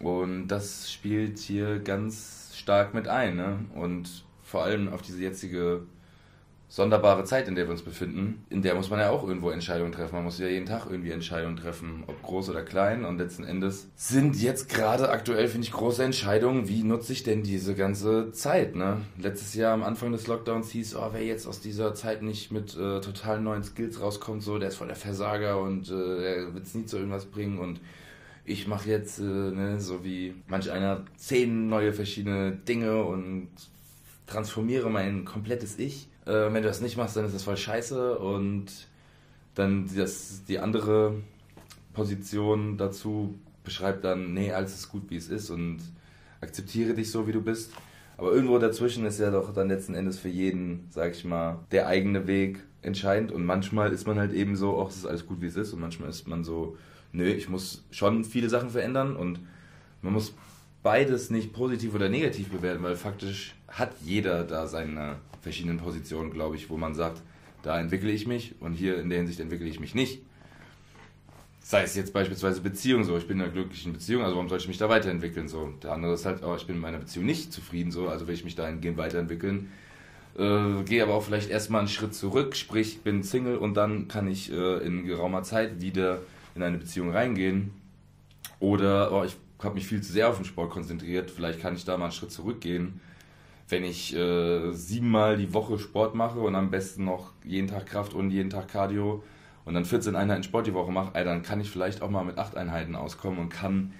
Und 0.00 0.48
das 0.48 0.92
spielt 0.92 1.38
hier 1.38 1.78
ganz 1.78 2.52
stark 2.54 2.92
mit 2.92 3.08
ein. 3.08 3.36
Ne? 3.36 3.58
Und 3.74 4.24
vor 4.42 4.64
allem 4.64 4.88
auf 4.88 5.02
diese 5.02 5.22
jetzige 5.22 5.82
sonderbare 6.68 7.24
Zeit, 7.24 7.46
in 7.46 7.54
der 7.54 7.66
wir 7.66 7.72
uns 7.72 7.82
befinden, 7.82 8.44
in 8.50 8.60
der 8.60 8.74
muss 8.74 8.90
man 8.90 8.98
ja 8.98 9.10
auch 9.10 9.26
irgendwo 9.26 9.50
Entscheidungen 9.50 9.92
treffen. 9.92 10.16
Man 10.16 10.24
muss 10.24 10.38
ja 10.38 10.48
jeden 10.48 10.66
Tag 10.66 10.86
irgendwie 10.90 11.12
Entscheidungen 11.12 11.56
treffen, 11.56 12.02
ob 12.06 12.20
groß 12.22 12.50
oder 12.50 12.62
klein. 12.62 13.04
Und 13.04 13.18
letzten 13.18 13.44
Endes 13.44 13.88
sind 13.94 14.36
jetzt 14.36 14.68
gerade 14.68 15.08
aktuell, 15.08 15.46
finde 15.46 15.66
ich, 15.66 15.72
große 15.72 16.02
Entscheidungen, 16.02 16.68
wie 16.68 16.82
nutze 16.82 17.12
ich 17.12 17.22
denn 17.22 17.44
diese 17.44 17.74
ganze 17.74 18.32
Zeit. 18.32 18.74
Ne? 18.74 19.00
Letztes 19.16 19.54
Jahr 19.54 19.72
am 19.74 19.84
Anfang 19.84 20.10
des 20.10 20.26
Lockdowns 20.26 20.70
hieß, 20.70 20.96
oh, 20.96 21.10
wer 21.12 21.24
jetzt 21.24 21.46
aus 21.46 21.60
dieser 21.60 21.94
Zeit 21.94 22.22
nicht 22.22 22.50
mit 22.50 22.76
äh, 22.76 23.00
total 23.00 23.40
neuen 23.40 23.62
Skills 23.62 24.00
rauskommt, 24.00 24.42
so, 24.42 24.58
der 24.58 24.68
ist 24.70 24.76
voll 24.76 24.88
der 24.88 24.96
Versager 24.96 25.60
und 25.60 25.88
äh, 25.88 26.20
der 26.20 26.54
wird 26.54 26.66
es 26.66 26.74
nie 26.74 26.86
zu 26.86 26.96
irgendwas 26.96 27.26
bringen. 27.26 27.58
Und 27.58 27.80
ich 28.44 28.66
mache 28.66 28.90
jetzt, 28.90 29.20
äh, 29.20 29.22
ne, 29.22 29.80
so 29.80 30.04
wie 30.04 30.34
manch 30.48 30.70
einer, 30.72 31.04
zehn 31.16 31.68
neue 31.68 31.92
verschiedene 31.92 32.52
Dinge 32.52 33.04
und 33.04 33.48
transformiere 34.26 34.90
mein 34.90 35.24
komplettes 35.24 35.78
Ich. 35.78 36.08
Äh, 36.26 36.52
wenn 36.52 36.62
du 36.62 36.68
das 36.68 36.80
nicht 36.80 36.96
machst, 36.96 37.16
dann 37.16 37.24
ist 37.24 37.34
das 37.34 37.44
voll 37.44 37.56
scheiße 37.56 38.18
und 38.18 38.66
dann 39.54 39.88
das, 39.96 40.44
die 40.46 40.58
andere 40.58 41.14
Position 41.92 42.76
dazu 42.76 43.38
beschreibt 43.64 44.04
dann, 44.04 44.34
nee, 44.34 44.52
alles 44.52 44.74
ist 44.74 44.88
gut, 44.90 45.04
wie 45.08 45.16
es 45.16 45.28
ist 45.28 45.50
und 45.50 45.78
akzeptiere 46.40 46.94
dich 46.94 47.10
so, 47.10 47.26
wie 47.26 47.32
du 47.32 47.40
bist. 47.40 47.72
Aber 48.18 48.32
irgendwo 48.32 48.58
dazwischen 48.58 49.04
ist 49.04 49.20
ja 49.20 49.30
doch 49.30 49.52
dann 49.52 49.68
letzten 49.68 49.94
Endes 49.94 50.18
für 50.18 50.28
jeden, 50.28 50.86
sag 50.90 51.12
ich 51.12 51.24
mal, 51.24 51.58
der 51.70 51.86
eigene 51.86 52.26
Weg 52.26 52.60
entscheidend. 52.82 53.30
Und 53.30 53.44
manchmal 53.44 53.92
ist 53.92 54.06
man 54.06 54.18
halt 54.18 54.32
eben 54.32 54.56
so, 54.56 54.80
ach, 54.80 54.88
es 54.88 54.96
ist 54.96 55.06
alles 55.06 55.26
gut, 55.26 55.40
wie 55.42 55.46
es 55.46 55.56
ist. 55.56 55.72
Und 55.72 55.80
manchmal 55.80 56.08
ist 56.08 56.26
man 56.26 56.42
so, 56.42 56.76
nö, 57.12 57.26
ich 57.26 57.48
muss 57.48 57.84
schon 57.90 58.24
viele 58.24 58.48
Sachen 58.48 58.70
verändern 58.70 59.16
und 59.16 59.40
man 60.00 60.14
muss 60.14 60.34
beides 60.82 61.30
nicht 61.30 61.52
positiv 61.52 61.94
oder 61.94 62.08
negativ 62.08 62.48
bewerten, 62.50 62.82
weil 62.82 62.96
faktisch 62.96 63.54
hat 63.68 63.90
jeder 64.02 64.44
da 64.44 64.66
seine 64.66 65.16
verschiedenen 65.46 65.78
Positionen, 65.78 66.32
glaube 66.32 66.56
ich, 66.56 66.70
wo 66.70 66.76
man 66.76 66.96
sagt, 66.96 67.22
da 67.62 67.78
entwickle 67.78 68.10
ich 68.10 68.26
mich 68.26 68.56
und 68.58 68.72
hier 68.72 68.98
in 68.98 69.10
der 69.10 69.18
Hinsicht 69.18 69.38
entwickle 69.38 69.68
ich 69.68 69.78
mich 69.78 69.94
nicht. 69.94 70.22
Sei 71.60 71.82
es 71.84 71.94
jetzt 71.94 72.12
beispielsweise 72.12 72.60
Beziehung 72.60 73.04
so, 73.04 73.16
ich 73.16 73.28
bin 73.28 73.36
in 73.36 73.44
einer 73.44 73.52
glücklichen 73.52 73.92
Beziehung, 73.92 74.24
also 74.24 74.34
warum 74.34 74.48
sollte 74.48 74.62
ich 74.62 74.68
mich 74.68 74.78
da 74.78 74.88
weiterentwickeln 74.88 75.46
so. 75.46 75.72
Der 75.84 75.92
andere 75.92 76.14
ist 76.14 76.26
halt, 76.26 76.42
oh, 76.42 76.56
ich 76.56 76.66
bin 76.66 76.74
in 76.74 76.82
meiner 76.82 76.98
Beziehung 76.98 77.26
nicht 77.26 77.52
zufrieden 77.52 77.92
so, 77.92 78.08
also 78.08 78.26
will 78.26 78.34
ich 78.34 78.42
mich 78.42 78.56
dahingehend 78.56 78.98
weiterentwickeln. 78.98 79.70
Äh, 80.36 80.82
gehe 80.82 81.00
aber 81.00 81.14
auch 81.14 81.22
vielleicht 81.22 81.48
erstmal 81.48 81.78
einen 81.80 81.88
Schritt 81.88 82.12
zurück, 82.12 82.56
sprich 82.56 83.02
bin 83.02 83.22
Single 83.22 83.56
und 83.56 83.74
dann 83.74 84.08
kann 84.08 84.26
ich 84.26 84.50
äh, 84.50 84.78
in 84.84 85.06
geraumer 85.06 85.44
Zeit 85.44 85.80
wieder 85.80 86.22
in 86.56 86.64
eine 86.64 86.78
Beziehung 86.78 87.10
reingehen. 87.12 87.70
Oder 88.58 89.12
oh, 89.12 89.22
ich 89.22 89.36
habe 89.62 89.76
mich 89.76 89.86
viel 89.86 90.00
zu 90.00 90.12
sehr 90.12 90.28
auf 90.28 90.36
den 90.38 90.44
Sport 90.44 90.72
konzentriert, 90.72 91.30
vielleicht 91.30 91.60
kann 91.60 91.76
ich 91.76 91.84
da 91.84 91.96
mal 91.96 92.06
einen 92.06 92.12
Schritt 92.12 92.32
zurückgehen. 92.32 93.00
Wenn 93.68 93.84
ich 93.84 94.14
äh, 94.14 94.72
siebenmal 94.72 95.36
die 95.36 95.52
Woche 95.52 95.78
Sport 95.78 96.14
mache 96.14 96.38
und 96.38 96.54
am 96.54 96.70
besten 96.70 97.04
noch 97.04 97.32
jeden 97.44 97.66
Tag 97.66 97.86
Kraft 97.86 98.14
und 98.14 98.30
jeden 98.30 98.50
Tag 98.50 98.68
Cardio 98.68 99.24
und 99.64 99.74
dann 99.74 99.84
14 99.84 100.14
Einheiten 100.14 100.44
Sport 100.44 100.68
die 100.68 100.74
Woche 100.74 100.92
mache, 100.92 101.12
dann 101.24 101.42
kann 101.42 101.60
ich 101.60 101.70
vielleicht 101.70 102.00
auch 102.00 102.10
mal 102.10 102.24
mit 102.24 102.38
acht 102.38 102.56
Einheiten 102.56 102.94
auskommen 102.94 103.40
und 103.40 103.48
kann 103.48 103.92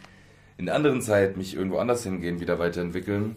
in 0.56 0.66
der 0.66 0.74
anderen 0.74 1.02
Zeit 1.02 1.36
mich 1.36 1.54
irgendwo 1.54 1.78
anders 1.78 2.04
hingehen, 2.04 2.40
wieder 2.40 2.58
weiterentwickeln. 2.58 3.36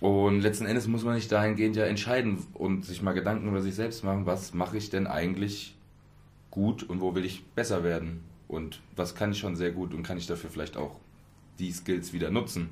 Und 0.00 0.40
letzten 0.40 0.66
Endes 0.66 0.86
muss 0.86 1.04
man 1.04 1.14
sich 1.14 1.28
dahingehend 1.28 1.76
ja 1.76 1.84
entscheiden 1.84 2.46
und 2.52 2.84
sich 2.84 3.00
mal 3.00 3.12
Gedanken 3.12 3.48
über 3.48 3.62
sich 3.62 3.74
selbst 3.74 4.04
machen, 4.04 4.26
was 4.26 4.52
mache 4.52 4.76
ich 4.76 4.90
denn 4.90 5.06
eigentlich 5.06 5.76
gut 6.50 6.82
und 6.82 7.00
wo 7.00 7.14
will 7.14 7.24
ich 7.24 7.44
besser 7.54 7.82
werden 7.82 8.22
und 8.48 8.80
was 8.96 9.14
kann 9.14 9.32
ich 9.32 9.38
schon 9.38 9.56
sehr 9.56 9.72
gut 9.72 9.94
und 9.94 10.02
kann 10.02 10.18
ich 10.18 10.26
dafür 10.26 10.50
vielleicht 10.50 10.76
auch 10.76 11.00
die 11.58 11.72
Skills 11.72 12.12
wieder 12.12 12.30
nutzen, 12.30 12.70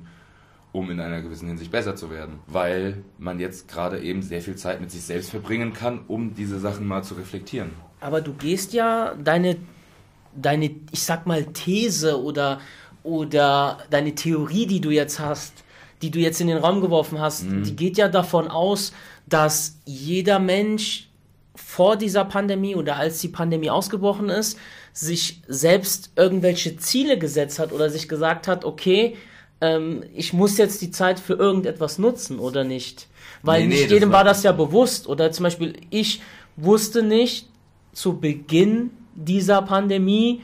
um 0.73 0.89
in 0.89 0.99
einer 0.99 1.21
gewissen 1.21 1.47
Hinsicht 1.47 1.71
besser 1.71 1.95
zu 1.95 2.09
werden, 2.09 2.39
weil 2.47 3.03
man 3.19 3.39
jetzt 3.39 3.67
gerade 3.67 4.01
eben 4.01 4.23
sehr 4.23 4.41
viel 4.41 4.55
Zeit 4.55 4.81
mit 4.81 4.91
sich 4.91 5.03
selbst 5.03 5.29
verbringen 5.29 5.71
kann, 5.71 6.01
um 6.07 6.33
diese 6.33 6.59
Sachen 6.59 6.85
mal 6.85 7.03
zu 7.03 7.13
reflektieren. 7.13 7.69
Aber 8.01 8.19
du 8.19 8.33
gehst 8.33 8.73
ja 8.73 9.13
deine, 9.23 9.55
deine 10.35 10.71
ich 10.91 11.03
sag 11.03 11.27
mal, 11.27 11.45
These 11.45 12.21
oder, 12.21 12.59
oder 13.03 13.77
deine 13.91 14.15
Theorie, 14.15 14.65
die 14.65 14.81
du 14.81 14.89
jetzt 14.89 15.19
hast, 15.19 15.63
die 16.01 16.09
du 16.09 16.19
jetzt 16.19 16.41
in 16.41 16.47
den 16.47 16.57
Raum 16.57 16.81
geworfen 16.81 17.21
hast, 17.21 17.43
mhm. 17.43 17.63
die 17.63 17.75
geht 17.75 17.97
ja 17.97 18.09
davon 18.09 18.47
aus, 18.47 18.93
dass 19.27 19.77
jeder 19.85 20.39
Mensch 20.39 21.07
vor 21.55 21.97
dieser 21.97 22.25
Pandemie 22.25 22.75
oder 22.75 22.95
als 22.95 23.21
die 23.21 23.27
Pandemie 23.27 23.69
ausgebrochen 23.69 24.29
ist, 24.29 24.57
sich 24.91 25.41
selbst 25.47 26.11
irgendwelche 26.15 26.77
Ziele 26.77 27.19
gesetzt 27.19 27.59
hat 27.59 27.71
oder 27.71 27.91
sich 27.91 28.09
gesagt 28.09 28.47
hat, 28.47 28.65
okay, 28.65 29.15
ähm, 29.63 30.03
ich 30.13 30.33
muss 30.33 30.57
jetzt 30.57 30.81
die 30.81 30.91
Zeit 30.91 31.19
für 31.19 31.33
irgendetwas 31.33 31.97
nutzen 31.97 32.37
oder 32.37 32.65
nicht. 32.65 33.07
Weil 33.43 33.61
nee, 33.61 33.67
nicht 33.67 33.87
nee, 33.87 33.93
jedem 33.93 34.11
war, 34.11 34.19
war 34.19 34.23
das 34.25 34.43
ja 34.43 34.51
bewusst. 34.51 35.07
Oder 35.07 35.31
zum 35.31 35.43
Beispiel, 35.43 35.73
ich 35.89 36.21
wusste 36.57 37.01
nicht 37.01 37.47
zu 37.93 38.19
Beginn 38.19 38.91
dieser 39.15 39.61
Pandemie, 39.61 40.41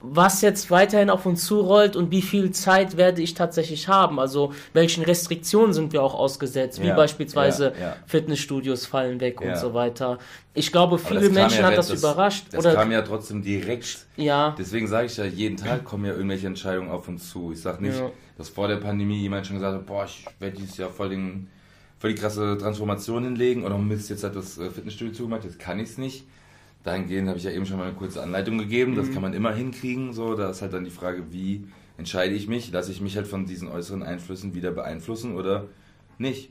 was 0.00 0.42
jetzt 0.42 0.70
weiterhin 0.70 1.10
auf 1.10 1.26
uns 1.26 1.44
zurollt 1.44 1.96
und 1.96 2.10
wie 2.10 2.22
viel 2.22 2.50
Zeit 2.52 2.96
werde 2.96 3.20
ich 3.22 3.34
tatsächlich 3.34 3.88
haben. 3.88 4.20
Also 4.20 4.52
welchen 4.72 5.02
Restriktionen 5.02 5.72
sind 5.72 5.92
wir 5.92 6.02
auch 6.02 6.14
ausgesetzt, 6.14 6.80
wie 6.82 6.88
ja, 6.88 6.94
beispielsweise 6.94 7.72
ja, 7.74 7.86
ja. 7.86 7.96
Fitnessstudios 8.06 8.86
fallen 8.86 9.20
weg 9.20 9.40
und 9.40 9.56
so 9.56 9.74
weiter. 9.74 10.18
Ich 10.54 10.70
glaube, 10.70 10.98
viele 10.98 11.30
Menschen 11.30 11.64
hat 11.64 11.76
das, 11.76 11.88
das 11.88 11.98
überrascht. 11.98 12.46
Das 12.50 12.64
oder 12.64 12.74
kam 12.74 12.92
ja 12.92 13.02
trotzdem 13.02 13.42
direkt. 13.42 14.06
Ja. 14.16 14.54
Deswegen 14.58 14.86
sage 14.86 15.06
ich 15.06 15.16
ja, 15.16 15.24
jeden 15.24 15.56
Tag 15.56 15.84
kommen 15.84 16.04
ja 16.04 16.12
irgendwelche 16.12 16.46
Entscheidungen 16.46 16.90
auf 16.90 17.08
uns 17.08 17.30
zu. 17.30 17.50
Ich 17.52 17.60
sage 17.60 17.82
nicht, 17.82 18.00
dass 18.38 18.48
vor 18.48 18.68
der 18.68 18.76
Pandemie 18.76 19.20
jemand 19.20 19.46
schon 19.46 19.56
gesagt 19.56 19.74
hat, 19.74 19.86
boah, 19.86 20.06
ich 20.06 20.24
werde 20.38 20.56
dieses 20.56 20.78
Jahr 20.78 20.90
voll, 20.90 21.10
den, 21.10 21.48
voll 21.98 22.14
die 22.14 22.20
krasse 22.20 22.56
Transformation 22.56 23.24
hinlegen 23.24 23.64
oder 23.64 23.76
Mist, 23.76 24.08
jetzt 24.08 24.24
hat 24.24 24.34
das 24.34 24.56
äh, 24.56 24.70
Fitnessstudio 24.70 25.12
zugemacht, 25.12 25.44
jetzt 25.44 25.58
kann 25.58 25.78
ich 25.78 25.90
es 25.90 25.98
nicht 25.98 26.24
dahingehend 26.88 27.28
habe 27.28 27.38
ich 27.38 27.44
ja 27.44 27.50
eben 27.50 27.66
schon 27.66 27.78
mal 27.78 27.84
eine 27.88 27.94
kurze 27.94 28.22
Anleitung 28.22 28.58
gegeben. 28.58 28.96
Das 28.96 29.08
mhm. 29.08 29.14
kann 29.14 29.22
man 29.22 29.32
immer 29.34 29.52
hinkriegen. 29.52 30.12
So, 30.12 30.34
da 30.34 30.50
ist 30.50 30.62
halt 30.62 30.72
dann 30.72 30.84
die 30.84 30.90
Frage, 30.90 31.24
wie 31.30 31.64
entscheide 31.96 32.34
ich 32.34 32.48
mich? 32.48 32.70
Lasse 32.70 32.92
ich 32.92 33.00
mich 33.00 33.16
halt 33.16 33.26
von 33.26 33.46
diesen 33.46 33.68
äußeren 33.68 34.02
Einflüssen 34.02 34.54
wieder 34.54 34.70
beeinflussen 34.70 35.36
oder 35.36 35.66
nicht? 36.18 36.50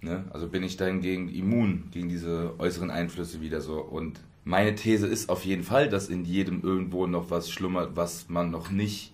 Ne? 0.00 0.24
Also 0.30 0.48
bin 0.48 0.62
ich 0.62 0.76
dahingegen 0.76 1.28
immun 1.28 1.84
gegen 1.92 2.08
diese 2.08 2.54
äußeren 2.58 2.90
Einflüsse 2.90 3.40
wieder 3.40 3.60
so. 3.60 3.80
Und 3.80 4.20
meine 4.44 4.74
These 4.74 5.06
ist 5.06 5.28
auf 5.28 5.44
jeden 5.44 5.62
Fall, 5.62 5.88
dass 5.88 6.08
in 6.08 6.24
jedem 6.24 6.62
irgendwo 6.62 7.06
noch 7.06 7.30
was 7.30 7.50
schlummert, 7.50 7.96
was 7.96 8.28
man 8.28 8.50
noch 8.50 8.70
nicht 8.70 9.12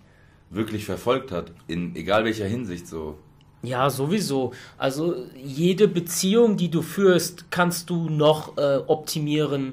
wirklich 0.50 0.84
verfolgt 0.84 1.30
hat. 1.30 1.52
In 1.66 1.94
egal 1.96 2.24
welcher 2.24 2.46
Hinsicht 2.46 2.86
so. 2.86 3.18
Ja, 3.62 3.90
sowieso. 3.90 4.52
Also 4.76 5.26
jede 5.36 5.88
Beziehung, 5.88 6.56
die 6.56 6.70
du 6.70 6.82
führst, 6.82 7.50
kannst 7.50 7.90
du 7.90 8.08
noch 8.08 8.56
äh, 8.56 8.76
optimieren. 8.86 9.72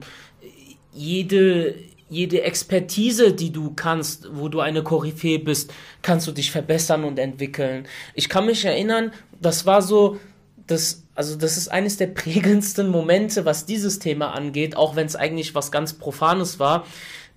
Jede, 0.92 1.76
jede 2.10 2.42
Expertise, 2.42 3.34
die 3.34 3.52
du 3.52 3.74
kannst, 3.76 4.28
wo 4.34 4.50
du 4.50 4.60
eine 4.60 4.82
Koryphäe 4.82 5.40
bist, 5.40 5.72
kannst 6.02 6.26
du 6.28 6.32
dich 6.32 6.52
verbessern 6.52 7.04
und 7.04 7.20
entwickeln. 7.20 7.88
Ich 8.16 8.28
kann 8.28 8.48
mich 8.48 8.66
erinnern, 8.66 9.12
das 9.40 9.68
war 9.68 9.84
so, 9.84 10.18
das, 10.66 11.04
also 11.14 11.36
das 11.36 11.56
ist 11.58 11.68
eines 11.68 11.98
der 11.98 12.08
prägendsten 12.08 12.90
Momente, 12.90 13.46
was 13.46 13.68
dieses 13.68 14.00
Thema 14.00 14.34
angeht, 14.34 14.76
auch 14.76 14.96
wenn 14.96 15.06
es 15.06 15.16
eigentlich 15.16 15.54
was 15.54 15.72
ganz 15.72 15.94
Profanes 15.94 16.60
war 16.60 16.86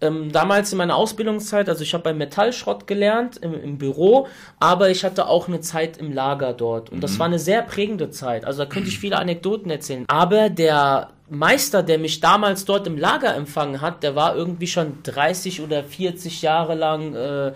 ähm, 0.00 0.30
damals 0.30 0.70
in 0.70 0.78
meiner 0.78 0.94
Ausbildungszeit, 0.94 1.68
also 1.68 1.82
ich 1.82 1.92
habe 1.92 2.04
beim 2.04 2.18
Metallschrott 2.18 2.86
gelernt 2.86 3.36
im, 3.38 3.54
im, 3.54 3.78
Büro, 3.78 4.28
aber 4.60 4.90
ich 4.90 5.04
hatte 5.04 5.26
auch 5.26 5.48
eine 5.48 5.60
Zeit 5.60 5.96
im 5.96 6.12
Lager 6.12 6.52
dort 6.52 6.90
und 6.90 6.98
mhm. 6.98 7.00
das 7.00 7.18
war 7.18 7.26
eine 7.26 7.38
sehr 7.38 7.62
prägende 7.62 8.10
Zeit. 8.10 8.44
Also 8.44 8.62
da 8.62 8.70
könnte 8.70 8.88
ich 8.88 8.98
viele 8.98 9.18
Anekdoten 9.18 9.70
erzählen. 9.70 10.04
Aber 10.06 10.50
der 10.50 11.10
Meister, 11.28 11.82
der 11.82 11.98
mich 11.98 12.20
damals 12.20 12.64
dort 12.64 12.86
im 12.86 12.96
Lager 12.96 13.34
empfangen 13.34 13.80
hat, 13.80 14.04
der 14.04 14.14
war 14.14 14.36
irgendwie 14.36 14.68
schon 14.68 15.02
30 15.02 15.62
oder 15.62 15.82
40 15.82 16.42
Jahre 16.42 16.76
lang 16.76 17.14
äh, 17.14 17.52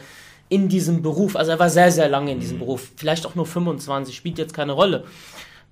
in 0.48 0.68
diesem 0.68 1.00
Beruf. 1.00 1.36
Also 1.36 1.52
er 1.52 1.60
war 1.60 1.70
sehr, 1.70 1.92
sehr 1.92 2.08
lange 2.08 2.32
in 2.32 2.40
diesem 2.40 2.56
mhm. 2.56 2.60
Beruf. 2.60 2.90
Vielleicht 2.96 3.24
auch 3.24 3.36
nur 3.36 3.46
25, 3.46 4.16
spielt 4.16 4.38
jetzt 4.38 4.52
keine 4.52 4.72
Rolle. 4.72 5.04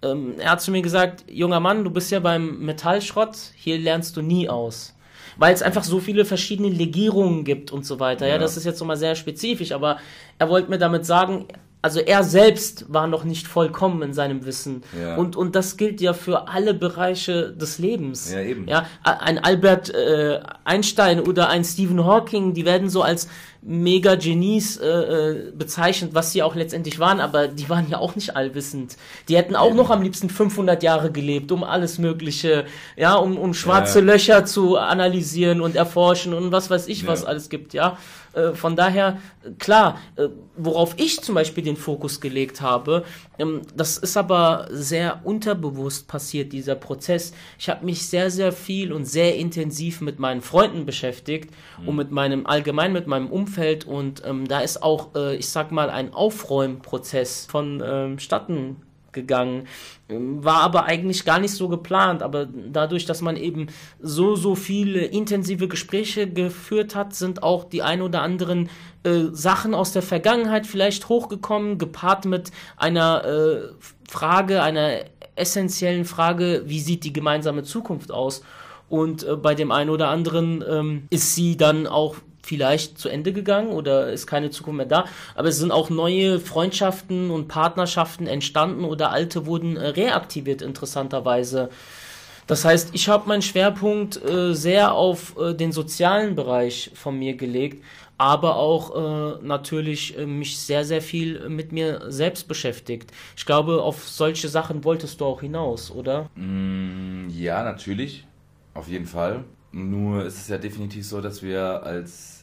Ähm, 0.02 0.34
er 0.38 0.52
hat 0.52 0.62
zu 0.62 0.70
mir 0.70 0.82
gesagt, 0.82 1.24
junger 1.28 1.58
Mann, 1.58 1.82
du 1.82 1.90
bist 1.90 2.12
ja 2.12 2.20
beim 2.20 2.60
Metallschrott, 2.60 3.36
hier 3.56 3.76
lernst 3.76 4.16
du 4.16 4.22
nie 4.22 4.48
aus 4.48 4.94
weil 5.40 5.54
es 5.54 5.62
einfach 5.62 5.84
so 5.84 6.00
viele 6.00 6.26
verschiedene 6.26 6.68
Legierungen 6.68 7.44
gibt 7.44 7.72
und 7.72 7.86
so 7.86 7.98
weiter. 7.98 8.26
Ja, 8.26 8.34
ja 8.34 8.38
das 8.38 8.58
ist 8.58 8.64
jetzt 8.64 8.78
nochmal 8.78 8.98
sehr 8.98 9.14
spezifisch, 9.14 9.72
aber 9.72 9.96
er 10.38 10.50
wollte 10.50 10.68
mir 10.68 10.76
damit 10.76 11.06
sagen, 11.06 11.46
also 11.80 11.98
er 11.98 12.24
selbst 12.24 12.92
war 12.92 13.06
noch 13.06 13.24
nicht 13.24 13.48
vollkommen 13.48 14.02
in 14.02 14.12
seinem 14.12 14.44
Wissen. 14.44 14.82
Ja. 15.00 15.16
Und, 15.16 15.36
und 15.36 15.56
das 15.56 15.78
gilt 15.78 16.02
ja 16.02 16.12
für 16.12 16.48
alle 16.48 16.74
Bereiche 16.74 17.52
des 17.52 17.78
Lebens. 17.78 18.30
Ja, 18.30 18.40
eben. 18.40 18.68
Ja, 18.68 18.84
ein 19.02 19.38
Albert 19.38 19.88
äh, 19.94 20.40
Einstein 20.64 21.20
oder 21.20 21.48
ein 21.48 21.64
Stephen 21.64 22.04
Hawking, 22.04 22.52
die 22.52 22.66
werden 22.66 22.90
so 22.90 23.00
als 23.00 23.26
Mega-Genies 23.62 24.78
äh, 24.78 24.86
äh, 24.88 25.52
bezeichnet, 25.52 26.14
was 26.14 26.32
sie 26.32 26.42
auch 26.42 26.54
letztendlich 26.54 26.98
waren, 26.98 27.20
aber 27.20 27.46
die 27.46 27.68
waren 27.68 27.88
ja 27.90 27.98
auch 27.98 28.14
nicht 28.14 28.34
allwissend. 28.34 28.96
Die 29.28 29.36
hätten 29.36 29.54
auch 29.54 29.74
noch 29.74 29.90
am 29.90 30.00
liebsten 30.02 30.30
500 30.30 30.82
Jahre 30.82 31.10
gelebt, 31.12 31.52
um 31.52 31.62
alles 31.62 31.98
Mögliche, 31.98 32.64
ja, 32.96 33.14
um, 33.16 33.36
um 33.36 33.52
schwarze 33.52 33.98
ja. 33.98 34.04
Löcher 34.06 34.44
zu 34.46 34.78
analysieren 34.78 35.60
und 35.60 35.76
erforschen 35.76 36.32
und 36.32 36.52
was 36.52 36.70
weiß 36.70 36.88
ich, 36.88 37.02
ja. 37.02 37.08
was 37.08 37.24
alles 37.24 37.50
gibt, 37.50 37.74
ja. 37.74 37.98
Äh, 38.32 38.52
von 38.52 38.76
daher, 38.76 39.18
klar, 39.58 40.00
äh, 40.16 40.28
worauf 40.56 40.94
ich 40.98 41.20
zum 41.20 41.34
Beispiel 41.34 41.64
den 41.64 41.76
Fokus 41.76 42.20
gelegt 42.20 42.60
habe, 42.60 43.04
ähm, 43.38 43.62
das 43.74 43.98
ist 43.98 44.16
aber 44.16 44.68
sehr 44.70 45.20
unterbewusst 45.24 46.06
passiert, 46.06 46.52
dieser 46.52 46.76
Prozess. 46.76 47.32
Ich 47.58 47.68
habe 47.68 47.84
mich 47.84 48.06
sehr, 48.06 48.30
sehr 48.30 48.52
viel 48.52 48.92
und 48.92 49.04
sehr 49.04 49.36
intensiv 49.36 50.00
mit 50.00 50.18
meinen 50.18 50.42
Freunden 50.42 50.86
beschäftigt 50.86 51.50
mhm. 51.80 51.88
und 51.88 51.96
mit 51.96 52.10
meinem, 52.12 52.46
allgemein 52.46 52.92
mit 52.92 53.06
meinem 53.06 53.28
Umfeld 53.28 53.49
und 53.84 54.22
ähm, 54.24 54.46
da 54.46 54.60
ist 54.60 54.82
auch, 54.82 55.14
äh, 55.14 55.36
ich 55.36 55.48
sag 55.48 55.72
mal, 55.72 55.90
ein 55.90 56.12
Aufräumprozess 56.12 57.46
von 57.46 57.82
ähm, 57.84 58.18
gegangen. 59.12 59.66
Ähm, 60.08 60.44
war 60.44 60.60
aber 60.60 60.84
eigentlich 60.84 61.24
gar 61.24 61.38
nicht 61.38 61.54
so 61.54 61.68
geplant, 61.68 62.22
aber 62.22 62.46
dadurch, 62.46 63.06
dass 63.06 63.22
man 63.22 63.36
eben 63.36 63.68
so, 64.00 64.36
so 64.36 64.54
viele 64.54 65.04
intensive 65.04 65.68
Gespräche 65.68 66.28
geführt 66.28 66.94
hat, 66.94 67.14
sind 67.14 67.42
auch 67.42 67.64
die 67.64 67.82
ein 67.82 68.02
oder 68.02 68.22
anderen 68.22 68.68
äh, 69.02 69.24
Sachen 69.32 69.74
aus 69.74 69.92
der 69.92 70.02
Vergangenheit 70.02 70.66
vielleicht 70.66 71.08
hochgekommen, 71.08 71.78
gepaart 71.78 72.24
mit 72.24 72.50
einer 72.76 73.24
äh, 73.24 73.60
Frage, 74.08 74.62
einer 74.62 75.00
essentiellen 75.36 76.04
Frage, 76.04 76.62
wie 76.66 76.80
sieht 76.80 77.04
die 77.04 77.12
gemeinsame 77.12 77.62
Zukunft 77.62 78.12
aus? 78.12 78.42
Und 78.88 79.22
äh, 79.22 79.36
bei 79.36 79.54
dem 79.54 79.70
einen 79.70 79.90
oder 79.90 80.08
anderen 80.08 80.64
ähm, 80.68 81.06
ist 81.10 81.34
sie 81.34 81.56
dann 81.56 81.86
auch 81.86 82.16
vielleicht 82.50 82.98
zu 82.98 83.08
Ende 83.08 83.32
gegangen 83.32 83.68
oder 83.68 84.10
ist 84.10 84.26
keine 84.26 84.50
Zukunft 84.50 84.78
mehr 84.78 84.86
da. 84.86 85.04
Aber 85.36 85.46
es 85.46 85.58
sind 85.58 85.70
auch 85.70 85.88
neue 85.88 86.40
Freundschaften 86.40 87.30
und 87.30 87.46
Partnerschaften 87.46 88.26
entstanden 88.26 88.84
oder 88.84 89.12
alte 89.12 89.46
wurden 89.46 89.76
äh, 89.76 89.86
reaktiviert, 89.86 90.60
interessanterweise. 90.60 91.70
Das 92.48 92.64
heißt, 92.64 92.90
ich 92.92 93.08
habe 93.08 93.28
meinen 93.28 93.42
Schwerpunkt 93.42 94.20
äh, 94.24 94.52
sehr 94.52 94.94
auf 94.94 95.36
äh, 95.38 95.54
den 95.54 95.70
sozialen 95.70 96.34
Bereich 96.34 96.90
von 96.94 97.16
mir 97.16 97.36
gelegt, 97.36 97.84
aber 98.18 98.56
auch 98.56 98.96
äh, 98.96 99.44
natürlich 99.44 100.18
äh, 100.18 100.26
mich 100.26 100.58
sehr, 100.58 100.84
sehr 100.84 101.02
viel 101.02 101.48
mit 101.48 101.70
mir 101.70 102.10
selbst 102.10 102.48
beschäftigt. 102.48 103.12
Ich 103.36 103.46
glaube, 103.46 103.80
auf 103.80 104.08
solche 104.08 104.48
Sachen 104.48 104.82
wolltest 104.82 105.20
du 105.20 105.24
auch 105.24 105.40
hinaus, 105.40 105.92
oder? 105.92 106.28
Mm, 106.34 107.28
ja, 107.30 107.62
natürlich. 107.62 108.26
Auf 108.74 108.88
jeden 108.88 109.06
Fall. 109.06 109.44
Nur 109.70 110.24
ist 110.24 110.38
es 110.38 110.48
ja 110.48 110.58
definitiv 110.58 111.06
so, 111.06 111.20
dass 111.20 111.44
wir 111.44 111.84
als 111.84 112.39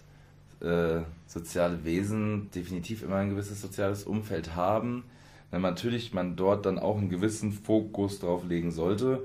äh, 0.62 1.02
soziale 1.26 1.84
Wesen 1.84 2.50
definitiv 2.52 3.04
immer 3.04 3.18
ein 3.18 3.30
gewisses 3.30 3.62
soziales 3.62 4.04
Umfeld 4.04 4.56
haben. 4.56 5.04
Wenn 5.52 5.62
natürlich 5.62 6.14
man 6.14 6.36
dort 6.36 6.66
dann 6.66 6.80
auch 6.80 6.98
einen 6.98 7.10
gewissen 7.10 7.52
Fokus 7.52 8.20
drauf 8.20 8.44
legen 8.48 8.72
sollte, 8.72 9.24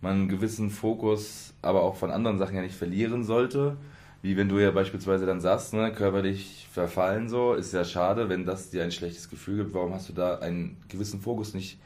man 0.00 0.12
einen 0.12 0.28
gewissen 0.28 0.70
Fokus 0.70 1.54
aber 1.62 1.82
auch 1.82 1.96
von 1.96 2.10
anderen 2.10 2.38
Sachen 2.38 2.56
ja 2.56 2.62
nicht 2.62 2.74
verlieren 2.74 3.24
sollte. 3.24 3.76
Wie 4.22 4.36
wenn 4.36 4.48
du 4.48 4.58
ja 4.58 4.70
beispielsweise 4.70 5.26
dann 5.26 5.40
sagst, 5.40 5.72
ne, 5.72 5.92
körperlich 5.92 6.68
verfallen 6.70 7.28
so, 7.28 7.54
ist 7.54 7.72
ja 7.72 7.84
schade, 7.84 8.28
wenn 8.28 8.44
das 8.44 8.70
dir 8.70 8.82
ein 8.82 8.92
schlechtes 8.92 9.30
Gefühl 9.30 9.58
gibt. 9.58 9.74
Warum 9.74 9.94
hast 9.94 10.08
du 10.08 10.12
da 10.12 10.38
einen 10.38 10.76
gewissen 10.88 11.20
Fokus 11.20 11.54
nicht 11.54 11.78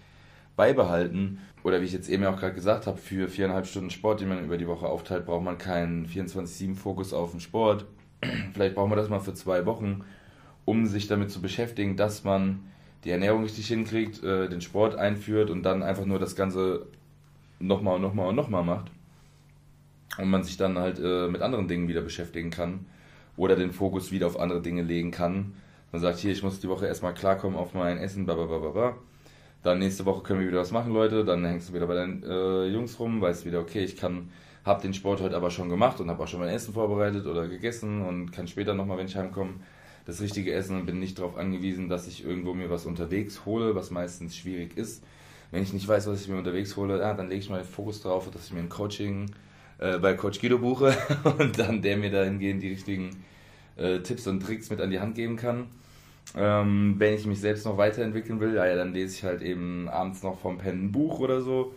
beibehalten. 0.57 1.39
Oder 1.63 1.81
wie 1.81 1.87
ich 1.87 1.93
jetzt 1.93 2.09
eben 2.09 2.25
auch 2.25 2.39
gerade 2.39 2.55
gesagt 2.55 2.87
habe, 2.87 2.99
für 2.99 3.29
viereinhalb 3.29 3.67
Stunden 3.67 3.91
Sport, 3.91 4.21
die 4.21 4.27
man 4.27 4.45
über 4.45 4.59
die 4.59 4.69
Woche 4.69 4.87
aufteilt, 4.87 5.27
braucht 5.27 5.45
man 5.45 5.59
keinen 5.59 6.07
24-7-Fokus 6.07 7.13
auf 7.13 7.31
den 7.31 7.41
Sport. 7.41 7.87
Vielleicht 8.53 8.75
braucht 8.75 8.89
man 8.89 8.99
das 8.99 9.09
mal 9.09 9.21
für 9.21 9.35
zwei 9.35 9.67
Wochen, 9.67 10.05
um 10.65 10.87
sich 10.87 11.07
damit 11.07 11.31
zu 11.31 11.41
beschäftigen, 11.41 11.97
dass 11.97 12.25
man 12.25 12.61
die 13.05 13.11
Ernährung 13.11 13.43
richtig 13.43 13.67
hinkriegt, 13.69 14.23
äh, 14.23 14.49
den 14.49 14.61
Sport 14.61 14.97
einführt 14.97 15.51
und 15.51 15.63
dann 15.63 15.83
einfach 15.83 16.07
nur 16.07 16.19
das 16.19 16.37
Ganze 16.37 16.87
nochmal 17.59 17.97
und 17.97 18.03
nochmal 18.03 18.29
und 18.29 18.37
nochmal 18.37 18.65
macht. 18.65 18.91
Und 20.19 20.31
man 20.31 20.43
sich 20.43 20.57
dann 20.57 20.79
halt 20.79 20.99
äh, 20.99 21.29
mit 21.29 21.43
anderen 21.43 21.69
Dingen 21.69 21.89
wieder 21.89 22.01
beschäftigen 22.01 22.51
kann 22.51 22.87
oder 23.37 23.57
den 23.57 23.73
Fokus 23.73 24.13
wieder 24.13 24.27
auf 24.27 24.39
andere 24.39 24.63
Dinge 24.63 24.83
legen 24.83 25.11
kann. 25.11 25.55
Man 25.93 26.01
sagt, 26.01 26.19
hier, 26.19 26.33
ich 26.33 26.43
muss 26.43 26.61
die 26.61 26.69
Woche 26.69 26.87
erstmal 26.87 27.15
klarkommen 27.15 27.59
auf 27.59 27.75
mein 27.75 27.99
Essen, 27.99 28.25
bla 28.25 28.35
bla 28.35 28.47
bla 28.47 28.71
bla. 28.71 28.95
Dann 29.63 29.79
nächste 29.79 30.05
Woche 30.05 30.23
können 30.23 30.41
wir 30.41 30.49
wieder 30.49 30.61
was 30.61 30.73
machen, 30.73 30.93
Leute. 30.93 31.25
Dann 31.25 31.45
hängst 31.45 31.71
du 31.71 31.75
wieder 31.75 31.87
bei 31.87 31.95
deinen 31.95 32.23
äh, 32.23 32.67
Jungs 32.67 32.99
rum, 32.99 33.21
weißt 33.21 33.47
wieder, 33.47 33.61
okay, 33.61 33.83
ich 33.83 33.97
kann, 33.97 34.31
hab 34.65 34.83
den 34.83 34.95
Sport 34.95 35.21
heute 35.21 35.37
aber 35.37 35.51
schon 35.51 35.69
gemacht 35.69 36.01
und 36.01 36.09
habe 36.09 36.23
auch 36.23 36.29
schon 36.29 36.41
mein 36.41 36.49
Essen 36.49 36.73
vorbereitet 36.73 37.27
oder 37.27 37.47
gegessen 37.49 38.03
und 38.03 38.33
kann 38.33 38.49
später 38.49 38.75
nochmal, 38.75 38.99
wenn 38.99 39.07
ich 39.07 39.17
heimkomme, 39.17 39.55
das 40.07 40.21
richtige 40.21 40.53
essen 40.53 40.81
und 40.81 40.87
bin 40.87 40.99
nicht 40.99 41.19
darauf 41.19 41.37
angewiesen, 41.37 41.89
dass 41.89 42.07
ich 42.07 42.25
irgendwo 42.25 42.55
mir 42.55 42.71
was 42.71 42.87
unterwegs 42.87 43.45
hole, 43.47 43.75
was 43.75 43.91
meistens 43.91 44.37
schwierig 44.37 44.77
ist. 44.77 45.03
Wenn 45.51 45.63
ich 45.63 45.73
nicht 45.73 45.87
weiß, 45.87 46.07
was 46.07 46.21
ich 46.23 46.29
mir 46.29 46.37
unterwegs 46.37 46.77
hole, 46.77 46.99
ja, 46.99 47.15
dann 47.15 47.29
lege 47.29 47.41
ich 47.41 47.51
mal 47.51 47.63
den 47.63 47.67
Fokus 47.67 48.03
darauf, 48.03 48.31
dass 48.31 48.47
ich 48.47 48.53
mir 48.53 48.61
ein 48.61 48.69
Coaching 48.69 49.31
äh, 49.79 49.99
bei 49.99 50.15
Coach 50.15 50.41
Guido 50.41 50.59
buche 50.59 50.97
und 51.39 51.59
dann 51.59 51.81
der 51.81 51.97
mir 51.97 52.11
dahingehend 52.11 52.63
die 52.63 52.71
richtigen 52.71 53.11
äh, 53.77 54.01
Tipps 54.01 54.27
und 54.27 54.41
Tricks 54.41 54.71
mit 54.71 54.81
an 54.81 54.91
die 54.91 55.01
Hand 55.01 55.15
geben 55.15 55.37
kann. 55.37 55.69
Ähm, 56.37 56.97
wenn 56.99 57.15
ich 57.15 57.27
mich 57.27 57.41
selbst 57.41 57.65
noch 57.65 57.77
weiterentwickeln 57.77 58.41
will, 58.41 58.55
ja, 58.55 58.67
ja, 58.67 58.77
dann 58.77 58.93
lese 58.93 59.15
ich 59.15 59.25
halt 59.25 59.43
eben 59.43 59.89
abends 59.89 60.23
noch 60.23 60.39
vom 60.39 60.59
Pen 60.59 60.87
ein 60.87 60.93
Buch 60.93 61.21
oder 61.21 61.43
so, 61.43 61.75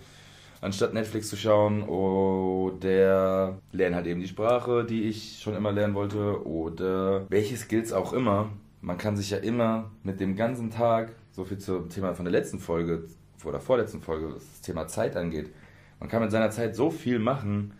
anstatt 0.61 0.93
Netflix 0.93 1.29
zu 1.29 1.37
schauen. 1.37 1.83
Oder 1.83 3.57
lerne 3.71 3.95
halt 3.95 4.07
eben 4.07 4.21
die 4.21 4.27
Sprache, 4.27 4.85
die 4.85 5.03
ich 5.03 5.39
schon 5.41 5.55
immer 5.55 5.71
lernen 5.71 5.95
wollte. 5.95 6.45
Oder 6.45 7.29
welche 7.29 7.57
Skills 7.57 7.93
auch 7.93 8.13
immer. 8.13 8.49
Man 8.81 8.97
kann 8.97 9.17
sich 9.17 9.31
ja 9.31 9.37
immer 9.37 9.91
mit 10.03 10.19
dem 10.19 10.35
ganzen 10.35 10.69
Tag, 10.69 11.13
so 11.31 11.43
viel 11.43 11.57
zum 11.57 11.89
Thema 11.89 12.13
von 12.13 12.25
der 12.25 12.31
letzten 12.31 12.59
Folge 12.59 13.05
oder 13.45 13.59
vorletzten 13.59 14.01
Folge, 14.01 14.33
was 14.35 14.45
das 14.45 14.61
Thema 14.61 14.87
Zeit 14.87 15.15
angeht, 15.15 15.51
man 15.99 16.09
kann 16.09 16.21
mit 16.21 16.31
seiner 16.31 16.51
Zeit 16.51 16.75
so 16.75 16.89
viel 16.89 17.19
machen. 17.19 17.73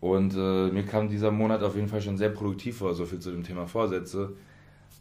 Und 0.00 0.34
äh, 0.34 0.68
mir 0.72 0.84
kam 0.84 1.10
dieser 1.10 1.30
Monat 1.30 1.62
auf 1.62 1.76
jeden 1.76 1.88
Fall 1.88 2.00
schon 2.00 2.16
sehr 2.16 2.30
produktiv 2.30 2.78
vor, 2.78 2.94
so 2.94 3.04
viel 3.04 3.18
zu 3.18 3.30
dem 3.30 3.42
Thema 3.42 3.66
Vorsätze. 3.66 4.34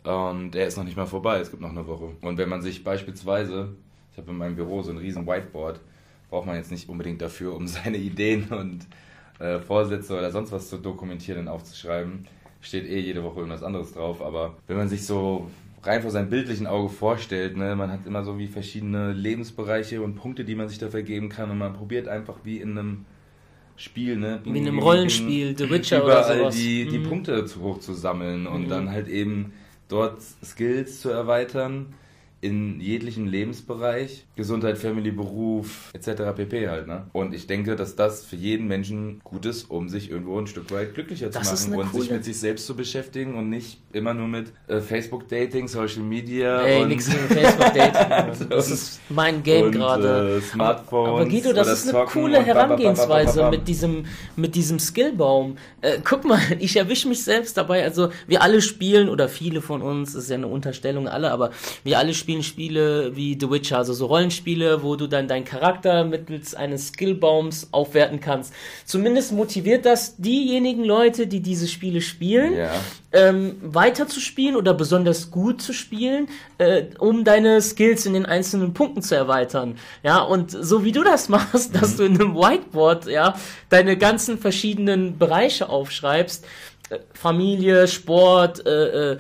Und 0.03 0.55
er 0.55 0.67
ist 0.67 0.77
noch 0.77 0.83
nicht 0.83 0.97
mal 0.97 1.05
vorbei, 1.05 1.39
es 1.39 1.51
gibt 1.51 1.61
noch 1.61 1.69
eine 1.69 1.87
Woche. 1.87 2.09
Und 2.21 2.37
wenn 2.37 2.49
man 2.49 2.61
sich 2.61 2.83
beispielsweise, 2.83 3.69
ich 4.11 4.17
habe 4.17 4.31
in 4.31 4.37
meinem 4.37 4.55
Büro 4.55 4.81
so 4.81 4.91
ein 4.91 4.97
riesen 4.97 5.25
Whiteboard, 5.25 5.79
braucht 6.29 6.47
man 6.47 6.55
jetzt 6.55 6.71
nicht 6.71 6.89
unbedingt 6.89 7.21
dafür, 7.21 7.55
um 7.55 7.67
seine 7.67 7.97
Ideen 7.97 8.49
und 8.49 8.87
äh, 9.39 9.59
Vorsätze 9.59 10.17
oder 10.17 10.31
sonst 10.31 10.51
was 10.51 10.69
zu 10.69 10.77
dokumentieren 10.77 11.41
und 11.41 11.47
aufzuschreiben. 11.47 12.27
Steht 12.61 12.85
eh 12.85 12.99
jede 12.99 13.23
Woche 13.23 13.39
irgendwas 13.39 13.63
anderes 13.63 13.93
drauf, 13.93 14.21
aber 14.21 14.57
wenn 14.67 14.77
man 14.77 14.89
sich 14.89 15.05
so 15.05 15.49
rein 15.83 16.01
vor 16.01 16.11
seinem 16.11 16.29
bildlichen 16.29 16.67
Auge 16.67 16.89
vorstellt, 16.89 17.55
ne, 17.55 17.75
man 17.75 17.89
hat 17.89 18.05
immer 18.05 18.23
so 18.25 18.37
wie 18.37 18.47
verschiedene 18.47 19.13
Lebensbereiche 19.13 20.01
und 20.01 20.15
Punkte, 20.15 20.43
die 20.43 20.55
man 20.55 20.67
sich 20.67 20.77
da 20.77 20.89
vergeben 20.89 21.29
kann 21.29 21.49
und 21.51 21.57
man 21.57 21.73
probiert 21.73 22.09
einfach 22.09 22.35
wie 22.43 22.57
in 22.57 22.77
einem 22.77 23.05
Spiel, 23.77 24.17
ne? 24.17 24.41
Wie 24.43 24.57
in 24.57 24.67
einem 24.67 24.79
Rollenspiel, 24.79 25.57
The 25.57 25.69
Witcher 25.69 26.03
oder 26.03 26.23
sowas. 26.25 26.53
die, 26.53 26.85
die 26.85 26.99
mhm. 26.99 27.03
Punkte 27.03 27.45
zu 27.45 27.61
hoch 27.61 27.79
zu 27.79 27.93
sammeln 27.93 28.45
und 28.45 28.63
mhm. 28.63 28.69
dann 28.69 28.91
halt 28.91 29.07
eben 29.07 29.53
dort 29.87 30.21
Skills 30.43 30.99
zu 30.99 31.09
erweitern 31.09 31.93
in 32.41 32.79
jeglichen 32.79 33.27
Lebensbereich, 33.27 34.25
Gesundheit, 34.35 34.77
Family, 34.77 35.11
Beruf 35.11 35.91
etc. 35.93 36.35
pp. 36.35 36.69
halt. 36.69 36.87
Ne? 36.87 37.05
Und 37.11 37.33
ich 37.33 37.47
denke, 37.47 37.75
dass 37.75 37.95
das 37.95 38.25
für 38.25 38.37
jeden 38.37 38.67
Menschen 38.67 39.19
gut 39.23 39.45
ist, 39.45 39.69
um 39.69 39.89
sich 39.89 40.09
irgendwo 40.09 40.39
ein 40.39 40.47
Stück 40.47 40.71
weit 40.71 40.93
glücklicher 40.93 41.29
das 41.29 41.63
zu 41.63 41.69
machen 41.69 41.79
und 41.79 41.91
coole... 41.91 42.03
sich 42.03 42.11
mit 42.11 42.23
sich 42.23 42.39
selbst 42.39 42.65
zu 42.65 42.75
beschäftigen 42.75 43.35
und 43.35 43.49
nicht 43.49 43.79
immer 43.91 44.13
nur 44.13 44.27
mit 44.27 44.53
äh, 44.67 44.79
Facebook-Dating, 44.79 45.67
Social 45.67 46.03
Media. 46.03 46.61
Ey, 46.61 46.85
nix 46.85 47.09
mit 47.09 47.17
Facebook-Dating. 47.17 48.47
das 48.49 48.71
ist 48.71 49.01
mein 49.09 49.43
Game 49.43 49.71
gerade. 49.71 50.37
Äh, 50.37 50.41
Smartphones. 50.41 51.09
Aber 51.09 51.25
Guido, 51.25 51.51
das 51.51 51.67
ist 51.67 51.93
eine 51.93 52.05
coole 52.05 52.41
Herangehensweise 52.41 53.49
mit 53.49 53.67
diesem, 53.67 54.05
mit 54.37 54.55
diesem 54.55 54.79
Skillbaum. 54.79 55.57
Äh, 55.81 55.99
guck 56.03 56.23
mal, 56.23 56.39
ich 56.59 56.77
erwische 56.77 57.09
mich 57.09 57.23
selbst 57.23 57.57
dabei. 57.57 57.83
Also 57.83 58.11
wir 58.27 58.41
alle 58.41 58.61
spielen 58.61 59.09
oder 59.09 59.27
viele 59.27 59.61
von 59.61 59.81
uns, 59.81 60.15
ist 60.15 60.29
ja 60.29 60.35
eine 60.35 60.47
Unterstellung 60.47 61.09
alle, 61.09 61.31
aber 61.31 61.51
wir 61.83 61.97
alle 61.97 62.13
spielen 62.13 62.28
spielen 62.29 62.43
Spiele 62.43 63.15
wie 63.15 63.35
The 63.39 63.49
Witcher, 63.49 63.79
also 63.79 63.91
so 63.91 64.05
Rollenspiele, 64.05 64.83
wo 64.83 64.95
du 64.95 65.07
dann 65.07 65.27
deinen 65.27 65.45
Charakter 65.45 66.03
mittels 66.03 66.53
eines 66.53 66.89
Skillbaums 66.89 67.69
aufwerten 67.71 68.19
kannst. 68.19 68.53
Zumindest 68.85 69.31
motiviert 69.31 69.83
das 69.83 70.15
diejenigen 70.17 70.83
Leute, 70.83 71.25
die 71.25 71.39
diese 71.39 71.67
Spiele 71.67 72.01
spielen, 72.01 72.55
ja. 72.55 72.71
ähm, 73.13 73.55
weiter 73.63 74.07
zu 74.07 74.19
spielen 74.19 74.55
oder 74.55 74.75
besonders 74.75 75.31
gut 75.31 75.59
zu 75.59 75.73
spielen, 75.73 76.27
äh, 76.59 76.83
um 76.99 77.23
deine 77.23 77.63
Skills 77.63 78.05
in 78.05 78.13
den 78.13 78.27
einzelnen 78.27 78.75
Punkten 78.75 79.01
zu 79.01 79.15
erweitern. 79.15 79.79
Ja, 80.03 80.19
und 80.19 80.51
so 80.51 80.83
wie 80.83 80.91
du 80.91 81.03
das 81.03 81.29
machst, 81.29 81.73
mhm. 81.73 81.79
dass 81.79 81.97
du 81.97 82.03
in 82.03 82.21
einem 82.21 82.35
Whiteboard, 82.35 83.07
ja, 83.07 83.33
deine 83.69 83.97
ganzen 83.97 84.37
verschiedenen 84.37 85.17
Bereiche 85.17 85.67
aufschreibst, 85.67 86.45
äh, 86.91 86.99
Familie, 87.11 87.87
Sport, 87.87 88.67
äh, 88.67 89.13
äh, 89.13 89.17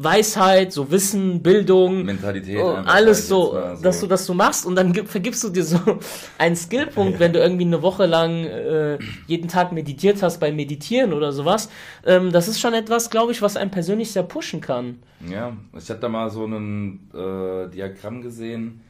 Weisheit, 0.00 0.72
so 0.72 0.92
Wissen, 0.92 1.42
Bildung, 1.42 2.04
Mentalität, 2.04 2.60
oh, 2.60 2.76
alles 2.84 3.26
so, 3.26 3.52
so, 3.52 3.82
dass 3.82 3.98
du 3.98 4.06
das 4.06 4.26
so 4.26 4.32
machst 4.32 4.64
und 4.64 4.76
dann 4.76 4.94
vergibst 4.94 5.42
du 5.42 5.48
dir 5.48 5.64
so 5.64 5.80
einen 6.38 6.54
Skillpunkt, 6.54 7.14
ja. 7.14 7.18
wenn 7.18 7.32
du 7.32 7.40
irgendwie 7.40 7.64
eine 7.64 7.82
Woche 7.82 8.06
lang 8.06 8.44
äh, 8.44 8.98
jeden 9.26 9.48
Tag 9.48 9.72
meditiert 9.72 10.22
hast 10.22 10.38
beim 10.38 10.54
Meditieren 10.54 11.12
oder 11.12 11.32
sowas. 11.32 11.68
Ähm, 12.06 12.30
das 12.30 12.46
ist 12.46 12.60
schon 12.60 12.74
etwas, 12.74 13.10
glaube 13.10 13.32
ich, 13.32 13.42
was 13.42 13.56
einen 13.56 13.72
persönlich 13.72 14.12
sehr 14.12 14.22
pushen 14.22 14.60
kann. 14.60 15.00
Ja, 15.28 15.56
ich 15.76 15.90
hatte 15.90 16.00
da 16.00 16.08
mal 16.08 16.30
so 16.30 16.46
ein 16.46 17.10
äh, 17.12 17.68
Diagramm 17.68 18.22
gesehen. 18.22 18.80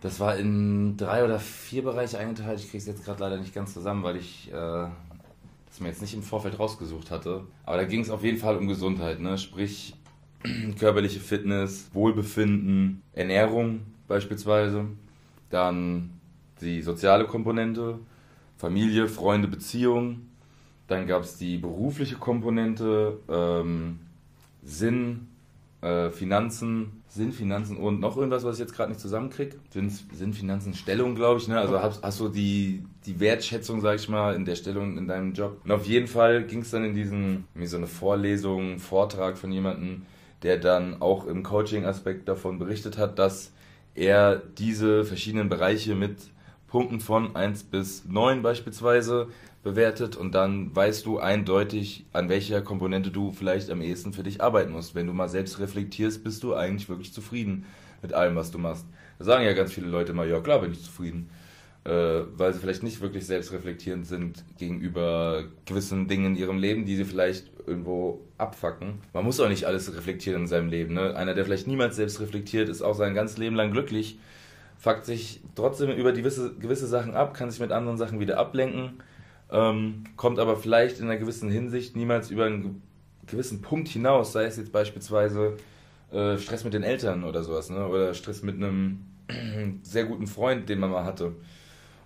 Das 0.00 0.18
war 0.18 0.36
in 0.36 0.96
drei 0.96 1.24
oder 1.24 1.38
vier 1.38 1.84
Bereiche 1.84 2.18
eingeteilt. 2.18 2.58
Ich 2.58 2.70
kriege 2.70 2.78
es 2.78 2.86
jetzt 2.86 3.04
gerade 3.04 3.22
leider 3.22 3.36
nicht 3.36 3.54
ganz 3.54 3.72
zusammen, 3.72 4.02
weil 4.02 4.16
ich 4.16 4.50
äh, 4.52 4.86
das 5.74 5.80
mir 5.80 5.88
jetzt 5.88 6.02
nicht 6.02 6.14
im 6.14 6.24
Vorfeld 6.24 6.58
rausgesucht 6.58 7.12
hatte. 7.12 7.42
Aber 7.64 7.76
da 7.76 7.84
ging 7.84 8.00
es 8.00 8.10
auf 8.10 8.24
jeden 8.24 8.38
Fall 8.38 8.56
um 8.56 8.66
Gesundheit, 8.66 9.20
ne? 9.20 9.38
Sprich 9.38 9.94
körperliche 10.78 11.20
Fitness, 11.20 11.90
Wohlbefinden, 11.92 13.02
Ernährung 13.12 13.80
beispielsweise, 14.08 14.86
dann 15.50 16.10
die 16.60 16.82
soziale 16.82 17.24
Komponente, 17.26 17.98
Familie, 18.56 19.08
Freunde, 19.08 19.48
Beziehung, 19.48 20.28
dann 20.86 21.06
gab 21.06 21.22
es 21.22 21.36
die 21.38 21.56
berufliche 21.56 22.16
Komponente, 22.16 23.18
ähm, 23.28 24.00
Sinn, 24.62 25.28
äh, 25.80 26.10
Finanzen, 26.10 27.02
Sinn, 27.08 27.32
Finanzen 27.32 27.76
und 27.76 28.00
noch 28.00 28.16
irgendwas, 28.16 28.44
was 28.44 28.56
ich 28.56 28.60
jetzt 28.60 28.74
gerade 28.74 28.90
nicht 28.90 29.00
zusammenkriege. 29.00 29.56
Sinn, 29.70 29.90
Sinn, 30.12 30.32
Finanzen, 30.32 30.74
Stellung, 30.74 31.14
glaube 31.14 31.40
ich. 31.40 31.48
Ne? 31.48 31.58
Also 31.58 31.80
hast, 31.80 32.02
hast 32.02 32.20
du 32.20 32.28
die, 32.28 32.82
die 33.06 33.20
Wertschätzung, 33.20 33.80
sag 33.80 33.96
ich 33.96 34.08
mal, 34.08 34.34
in 34.34 34.44
der 34.44 34.56
Stellung 34.56 34.98
in 34.98 35.06
deinem 35.06 35.32
Job. 35.32 35.60
Und 35.64 35.70
auf 35.70 35.86
jeden 35.86 36.06
Fall 36.06 36.44
ging 36.44 36.60
es 36.60 36.70
dann 36.70 36.84
in 36.84 36.94
diesen, 36.94 37.44
wie 37.54 37.66
so 37.66 37.76
eine 37.76 37.86
Vorlesung, 37.86 38.78
Vortrag 38.78 39.38
von 39.38 39.52
jemandem, 39.52 40.02
der 40.44 40.58
dann 40.58 41.00
auch 41.00 41.26
im 41.26 41.42
Coaching-Aspekt 41.42 42.28
davon 42.28 42.58
berichtet 42.58 42.98
hat, 42.98 43.18
dass 43.18 43.52
er 43.94 44.36
diese 44.36 45.04
verschiedenen 45.04 45.48
Bereiche 45.48 45.94
mit 45.94 46.18
Punkten 46.68 47.00
von 47.00 47.34
1 47.34 47.64
bis 47.64 48.04
9 48.04 48.42
beispielsweise 48.42 49.28
bewertet 49.62 50.16
und 50.16 50.34
dann 50.34 50.74
weißt 50.76 51.06
du 51.06 51.18
eindeutig, 51.18 52.04
an 52.12 52.28
welcher 52.28 52.60
Komponente 52.60 53.10
du 53.10 53.32
vielleicht 53.32 53.70
am 53.70 53.80
ehesten 53.80 54.12
für 54.12 54.22
dich 54.22 54.42
arbeiten 54.42 54.72
musst. 54.72 54.94
Wenn 54.94 55.06
du 55.06 55.14
mal 55.14 55.28
selbst 55.28 55.58
reflektierst, 55.58 56.22
bist 56.22 56.42
du 56.42 56.54
eigentlich 56.54 56.88
wirklich 56.88 57.12
zufrieden 57.12 57.64
mit 58.02 58.12
allem, 58.12 58.36
was 58.36 58.50
du 58.50 58.58
machst. 58.58 58.84
Da 59.18 59.24
sagen 59.24 59.44
ja 59.44 59.54
ganz 59.54 59.72
viele 59.72 59.86
Leute 59.86 60.12
mal, 60.12 60.28
ja 60.28 60.40
klar 60.40 60.60
bin 60.60 60.72
ich 60.72 60.82
zufrieden 60.82 61.30
äh, 61.84 62.22
weil 62.36 62.52
sie 62.52 62.60
vielleicht 62.60 62.82
nicht 62.82 63.00
wirklich 63.00 63.26
selbstreflektierend 63.26 64.06
sind 64.06 64.42
gegenüber 64.58 65.44
gewissen 65.66 66.08
Dingen 66.08 66.26
in 66.26 66.36
ihrem 66.36 66.58
Leben, 66.58 66.86
die 66.86 66.96
sie 66.96 67.04
vielleicht 67.04 67.50
irgendwo 67.66 68.22
abfacken. 68.38 69.00
Man 69.12 69.24
muss 69.24 69.38
auch 69.40 69.48
nicht 69.48 69.66
alles 69.66 69.94
reflektieren 69.94 70.42
in 70.42 70.46
seinem 70.46 70.68
Leben. 70.68 70.94
Ne? 70.94 71.14
Einer, 71.14 71.34
der 71.34 71.44
vielleicht 71.44 71.66
niemals 71.66 71.96
selbst 71.96 72.20
reflektiert, 72.20 72.68
ist 72.68 72.82
auch 72.82 72.94
sein 72.94 73.14
ganzes 73.14 73.36
Leben 73.36 73.54
lang 73.54 73.70
glücklich, 73.70 74.18
fuckt 74.78 75.04
sich 75.04 75.40
trotzdem 75.54 75.90
über 75.90 76.12
gewisse, 76.12 76.54
gewisse 76.54 76.86
Sachen 76.86 77.14
ab, 77.14 77.34
kann 77.34 77.50
sich 77.50 77.60
mit 77.60 77.70
anderen 77.70 77.98
Sachen 77.98 78.18
wieder 78.18 78.38
ablenken, 78.38 79.02
ähm, 79.50 80.04
kommt 80.16 80.38
aber 80.38 80.56
vielleicht 80.56 81.00
in 81.00 81.04
einer 81.04 81.18
gewissen 81.18 81.50
Hinsicht 81.50 81.96
niemals 81.96 82.30
über 82.30 82.46
einen 82.46 82.82
gewissen 83.26 83.60
Punkt 83.60 83.88
hinaus, 83.88 84.32
sei 84.32 84.44
es 84.44 84.56
jetzt 84.56 84.72
beispielsweise 84.72 85.56
äh, 86.12 86.38
Stress 86.38 86.64
mit 86.64 86.72
den 86.72 86.82
Eltern 86.82 87.24
oder 87.24 87.42
sowas, 87.44 87.68
ne? 87.68 87.86
oder 87.86 88.14
Stress 88.14 88.42
mit 88.42 88.56
einem 88.56 89.00
sehr 89.82 90.04
guten 90.04 90.26
Freund, 90.26 90.68
den 90.68 90.78
man 90.78 90.90
mal 90.90 91.04
hatte. 91.04 91.32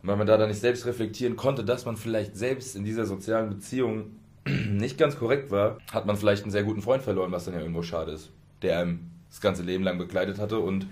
Weil 0.09 0.17
man 0.17 0.27
da 0.27 0.39
dann 0.39 0.49
nicht 0.49 0.61
selbst 0.61 0.87
reflektieren 0.87 1.37
konnte, 1.37 1.65
dass 1.65 1.85
man 1.85 1.99
vielleicht 1.99 2.35
selbst 2.35 2.75
in 2.75 2.83
dieser 2.83 3.05
sozialen 3.05 3.51
Beziehung 3.51 4.17
nicht 4.47 4.97
ganz 4.97 5.19
korrekt 5.19 5.51
war, 5.51 5.77
hat 5.93 6.07
man 6.07 6.17
vielleicht 6.17 6.45
einen 6.45 6.51
sehr 6.51 6.63
guten 6.63 6.81
Freund 6.81 7.03
verloren, 7.03 7.31
was 7.31 7.45
dann 7.45 7.53
ja 7.53 7.61
irgendwo 7.61 7.83
schade 7.83 8.13
ist, 8.13 8.31
der 8.63 8.79
einem 8.79 9.01
das 9.29 9.43
ganze 9.43 9.63
Leben 9.63 9.85
lang 9.85 9.99
begleitet 9.99 10.39
hatte 10.39 10.61
und 10.61 10.87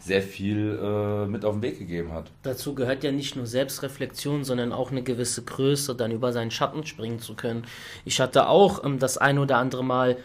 sehr 0.00 0.20
viel 0.20 0.78
äh, 0.82 1.26
mit 1.26 1.44
auf 1.44 1.54
den 1.54 1.62
Weg 1.62 1.78
gegeben 1.78 2.12
hat. 2.12 2.32
Dazu 2.42 2.74
gehört 2.74 3.04
ja 3.04 3.12
nicht 3.12 3.36
nur 3.36 3.46
Selbstreflexion, 3.46 4.42
sondern 4.42 4.72
auch 4.72 4.90
eine 4.90 5.04
gewisse 5.04 5.42
Größe, 5.42 5.94
dann 5.94 6.10
über 6.10 6.32
seinen 6.32 6.50
Schatten 6.50 6.84
springen 6.84 7.20
zu 7.20 7.34
können. 7.34 7.64
Ich 8.04 8.20
hatte 8.20 8.48
auch 8.48 8.84
ähm, 8.84 8.98
das 8.98 9.16
ein 9.16 9.38
oder 9.38 9.58
andere 9.58 9.84
Mal 9.84 10.16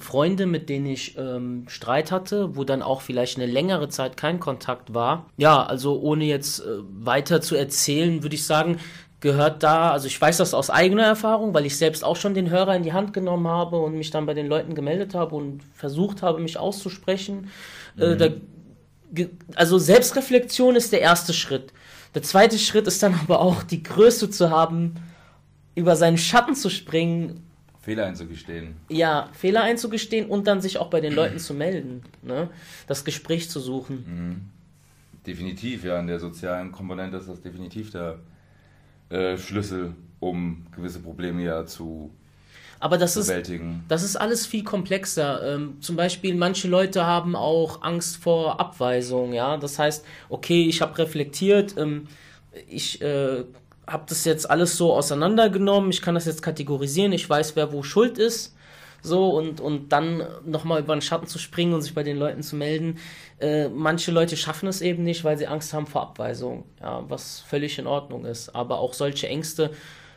Freunde, 0.00 0.46
mit 0.46 0.68
denen 0.68 0.86
ich 0.86 1.16
ähm, 1.16 1.64
Streit 1.68 2.12
hatte, 2.12 2.56
wo 2.56 2.64
dann 2.64 2.82
auch 2.82 3.00
vielleicht 3.00 3.36
eine 3.36 3.46
längere 3.46 3.88
Zeit 3.88 4.16
kein 4.16 4.40
Kontakt 4.40 4.94
war. 4.94 5.26
Ja, 5.36 5.62
also 5.64 6.00
ohne 6.00 6.24
jetzt 6.24 6.60
äh, 6.60 6.64
weiter 6.98 7.40
zu 7.40 7.54
erzählen, 7.54 8.22
würde 8.22 8.34
ich 8.34 8.44
sagen, 8.44 8.78
gehört 9.20 9.62
da, 9.62 9.92
also 9.92 10.06
ich 10.06 10.20
weiß 10.20 10.36
das 10.36 10.54
aus 10.54 10.70
eigener 10.70 11.04
Erfahrung, 11.04 11.54
weil 11.54 11.66
ich 11.66 11.76
selbst 11.76 12.04
auch 12.04 12.16
schon 12.16 12.34
den 12.34 12.50
Hörer 12.50 12.76
in 12.76 12.82
die 12.82 12.92
Hand 12.92 13.12
genommen 13.12 13.48
habe 13.48 13.78
und 13.78 13.96
mich 13.96 14.10
dann 14.10 14.26
bei 14.26 14.34
den 14.34 14.46
Leuten 14.46 14.74
gemeldet 14.74 15.14
habe 15.14 15.34
und 15.34 15.62
versucht 15.74 16.22
habe, 16.22 16.40
mich 16.40 16.58
auszusprechen. 16.58 17.50
Äh, 17.98 18.06
mhm. 18.06 18.12
Äh, 18.12 18.16
da 18.16 18.28
also 19.54 19.78
Selbstreflexion 19.78 20.76
ist 20.76 20.92
der 20.92 21.00
erste 21.00 21.32
Schritt. 21.32 21.72
Der 22.14 22.22
zweite 22.22 22.58
Schritt 22.58 22.86
ist 22.86 23.02
dann 23.02 23.14
aber 23.22 23.40
auch 23.40 23.62
die 23.62 23.82
Größe 23.82 24.30
zu 24.30 24.50
haben, 24.50 24.94
über 25.74 25.96
seinen 25.96 26.18
Schatten 26.18 26.54
zu 26.54 26.70
springen. 26.70 27.45
Fehler 27.86 28.06
einzugestehen. 28.06 28.74
Ja, 28.88 29.30
Fehler 29.32 29.62
einzugestehen 29.62 30.28
und 30.28 30.48
dann 30.48 30.60
sich 30.60 30.78
auch 30.78 30.90
bei 30.90 31.00
den 31.00 31.14
Leuten 31.14 31.38
zu 31.38 31.54
melden. 31.54 32.02
Ne? 32.20 32.50
Das 32.88 33.04
Gespräch 33.04 33.48
zu 33.48 33.60
suchen. 33.60 34.04
Mhm. 34.06 34.40
Definitiv, 35.24 35.84
ja, 35.84 36.00
in 36.00 36.08
der 36.08 36.18
sozialen 36.18 36.72
Komponente 36.72 37.16
ist 37.16 37.28
das 37.28 37.40
definitiv 37.40 37.92
der 37.92 38.18
äh, 39.08 39.38
Schlüssel, 39.38 39.94
um 40.18 40.66
gewisse 40.74 40.98
Probleme 40.98 41.44
ja 41.44 41.64
zu 41.64 42.10
aber 42.78 42.98
das 42.98 43.16
ist, 43.16 43.32
das 43.88 44.02
ist 44.02 44.16
alles 44.16 44.44
viel 44.44 44.62
komplexer. 44.62 45.54
Ähm, 45.54 45.78
zum 45.80 45.96
Beispiel, 45.96 46.34
manche 46.34 46.68
Leute 46.68 47.06
haben 47.06 47.34
auch 47.34 47.80
Angst 47.80 48.18
vor 48.18 48.60
Abweisung. 48.60 49.32
Ja, 49.32 49.56
das 49.56 49.78
heißt, 49.78 50.04
okay, 50.28 50.66
ich 50.66 50.82
habe 50.82 50.98
reflektiert, 50.98 51.74
ähm, 51.78 52.06
ich 52.68 53.00
äh, 53.00 53.44
habe 53.86 54.04
das 54.08 54.24
jetzt 54.24 54.50
alles 54.50 54.76
so 54.76 54.92
auseinandergenommen, 54.92 55.90
ich 55.90 56.02
kann 56.02 56.14
das 56.14 56.24
jetzt 56.24 56.42
kategorisieren, 56.42 57.12
ich 57.12 57.28
weiß, 57.28 57.56
wer 57.56 57.72
wo 57.72 57.82
schuld 57.82 58.18
ist. 58.18 58.54
So, 59.02 59.30
und, 59.30 59.60
und 59.60 59.92
dann 59.92 60.26
nochmal 60.44 60.80
über 60.80 60.96
den 60.96 61.02
Schatten 61.02 61.28
zu 61.28 61.38
springen 61.38 61.74
und 61.74 61.82
sich 61.82 61.94
bei 61.94 62.02
den 62.02 62.16
Leuten 62.16 62.42
zu 62.42 62.56
melden. 62.56 62.98
Äh, 63.38 63.68
manche 63.68 64.10
Leute 64.10 64.36
schaffen 64.36 64.68
es 64.68 64.80
eben 64.80 65.04
nicht, 65.04 65.22
weil 65.22 65.38
sie 65.38 65.46
Angst 65.46 65.72
haben 65.72 65.86
vor 65.86 66.02
Abweisung, 66.02 66.64
ja, 66.80 67.04
was 67.08 67.40
völlig 67.40 67.78
in 67.78 67.86
Ordnung 67.86 68.24
ist. 68.24 68.56
Aber 68.56 68.80
auch 68.80 68.94
solche 68.94 69.28
Ängste 69.28 69.70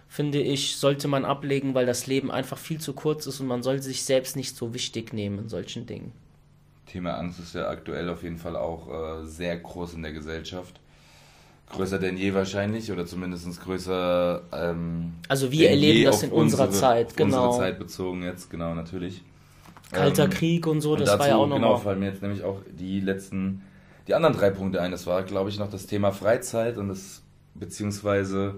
finde 0.07 0.41
ich, 0.41 0.77
sollte 0.77 1.07
man 1.07 1.23
ablegen, 1.23 1.75
weil 1.75 1.85
das 1.85 2.07
Leben 2.07 2.31
einfach 2.31 2.57
viel 2.57 2.81
zu 2.81 2.93
kurz 2.93 3.27
ist 3.27 3.39
und 3.39 3.45
man 3.47 3.61
soll 3.61 3.79
sich 3.79 4.03
selbst 4.03 4.35
nicht 4.35 4.55
so 4.55 4.73
wichtig 4.73 5.13
nehmen 5.13 5.37
in 5.37 5.49
solchen 5.49 5.85
Dingen. 5.85 6.11
Thema 6.87 7.13
Angst 7.13 7.39
ist 7.39 7.53
ja 7.53 7.69
aktuell 7.69 8.09
auf 8.09 8.23
jeden 8.23 8.39
Fall 8.39 8.55
auch 8.55 8.87
äh, 9.21 9.25
sehr 9.27 9.55
groß 9.57 9.93
in 9.93 10.01
der 10.01 10.13
Gesellschaft. 10.13 10.79
Größer 11.69 11.99
denn 11.99 12.17
je 12.17 12.33
wahrscheinlich 12.33 12.91
oder 12.91 13.05
zumindest 13.05 13.61
größer. 13.61 14.41
Ähm, 14.51 15.13
also 15.27 15.51
wir 15.51 15.69
erleben 15.69 16.05
das 16.05 16.23
in 16.23 16.31
unserer 16.31 16.67
unsere, 16.67 16.81
Zeit, 16.81 17.15
genau. 17.15 17.47
Unsere 17.47 17.63
Zeit 17.63 17.79
bezogen 17.79 18.23
jetzt, 18.23 18.49
genau, 18.49 18.73
natürlich. 18.73 19.23
Kalter 19.91 20.25
ähm, 20.25 20.29
Krieg 20.29 20.67
und 20.67 20.81
so, 20.81 20.93
und 20.93 21.01
das 21.01 21.09
dazu, 21.09 21.19
war 21.19 21.27
ja 21.27 21.35
auch 21.35 21.47
nochmal. 21.47 21.69
Genau, 21.69 21.77
fallen 21.77 21.99
mir 21.99 22.07
jetzt 22.07 22.21
nämlich 22.21 22.43
auch 22.43 22.61
die 22.71 22.99
letzten, 22.99 23.63
die 24.07 24.13
anderen 24.13 24.35
drei 24.35 24.49
Punkte 24.49 24.81
ein. 24.81 24.91
Das 24.91 25.07
war, 25.07 25.23
glaube 25.23 25.49
ich, 25.49 25.57
noch 25.57 25.69
das 25.69 25.87
Thema 25.87 26.11
Freizeit 26.11 26.77
und 26.77 26.89
das, 26.89 27.21
beziehungsweise, 27.55 28.55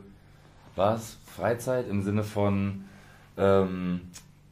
was? 0.76 1.18
Freizeit 1.26 1.88
im 1.90 2.04
Sinne 2.04 2.24
von 2.24 2.84
ähm, 3.38 4.02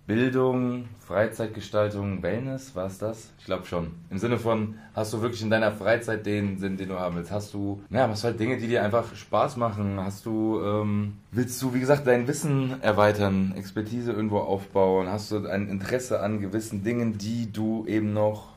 Bildung, 0.10 0.86
Freizeitgestaltung, 1.06 2.24
Wellness, 2.24 2.76
war 2.76 2.88
es 2.88 2.98
das? 2.98 3.30
Ich 3.38 3.46
glaube 3.46 3.68
schon. 3.68 3.92
Im 4.10 4.18
Sinne 4.18 4.40
von, 4.40 4.74
hast 4.96 5.14
du 5.14 5.22
wirklich 5.22 5.44
in 5.44 5.52
deiner 5.52 5.72
Freizeit 5.72 6.26
den 6.26 6.58
Sinn, 6.58 6.78
den 6.78 6.90
du 6.90 7.00
haben 7.00 7.16
willst? 7.16 7.30
Hast 7.30 7.54
du, 7.54 7.84
ja, 7.92 8.08
machst 8.08 8.24
halt 8.24 8.40
Dinge, 8.40 8.58
die 8.58 8.66
dir 8.66 8.84
einfach 8.84 9.14
Spaß 9.14 9.58
machen? 9.58 10.00
Hast 10.00 10.26
du, 10.26 10.62
ähm, 10.64 11.18
willst 11.30 11.62
du, 11.62 11.76
wie 11.76 11.80
gesagt, 11.80 12.08
dein 12.08 12.28
Wissen 12.28 12.82
erweitern, 12.82 13.54
Expertise 13.56 14.12
irgendwo 14.12 14.40
aufbauen? 14.40 15.08
Hast 15.10 15.32
du 15.32 15.46
ein 15.48 15.70
Interesse 15.70 16.22
an 16.22 16.42
gewissen 16.42 16.84
Dingen, 16.84 17.20
die 17.20 17.54
du 17.54 17.86
eben 17.86 18.12
noch 18.12 18.54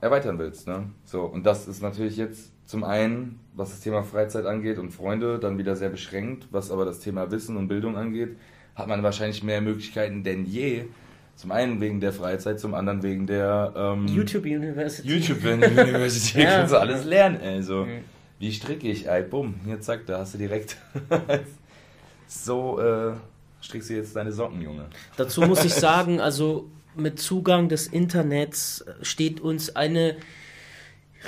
erweitern 0.00 0.38
willst, 0.38 0.68
ne? 0.68 0.84
So, 1.04 1.22
und 1.22 1.44
das 1.44 1.66
ist 1.66 1.82
natürlich 1.82 2.16
jetzt 2.16 2.52
zum 2.66 2.84
einen, 2.84 3.40
was 3.52 3.70
das 3.70 3.80
Thema 3.80 4.04
Freizeit 4.04 4.46
angeht 4.46 4.78
und 4.78 4.92
Freunde, 4.92 5.40
dann 5.40 5.58
wieder 5.58 5.74
sehr 5.74 5.88
beschränkt, 5.88 6.46
was 6.52 6.70
aber 6.70 6.84
das 6.84 7.00
Thema 7.00 7.32
Wissen 7.32 7.56
und 7.56 7.66
Bildung 7.66 7.96
angeht 7.96 8.36
hat 8.78 8.86
man 8.86 9.02
wahrscheinlich 9.02 9.42
mehr 9.42 9.60
Möglichkeiten 9.60 10.22
denn 10.22 10.46
je. 10.46 10.84
Zum 11.34 11.52
einen 11.52 11.80
wegen 11.80 12.00
der 12.00 12.12
Freizeit, 12.12 12.58
zum 12.58 12.74
anderen 12.74 13.02
wegen 13.02 13.26
der 13.26 13.72
ähm, 13.76 14.06
YouTube 14.08 14.44
University. 14.44 15.08
YouTube 15.08 15.44
University, 15.44 16.40
ja. 16.42 16.58
kannst 16.58 16.72
du 16.72 16.78
alles 16.78 17.04
lernen. 17.04 17.40
Also, 17.40 17.84
mhm. 17.84 18.04
wie 18.38 18.52
stricke 18.52 18.88
ich? 18.88 19.08
Ey, 19.08 19.22
bumm, 19.22 19.54
hier 19.64 19.80
zack, 19.80 20.06
da 20.06 20.18
hast 20.18 20.34
du 20.34 20.38
direkt. 20.38 20.76
so 22.26 22.80
äh, 22.80 23.12
strickst 23.60 23.90
du 23.90 23.94
jetzt 23.94 24.16
deine 24.16 24.32
Socken, 24.32 24.60
Junge. 24.62 24.86
Dazu 25.16 25.42
muss 25.42 25.64
ich 25.64 25.74
sagen, 25.74 26.20
also 26.20 26.68
mit 26.96 27.20
Zugang 27.20 27.68
des 27.68 27.86
Internets 27.86 28.84
steht 29.02 29.40
uns 29.40 29.76
eine 29.76 30.16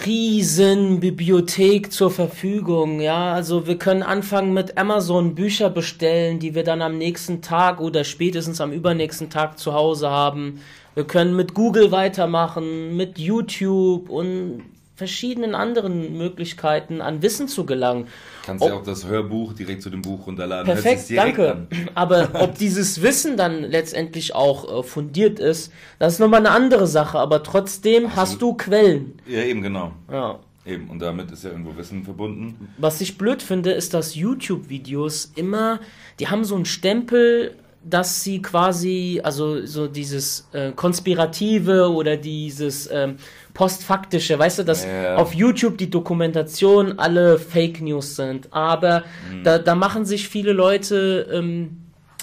riesen 0.06 1.00
Bibliothek 1.00 1.92
zur 1.92 2.10
Verfügung. 2.10 3.00
Ja, 3.00 3.32
also 3.32 3.66
wir 3.66 3.78
können 3.78 4.02
anfangen 4.02 4.52
mit 4.52 4.76
Amazon 4.78 5.34
Bücher 5.34 5.70
bestellen, 5.70 6.38
die 6.38 6.54
wir 6.54 6.64
dann 6.64 6.82
am 6.82 6.98
nächsten 6.98 7.42
Tag 7.42 7.80
oder 7.80 8.04
spätestens 8.04 8.60
am 8.60 8.72
übernächsten 8.72 9.30
Tag 9.30 9.58
zu 9.58 9.72
Hause 9.72 10.10
haben. 10.10 10.60
Wir 10.94 11.04
können 11.04 11.36
mit 11.36 11.54
Google 11.54 11.92
weitermachen, 11.92 12.96
mit 12.96 13.18
YouTube 13.18 14.08
und 14.08 14.62
verschiedenen 15.00 15.54
anderen 15.54 16.18
Möglichkeiten 16.18 17.00
an 17.00 17.22
Wissen 17.22 17.48
zu 17.48 17.64
gelangen. 17.64 18.06
Kannst 18.44 18.62
ja 18.62 18.74
auch 18.74 18.82
das 18.82 19.06
Hörbuch 19.06 19.54
direkt 19.54 19.80
zu 19.80 19.88
dem 19.88 20.02
Buch 20.02 20.26
runterladen. 20.26 20.66
Perfekt, 20.66 21.04
danke. 21.16 21.52
An. 21.52 21.68
Aber 21.94 22.28
ob 22.34 22.58
dieses 22.58 23.00
Wissen 23.00 23.38
dann 23.38 23.62
letztendlich 23.62 24.34
auch 24.34 24.80
äh, 24.80 24.82
fundiert 24.82 25.38
ist, 25.38 25.72
das 25.98 26.12
ist 26.14 26.18
nochmal 26.18 26.40
eine 26.40 26.50
andere 26.50 26.86
Sache. 26.86 27.18
Aber 27.18 27.42
trotzdem 27.42 28.04
also, 28.04 28.16
hast 28.16 28.42
du 28.42 28.52
Quellen. 28.52 29.14
Ja, 29.26 29.42
eben 29.42 29.62
genau. 29.62 29.92
Ja. 30.12 30.38
Eben, 30.66 30.90
und 30.90 30.98
damit 30.98 31.30
ist 31.30 31.44
ja 31.44 31.50
irgendwo 31.50 31.74
Wissen 31.78 32.04
verbunden. 32.04 32.68
Was 32.76 33.00
ich 33.00 33.16
blöd 33.16 33.42
finde, 33.42 33.70
ist, 33.72 33.94
dass 33.94 34.14
YouTube-Videos 34.14 35.32
immer, 35.34 35.80
die 36.18 36.28
haben 36.28 36.44
so 36.44 36.56
einen 36.56 36.66
Stempel 36.66 37.56
dass 37.82 38.22
sie 38.22 38.42
quasi, 38.42 39.20
also 39.22 39.64
so 39.64 39.86
dieses 39.86 40.48
äh, 40.52 40.72
Konspirative 40.72 41.90
oder 41.90 42.16
dieses 42.16 42.90
ähm, 42.92 43.16
Postfaktische, 43.54 44.38
weißt 44.38 44.60
du, 44.60 44.62
dass 44.64 44.84
ja. 44.84 45.16
auf 45.16 45.34
YouTube 45.34 45.78
die 45.78 45.90
Dokumentation 45.90 46.98
alle 46.98 47.38
Fake 47.38 47.80
News 47.80 48.16
sind. 48.16 48.48
Aber 48.52 49.04
mhm. 49.30 49.44
da, 49.44 49.58
da 49.58 49.74
machen 49.74 50.04
sich 50.04 50.28
viele 50.28 50.52
Leute 50.52 51.28
ähm, 51.32 51.80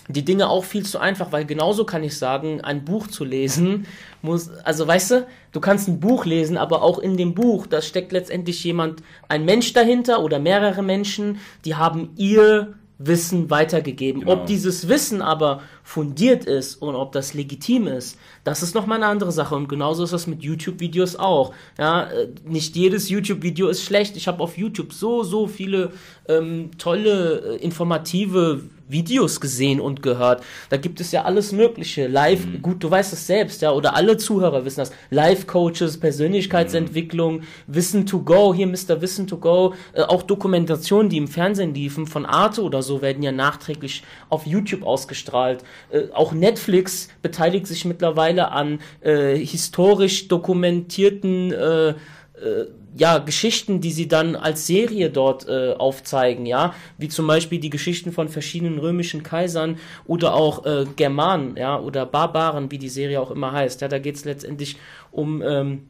die 0.09 0.23
Dinge 0.23 0.49
auch 0.49 0.63
viel 0.63 0.85
zu 0.85 0.99
einfach, 0.99 1.31
weil 1.31 1.45
genauso 1.45 1.83
kann 1.83 2.03
ich 2.03 2.17
sagen, 2.17 2.61
ein 2.61 2.85
Buch 2.85 3.07
zu 3.07 3.25
lesen 3.25 3.85
muss, 4.21 4.49
also 4.63 4.87
weißt 4.87 5.11
du, 5.11 5.27
du 5.51 5.59
kannst 5.59 5.87
ein 5.87 5.99
Buch 5.99 6.25
lesen, 6.25 6.57
aber 6.57 6.81
auch 6.81 6.99
in 6.99 7.17
dem 7.17 7.33
Buch, 7.33 7.67
da 7.67 7.81
steckt 7.81 8.11
letztendlich 8.11 8.63
jemand, 8.63 9.03
ein 9.27 9.43
Mensch 9.45 9.73
dahinter 9.73 10.23
oder 10.23 10.39
mehrere 10.39 10.81
Menschen, 10.81 11.39
die 11.65 11.75
haben 11.75 12.11
ihr 12.15 12.75
Wissen 12.99 13.49
weitergegeben. 13.49 14.21
Genau. 14.21 14.33
Ob 14.33 14.45
dieses 14.47 14.87
Wissen 14.87 15.21
aber 15.21 15.61
fundiert 15.83 16.45
ist 16.45 16.75
und 16.75 16.95
ob 16.95 17.11
das 17.11 17.33
legitim 17.33 17.87
ist, 17.87 18.17
das 18.43 18.63
ist 18.63 18.73
nochmal 18.75 18.97
eine 18.97 19.07
andere 19.07 19.31
Sache. 19.31 19.55
Und 19.55 19.69
genauso 19.69 20.03
ist 20.03 20.13
das 20.13 20.27
mit 20.27 20.43
YouTube-Videos 20.43 21.15
auch. 21.15 21.53
Ja, 21.77 22.03
äh, 22.09 22.29
nicht 22.45 22.75
jedes 22.75 23.09
YouTube-Video 23.09 23.67
ist 23.67 23.83
schlecht. 23.83 24.17
Ich 24.17 24.27
habe 24.27 24.41
auf 24.41 24.57
YouTube 24.57 24.93
so, 24.93 25.23
so 25.23 25.47
viele 25.47 25.91
ähm, 26.27 26.71
tolle, 26.77 27.57
äh, 27.57 27.63
informative 27.63 28.63
Videos 28.87 29.39
gesehen 29.41 29.79
und 29.79 30.01
gehört. 30.01 30.43
Da 30.69 30.77
gibt 30.77 30.99
es 31.01 31.11
ja 31.11 31.23
alles 31.23 31.51
Mögliche. 31.51 32.07
Live, 32.07 32.45
mhm. 32.45 32.61
gut, 32.61 32.83
du 32.83 32.89
weißt 32.89 33.13
es 33.13 33.27
selbst, 33.27 33.61
ja, 33.61 33.71
oder 33.71 33.95
alle 33.95 34.17
Zuhörer 34.17 34.65
wissen 34.65 34.79
das. 34.79 34.91
Live-Coaches, 35.09 35.99
Persönlichkeitsentwicklung, 35.99 37.37
mhm. 37.37 37.43
Wissen 37.67 38.05
to 38.05 38.21
go, 38.21 38.53
hier 38.53 38.67
Mr. 38.67 39.01
Wissen 39.01 39.27
to 39.27 39.37
go, 39.37 39.73
äh, 39.93 40.01
auch 40.01 40.23
Dokumentationen, 40.23 41.09
die 41.09 41.17
im 41.17 41.27
Fernsehen 41.27 41.73
liefen, 41.73 42.07
von 42.07 42.25
Arte 42.25 42.61
oder 42.61 42.81
so, 42.81 43.01
werden 43.01 43.23
ja 43.23 43.31
nachträglich 43.31 44.03
auf 44.29 44.45
YouTube 44.45 44.83
ausgestrahlt. 44.83 45.63
Äh, 45.89 46.03
auch 46.13 46.31
Netflix 46.31 47.09
beteiligt 47.21 47.67
sich 47.67 47.85
mittlerweile 47.85 48.51
an 48.51 48.79
äh, 49.01 49.35
historisch 49.35 50.27
dokumentierten 50.27 51.51
äh, 51.51 51.89
äh, 51.89 52.67
ja, 52.97 53.19
Geschichten, 53.19 53.81
die 53.81 53.91
sie 53.91 54.07
dann 54.07 54.35
als 54.35 54.67
Serie 54.67 55.09
dort 55.09 55.47
äh, 55.47 55.73
aufzeigen, 55.73 56.45
ja, 56.45 56.73
wie 56.97 57.09
zum 57.09 57.27
Beispiel 57.27 57.59
die 57.59 57.69
Geschichten 57.69 58.11
von 58.11 58.29
verschiedenen 58.29 58.79
römischen 58.79 59.23
Kaisern 59.23 59.77
oder 60.05 60.33
auch 60.33 60.65
äh, 60.65 60.85
Germanen, 60.95 61.55
ja, 61.57 61.79
oder 61.79 62.05
Barbaren, 62.05 62.71
wie 62.71 62.77
die 62.77 62.89
Serie 62.89 63.21
auch 63.21 63.31
immer 63.31 63.51
heißt. 63.51 63.81
Ja, 63.81 63.87
da 63.87 63.99
geht 63.99 64.15
es 64.15 64.25
letztendlich 64.25 64.77
um 65.11 65.41
ähm, 65.41 65.89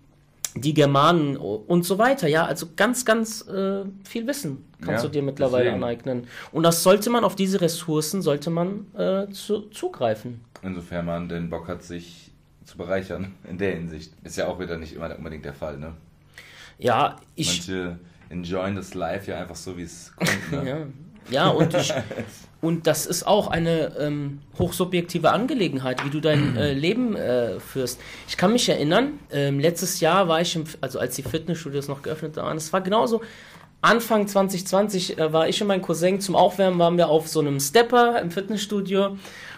die 0.55 0.73
Germanen 0.73 1.37
und 1.37 1.83
so 1.85 1.97
weiter, 1.97 2.27
ja, 2.27 2.45
also 2.45 2.67
ganz, 2.75 3.05
ganz 3.05 3.47
äh, 3.47 3.83
viel 4.03 4.25
Wissen 4.27 4.63
kannst 4.81 5.03
ja, 5.03 5.09
du 5.09 5.13
dir 5.13 5.21
mittlerweile 5.23 5.65
deswegen. 5.65 5.83
aneignen. 5.83 6.27
Und 6.51 6.63
das 6.63 6.83
sollte 6.83 7.09
man, 7.09 7.23
auf 7.23 7.35
diese 7.35 7.61
Ressourcen 7.61 8.21
sollte 8.21 8.49
man 8.49 8.85
äh, 8.95 9.27
zu, 9.29 9.61
zugreifen. 9.69 10.41
Insofern 10.61 11.05
man 11.05 11.29
den 11.29 11.49
Bock 11.49 11.67
hat, 11.67 11.83
sich 11.83 12.31
zu 12.65 12.77
bereichern, 12.77 13.33
in 13.49 13.57
der 13.57 13.71
Hinsicht. 13.71 14.13
Ist 14.23 14.37
ja 14.37 14.47
auch 14.47 14.59
wieder 14.59 14.77
nicht 14.77 14.93
immer 14.93 15.15
unbedingt 15.15 15.45
der 15.45 15.53
Fall, 15.53 15.77
ne? 15.77 15.93
Ja, 16.77 17.17
ich. 17.35 17.67
Manche 17.67 17.99
enjoyen 18.29 18.75
das 18.75 18.93
Live 18.93 19.27
ja 19.27 19.39
einfach 19.39 19.55
so, 19.55 19.77
wie 19.77 19.83
es 19.83 20.13
kommt. 20.15 20.51
Ne? 20.51 20.69
ja. 21.31 21.45
ja, 21.45 21.49
und 21.49 21.73
ich. 21.73 21.93
Und 22.59 22.87
das 22.87 23.05
ist 23.05 23.27
auch 23.27 23.49
eine 23.49 23.95
ähm, 23.99 24.39
hochsubjektive 24.57 25.31
Angelegenheit, 25.31 26.03
wie 26.03 26.09
du 26.09 26.19
dein 26.19 26.57
äh, 26.57 26.73
Leben 26.73 27.15
äh, 27.15 27.59
führst. 27.59 27.99
Ich 28.27 28.35
kann 28.35 28.51
mich 28.51 28.67
erinnern, 28.67 29.19
ähm, 29.31 29.59
letztes 29.59 29.99
Jahr 29.99 30.27
war 30.27 30.41
ich, 30.41 30.55
im, 30.55 30.63
also 30.81 30.99
als 30.99 31.15
die 31.15 31.23
Fitnessstudios 31.23 31.87
noch 31.87 32.01
geöffnet 32.01 32.35
waren, 32.37 32.57
es 32.57 32.73
war 32.73 32.81
genauso, 32.81 33.21
Anfang 33.81 34.27
2020 34.27 35.19
äh, 35.19 35.31
war 35.33 35.47
ich 35.47 35.61
und 35.61 35.67
mein 35.67 35.83
Cousin 35.83 36.19
zum 36.19 36.35
Aufwärmen, 36.35 36.79
waren 36.79 36.97
wir 36.97 37.09
auf 37.09 37.27
so 37.27 37.41
einem 37.41 37.59
Stepper 37.59 38.19
im 38.19 38.31
Fitnessstudio 38.31 39.17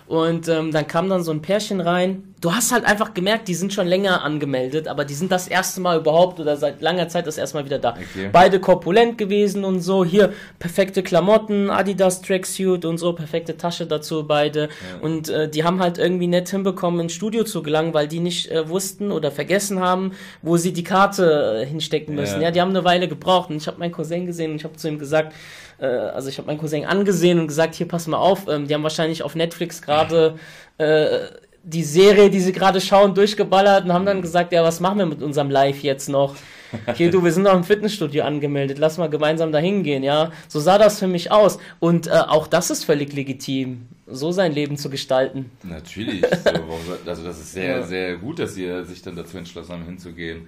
und 0.10 0.50
ähm, 0.50 0.72
dann 0.72 0.88
kam 0.88 1.08
dann 1.08 1.24
so 1.24 1.32
ein 1.32 1.42
Pärchen 1.42 1.80
rein 1.80 2.30
du 2.42 2.54
hast 2.54 2.72
halt 2.72 2.86
einfach 2.86 3.14
gemerkt, 3.14 3.48
die 3.48 3.56
sind 3.56 3.74
schon 3.74 3.88
länger 3.88 4.24
angemeldet, 4.24 4.88
aber 4.88 5.06
die 5.06 5.14
sind 5.14 5.32
das 5.32 5.48
erste 5.48 5.82
Mal 5.82 6.00
überhaupt 6.00 6.40
oder 6.40 6.56
seit 6.58 6.82
langer 6.82 7.08
Zeit 7.10 7.28
das 7.28 7.38
erste 7.38 7.58
Mal 7.58 7.66
wieder 7.66 7.80
da. 7.80 7.92
Okay. 7.92 8.30
Beide 8.32 8.60
korpulent 8.60 9.18
gewesen 9.18 9.64
und 9.64 9.82
so. 9.82 10.06
Hier 10.06 10.34
perfekte 10.58 11.04
Klamotten, 11.04 11.70
Adidas 11.70 12.22
Tracksuit 12.22 12.86
und 12.86 12.98
so, 12.98 13.14
perfekte 13.14 13.58
Tasche 13.58 13.86
dazu, 13.86 14.26
beide. 14.26 14.62
Ja. 14.62 14.68
Und 15.02 15.30
äh, 15.30 15.50
die 15.50 15.64
haben 15.64 15.80
halt 15.80 15.98
irgendwie 15.98 16.28
nett 16.28 16.50
hinbekommen, 16.50 17.02
ins 17.02 17.14
Studio 17.14 17.44
zu 17.44 17.62
gelangen, 17.62 17.94
weil 17.94 18.08
die 18.08 18.20
nicht 18.20 18.50
äh, 18.52 18.70
wussten 18.70 19.12
oder 19.12 19.32
vergessen 19.32 19.80
haben, 19.80 20.14
wo 20.42 20.58
sie 20.58 20.74
die 20.74 20.84
Karte 20.84 21.62
äh, 21.62 21.66
hinstecken 21.66 22.16
müssen. 22.16 22.36
Ja. 22.36 22.48
ja, 22.48 22.52
die 22.52 22.62
haben 22.62 22.70
eine 22.70 22.84
Weile 22.84 23.08
gebraucht. 23.08 23.50
Und 23.50 23.58
ich 23.58 23.68
habe 23.68 23.80
meinen 23.80 23.92
Cousin 23.92 24.26
gesehen 24.26 24.52
und 24.52 24.58
ich 24.58 24.64
habe 24.64 24.76
zu 24.76 24.88
ihm 24.88 25.00
gesagt, 25.00 25.34
äh, 25.80 25.86
also 25.86 26.30
ich 26.30 26.38
habe 26.38 26.48
meinen 26.48 26.60
Cousin 26.60 26.86
angesehen 26.86 27.40
und 27.40 27.48
gesagt, 27.48 27.76
hier 27.76 27.88
pass 27.88 28.08
mal 28.08 28.18
auf, 28.18 28.48
ähm, 28.48 28.68
die 28.68 28.74
haben 28.74 28.84
wahrscheinlich 28.84 29.24
auf 29.24 29.36
Netflix 29.36 29.82
gerade 29.82 30.36
äh, 30.78 31.20
die 31.64 31.84
Serie, 31.84 32.30
die 32.30 32.40
sie 32.40 32.52
gerade 32.52 32.82
schauen, 32.82 33.14
durchgeballert 33.14 33.86
und 33.86 33.94
haben 33.94 34.06
dann 34.06 34.22
gesagt, 34.22 34.52
ja, 34.52 34.64
was 34.64 34.80
machen 34.80 35.00
wir 35.00 35.06
mit 35.06 35.22
unserem 35.22 35.50
Live 35.50 35.84
jetzt 35.84 36.10
noch? 36.10 36.36
Hier, 36.96 37.10
du, 37.10 37.24
wir 37.24 37.32
sind 37.32 37.44
noch 37.44 37.56
im 37.56 37.64
Fitnessstudio 37.64 38.24
angemeldet, 38.24 38.78
lass 38.78 38.98
mal 38.98 39.10
gemeinsam 39.10 39.52
da 39.52 39.58
hingehen, 39.58 40.04
ja. 40.04 40.32
So 40.48 40.60
sah 40.60 40.78
das 40.78 41.00
für 41.00 41.08
mich 41.08 41.32
aus. 41.32 41.58
Und 41.80 42.08
äh, 42.08 42.12
auch 42.12 42.48
das 42.48 42.70
ist 42.70 42.84
völlig 42.86 43.14
legitim, 43.14 43.88
so 44.08 44.32
sein 44.32 44.52
Leben 44.52 44.78
zu 44.78 44.90
gestalten. 44.90 45.52
Natürlich. 45.64 46.24
So, 46.26 47.10
also 47.10 47.24
das 47.24 47.40
ist 47.40 47.54
sehr, 47.54 47.80
ja. 47.80 47.84
sehr 47.84 48.18
gut, 48.18 48.40
dass 48.40 48.56
ihr 48.56 48.86
sich 48.86 49.02
dann 49.02 49.16
dazu 49.16 49.38
entschlossen 49.38 49.74
haben, 49.74 49.86
hinzugehen. 49.86 50.48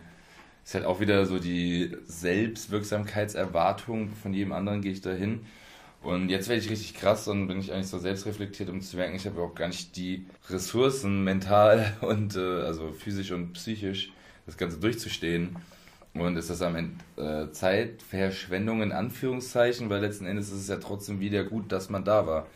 Ist 0.64 0.76
halt 0.76 0.86
auch 0.86 0.99
wieder 0.99 1.26
so 1.26 1.39
die 1.39 1.97
Selbstwirksamkeitserwartung 2.05 4.09
von 4.09 4.34
jedem 4.34 4.53
anderen, 4.53 4.82
gehe 4.82 4.91
ich 4.91 5.01
da 5.01 5.12
hin. 5.12 5.41
Und 6.03 6.30
jetzt 6.30 6.49
werde 6.49 6.62
ich 6.62 6.70
richtig 6.70 6.95
krass 6.95 7.28
und 7.28 7.47
bin 7.47 7.59
ich 7.59 7.72
eigentlich 7.72 7.88
so 7.88 7.99
selbstreflektiert, 7.99 8.70
um 8.70 8.82
zu 8.82 8.97
merken, 8.97 9.16
ich 9.16 9.26
habe 9.28 9.41
auch 9.41 9.53
gar 9.53 9.68
nicht 9.68 9.95
die 9.95 10.26
Ressourcen, 10.49 11.24
mental 11.24 11.95
und 12.01 12.36
äh, 12.36 12.62
also 12.62 12.91
physisch 12.91 13.32
und 13.32 13.53
psychisch, 13.53 14.12
das 14.45 14.57
Ganze 14.57 14.80
durchzustehen. 14.80 15.57
Und 16.14 16.36
ist 16.36 16.49
das 16.49 16.62
am 16.62 16.76
Ende 16.76 16.95
äh, 17.16 17.51
Zeitverschwendung 17.51 18.82
in 18.82 18.91
Anführungszeichen, 18.91 19.89
weil 19.89 20.01
letzten 20.01 20.26
Endes 20.26 20.49
ist 20.49 20.62
es 20.62 20.68
ja 20.68 20.78
trotzdem 20.78 21.22
wieder 21.22 21.45
gut, 21.45 21.72
dass 21.72 21.89
man 21.89 22.03
da 22.03 22.28
war. 22.28 22.47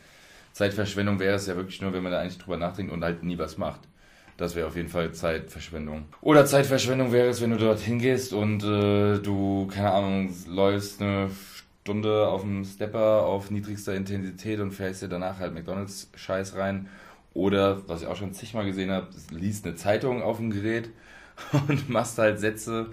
Zeitverschwendung 0.51 1.19
wäre 1.19 1.35
es 1.35 1.47
ja 1.47 1.55
wirklich 1.55 1.81
nur, 1.81 1.93
wenn 1.93 2.03
man 2.03 2.11
da 2.11 2.19
eigentlich 2.19 2.37
drüber 2.37 2.57
nachdenkt 2.57 2.91
und 2.91 3.03
halt 3.03 3.23
nie 3.23 3.37
was 3.37 3.57
macht. 3.57 3.81
Das 4.37 4.55
wäre 4.55 4.67
auf 4.67 4.75
jeden 4.75 4.89
Fall 4.89 5.13
Zeitverschwendung. 5.13 6.05
Oder 6.21 6.45
Zeitverschwendung 6.45 7.11
wäre 7.11 7.29
es, 7.29 7.41
wenn 7.41 7.51
du 7.51 7.57
dorthin 7.57 7.99
gehst 7.99 8.33
und 8.33 8.63
äh, 8.63 9.19
du, 9.19 9.67
keine 9.67 9.91
Ahnung, 9.91 10.33
läufst 10.47 11.01
eine 11.01 11.29
Stunde 11.81 12.27
auf 12.27 12.41
dem 12.41 12.65
Stepper 12.65 13.23
auf 13.23 13.49
niedrigster 13.49 13.93
Intensität 13.93 14.59
und 14.59 14.71
fährst 14.71 15.03
dir 15.03 15.07
danach 15.07 15.39
halt 15.39 15.53
McDonalds-Scheiß 15.53 16.55
rein. 16.55 16.89
Oder, 17.33 17.87
was 17.87 18.01
ich 18.01 18.07
auch 18.07 18.15
schon 18.15 18.33
zigmal 18.33 18.65
gesehen 18.65 18.91
habe, 18.91 19.07
liest 19.29 19.65
eine 19.65 19.75
Zeitung 19.75 20.21
auf 20.21 20.37
dem 20.37 20.49
Gerät 20.49 20.89
und 21.67 21.89
machst 21.89 22.17
halt 22.17 22.39
Sätze 22.39 22.87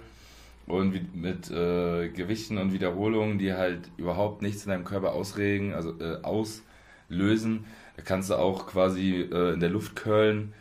und 0.65 1.15
mit 1.15 1.51
äh, 1.51 2.09
Gewichten 2.09 2.57
und 2.57 2.71
Wiederholungen, 2.71 3.37
die 3.37 3.53
halt 3.53 3.89
überhaupt 3.97 4.41
nichts 4.41 4.63
in 4.63 4.69
deinem 4.69 4.85
Körper 4.85 5.13
ausregen, 5.13 5.73
also 5.73 5.93
äh, 5.99 6.21
auslösen. 6.21 7.65
Da 7.97 8.03
kannst 8.03 8.29
du 8.29 8.35
auch 8.35 8.67
quasi 8.67 9.27
äh, 9.29 9.53
in 9.53 9.59
der 9.59 9.69
Luft 9.69 9.95
curlen, 9.95 10.53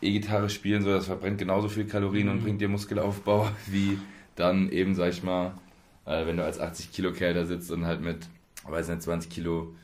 E-Gitarre 0.00 0.48
spielen, 0.50 0.82
so 0.82 0.90
das 0.90 1.06
verbrennt 1.06 1.38
genauso 1.38 1.68
viel 1.68 1.86
Kalorien 1.86 2.26
mhm. 2.26 2.32
und 2.32 2.42
bringt 2.42 2.60
dir 2.60 2.68
Muskelaufbau, 2.68 3.48
wie 3.66 3.98
dann 4.34 4.70
eben, 4.70 4.94
sag 4.94 5.10
ich 5.10 5.22
mal, 5.22 5.52
äh, 6.06 6.26
wenn 6.26 6.36
du 6.36 6.44
als 6.44 6.60
80 6.60 6.92
Kilo 6.92 7.12
Kerl 7.12 7.34
da 7.34 7.44
sitzt 7.44 7.70
und 7.70 7.86
halt 7.86 8.00
mit, 8.00 8.18
weiß 8.64 8.88
nicht, 8.88 9.02
20 9.02 9.30
Kilo 9.30 9.74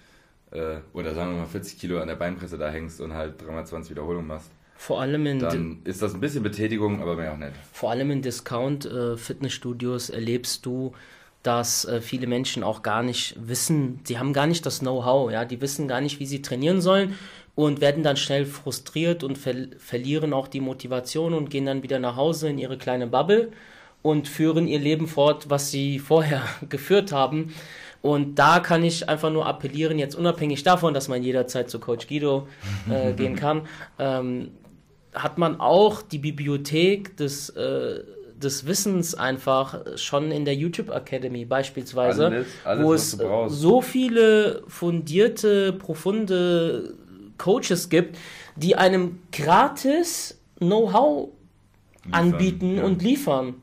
äh, 0.52 0.76
oder 0.92 1.14
sagen 1.14 1.32
wir 1.32 1.40
mal 1.40 1.46
40 1.46 1.78
Kilo 1.78 2.00
an 2.00 2.08
der 2.08 2.14
Beinpresse 2.14 2.58
da 2.58 2.70
hängst 2.70 3.00
und 3.00 3.14
halt 3.14 3.40
320 3.42 3.90
Wiederholungen 3.90 4.28
machst. 4.28 4.50
Vor 4.76 5.00
allem 5.00 5.24
in 5.26 5.38
dann 5.38 5.78
ist 5.84 6.02
das 6.02 6.14
ein 6.14 6.20
bisschen 6.20 6.42
Betätigung, 6.42 7.00
aber 7.00 7.16
mehr 7.16 7.32
auch 7.32 7.38
nicht. 7.38 7.52
Vor 7.72 7.90
allem 7.90 8.10
in 8.10 8.22
Discount-Fitnessstudios 8.22 10.10
äh, 10.10 10.14
erlebst 10.14 10.66
du, 10.66 10.92
dass 11.42 11.84
äh, 11.84 12.00
viele 12.00 12.26
Menschen 12.26 12.62
auch 12.62 12.82
gar 12.82 13.02
nicht 13.02 13.36
wissen, 13.38 14.00
sie 14.04 14.18
haben 14.18 14.32
gar 14.32 14.46
nicht 14.46 14.64
das 14.66 14.80
Know-how, 14.80 15.30
ja, 15.30 15.44
die 15.44 15.60
wissen 15.60 15.88
gar 15.88 16.00
nicht, 16.00 16.18
wie 16.18 16.26
sie 16.26 16.42
trainieren 16.42 16.80
sollen 16.80 17.14
und 17.54 17.80
werden 17.80 18.02
dann 18.02 18.16
schnell 18.16 18.46
frustriert 18.46 19.22
und 19.22 19.38
ver 19.38 19.54
verlieren 19.78 20.32
auch 20.32 20.48
die 20.48 20.60
Motivation 20.60 21.34
und 21.34 21.50
gehen 21.50 21.66
dann 21.66 21.82
wieder 21.82 21.98
nach 21.98 22.16
Hause 22.16 22.48
in 22.48 22.58
ihre 22.58 22.78
kleine 22.78 23.06
Bubble 23.06 23.52
und 24.02 24.28
führen 24.28 24.66
ihr 24.66 24.80
Leben 24.80 25.06
fort, 25.06 25.50
was 25.50 25.70
sie 25.70 25.98
vorher 26.00 26.42
geführt 26.68 27.12
haben. 27.12 27.54
Und 28.02 28.38
da 28.38 28.60
kann 28.60 28.84
ich 28.84 29.08
einfach 29.08 29.30
nur 29.30 29.46
appellieren, 29.46 29.98
jetzt 29.98 30.14
unabhängig 30.14 30.62
davon, 30.62 30.92
dass 30.92 31.08
man 31.08 31.22
jederzeit 31.22 31.70
zu 31.70 31.78
Coach 31.78 32.06
Guido 32.06 32.48
äh, 32.90 33.12
gehen 33.16 33.34
kann, 33.34 33.62
ähm, 33.98 34.50
hat 35.14 35.38
man 35.38 35.58
auch 35.58 36.02
die 36.02 36.18
Bibliothek 36.18 37.16
des, 37.16 37.48
äh, 37.50 38.02
des 38.36 38.66
Wissens 38.66 39.14
einfach 39.14 39.96
schon 39.96 40.32
in 40.32 40.44
der 40.44 40.54
YouTube 40.54 40.90
Academy 40.90 41.46
beispielsweise, 41.46 42.26
alles, 42.26 42.46
alles, 42.64 42.84
wo 42.84 42.92
es 42.92 43.18
so 43.58 43.80
viele 43.80 44.64
fundierte, 44.66 45.72
profunde 45.72 46.94
Coaches 47.38 47.88
gibt, 47.88 48.18
die 48.56 48.76
einem 48.76 49.20
gratis 49.32 50.38
Know-how 50.58 51.28
anbieten 52.10 52.76
ja. 52.76 52.84
und 52.84 53.02
liefern. 53.02 53.62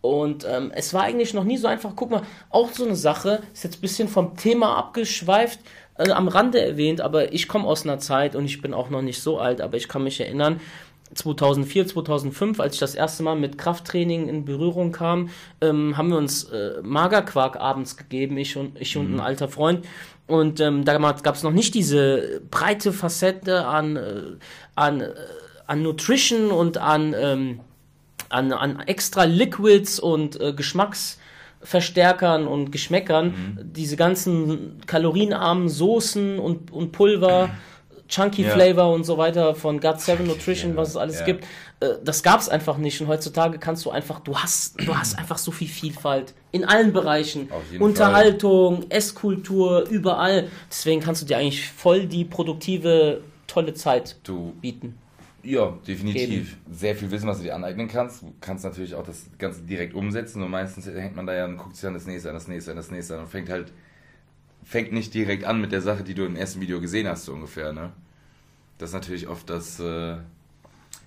Und 0.00 0.46
ähm, 0.48 0.72
es 0.74 0.94
war 0.94 1.02
eigentlich 1.02 1.34
noch 1.34 1.44
nie 1.44 1.58
so 1.58 1.66
einfach. 1.66 1.92
Guck 1.94 2.10
mal, 2.10 2.22
auch 2.48 2.70
so 2.72 2.84
eine 2.84 2.96
Sache, 2.96 3.42
ist 3.52 3.64
jetzt 3.64 3.78
ein 3.78 3.80
bisschen 3.82 4.08
vom 4.08 4.36
Thema 4.36 4.76
abgeschweift, 4.76 5.60
äh, 5.98 6.10
am 6.10 6.28
Rande 6.28 6.60
erwähnt, 6.60 7.02
aber 7.02 7.32
ich 7.34 7.48
komme 7.48 7.66
aus 7.66 7.84
einer 7.84 7.98
Zeit 7.98 8.34
und 8.34 8.46
ich 8.46 8.62
bin 8.62 8.72
auch 8.72 8.88
noch 8.88 9.02
nicht 9.02 9.22
so 9.22 9.38
alt, 9.38 9.60
aber 9.60 9.76
ich 9.76 9.88
kann 9.88 10.02
mich 10.02 10.18
erinnern, 10.20 10.60
2004, 11.14 11.88
2005, 11.88 12.60
als 12.60 12.74
ich 12.74 12.80
das 12.80 12.94
erste 12.94 13.22
Mal 13.22 13.36
mit 13.36 13.58
Krafttraining 13.58 14.28
in 14.28 14.44
Berührung 14.44 14.92
kam, 14.92 15.30
ähm, 15.60 15.96
haben 15.96 16.10
wir 16.10 16.18
uns 16.18 16.44
äh, 16.44 16.80
Magerquark 16.82 17.56
abends 17.56 17.96
gegeben, 17.96 18.36
ich 18.38 18.56
und, 18.56 18.80
ich 18.80 18.96
und 18.96 19.08
mhm. 19.08 19.14
ein 19.16 19.20
alter 19.20 19.48
Freund. 19.48 19.86
Und 20.26 20.60
ähm, 20.60 20.84
damals 20.84 21.22
gab 21.22 21.34
es 21.34 21.42
noch 21.42 21.52
nicht 21.52 21.74
diese 21.74 22.40
breite 22.50 22.92
Facette 22.92 23.66
an, 23.66 23.96
äh, 23.96 24.22
an, 24.76 25.00
äh, 25.00 25.12
an 25.66 25.82
Nutrition 25.82 26.52
und 26.52 26.78
an 26.78 27.14
ähm, 27.18 27.60
an, 28.30 28.52
an 28.52 28.80
extra 28.80 29.24
Liquids 29.24 29.98
und 29.98 30.40
äh, 30.40 30.54
Geschmacksverstärkern 30.54 32.46
und 32.46 32.70
Geschmäckern, 32.72 33.26
mhm. 33.26 33.58
diese 33.72 33.96
ganzen 33.96 34.80
kalorienarmen 34.86 35.68
Soßen 35.68 36.38
und, 36.38 36.70
und 36.70 36.92
Pulver, 36.92 37.50
Chunky 38.10 38.42
ja. 38.42 38.50
Flavor 38.50 38.92
und 38.92 39.04
so 39.04 39.16
weiter 39.16 39.54
von 39.54 39.80
God 39.80 40.00
7 40.00 40.26
Nutrition, 40.26 40.76
was 40.76 40.90
es 40.90 40.96
alles 40.96 41.24
gibt, 41.24 41.44
äh, 41.80 41.94
das 42.04 42.22
gab 42.22 42.40
es 42.40 42.48
einfach 42.48 42.76
nicht. 42.76 43.00
Und 43.00 43.08
heutzutage 43.08 43.58
kannst 43.58 43.84
du 43.84 43.90
einfach, 43.90 44.20
du 44.20 44.36
hast, 44.36 44.80
du 44.80 44.96
hast 44.96 45.18
einfach 45.18 45.38
so 45.38 45.50
viel 45.50 45.68
Vielfalt 45.68 46.34
in 46.52 46.64
allen 46.64 46.92
Bereichen. 46.92 47.48
Unterhaltung, 47.78 48.78
Fall. 48.78 48.86
Esskultur, 48.90 49.88
überall. 49.88 50.48
Deswegen 50.68 51.00
kannst 51.00 51.22
du 51.22 51.26
dir 51.26 51.38
eigentlich 51.38 51.68
voll 51.70 52.06
die 52.06 52.24
produktive, 52.24 53.22
tolle 53.46 53.74
Zeit 53.74 54.16
du, 54.24 54.52
bieten. 54.60 54.98
Ja, 55.42 55.78
definitiv. 55.86 56.28
Geben. 56.28 56.56
Sehr 56.70 56.94
viel 56.94 57.10
Wissen, 57.10 57.28
was 57.28 57.38
du 57.38 57.44
dir 57.44 57.54
aneignen 57.54 57.88
kannst. 57.88 58.22
Du 58.22 58.32
kannst 58.40 58.64
natürlich 58.64 58.94
auch 58.94 59.04
das 59.04 59.26
Ganze 59.38 59.62
direkt 59.62 59.94
umsetzen 59.94 60.42
und 60.42 60.50
meistens 60.50 60.86
hängt 60.86 61.16
man 61.16 61.26
da 61.26 61.34
ja 61.34 61.46
und 61.46 61.56
guckt 61.56 61.76
sich 61.76 61.82
dann 61.82 61.94
das 61.94 62.06
nächste 62.06 62.28
an, 62.28 62.34
das 62.34 62.48
nächste 62.48 62.72
an, 62.72 62.76
das 62.76 62.90
nächste 62.90 63.14
an 63.14 63.20
und 63.20 63.28
fängt 63.28 63.48
halt, 63.48 63.72
fängt 64.70 64.92
nicht 64.92 65.12
direkt 65.14 65.42
an 65.42 65.60
mit 65.60 65.72
der 65.72 65.80
Sache, 65.80 66.04
die 66.04 66.14
du 66.14 66.24
im 66.24 66.36
ersten 66.36 66.60
Video 66.60 66.80
gesehen 66.80 67.08
hast, 67.08 67.24
so 67.24 67.32
ungefähr, 67.32 67.72
ne? 67.72 67.90
Das 68.78 68.90
ist 68.90 68.94
natürlich 68.94 69.26
oft 69.26 69.50
das, 69.50 69.80
äh, 69.80 70.16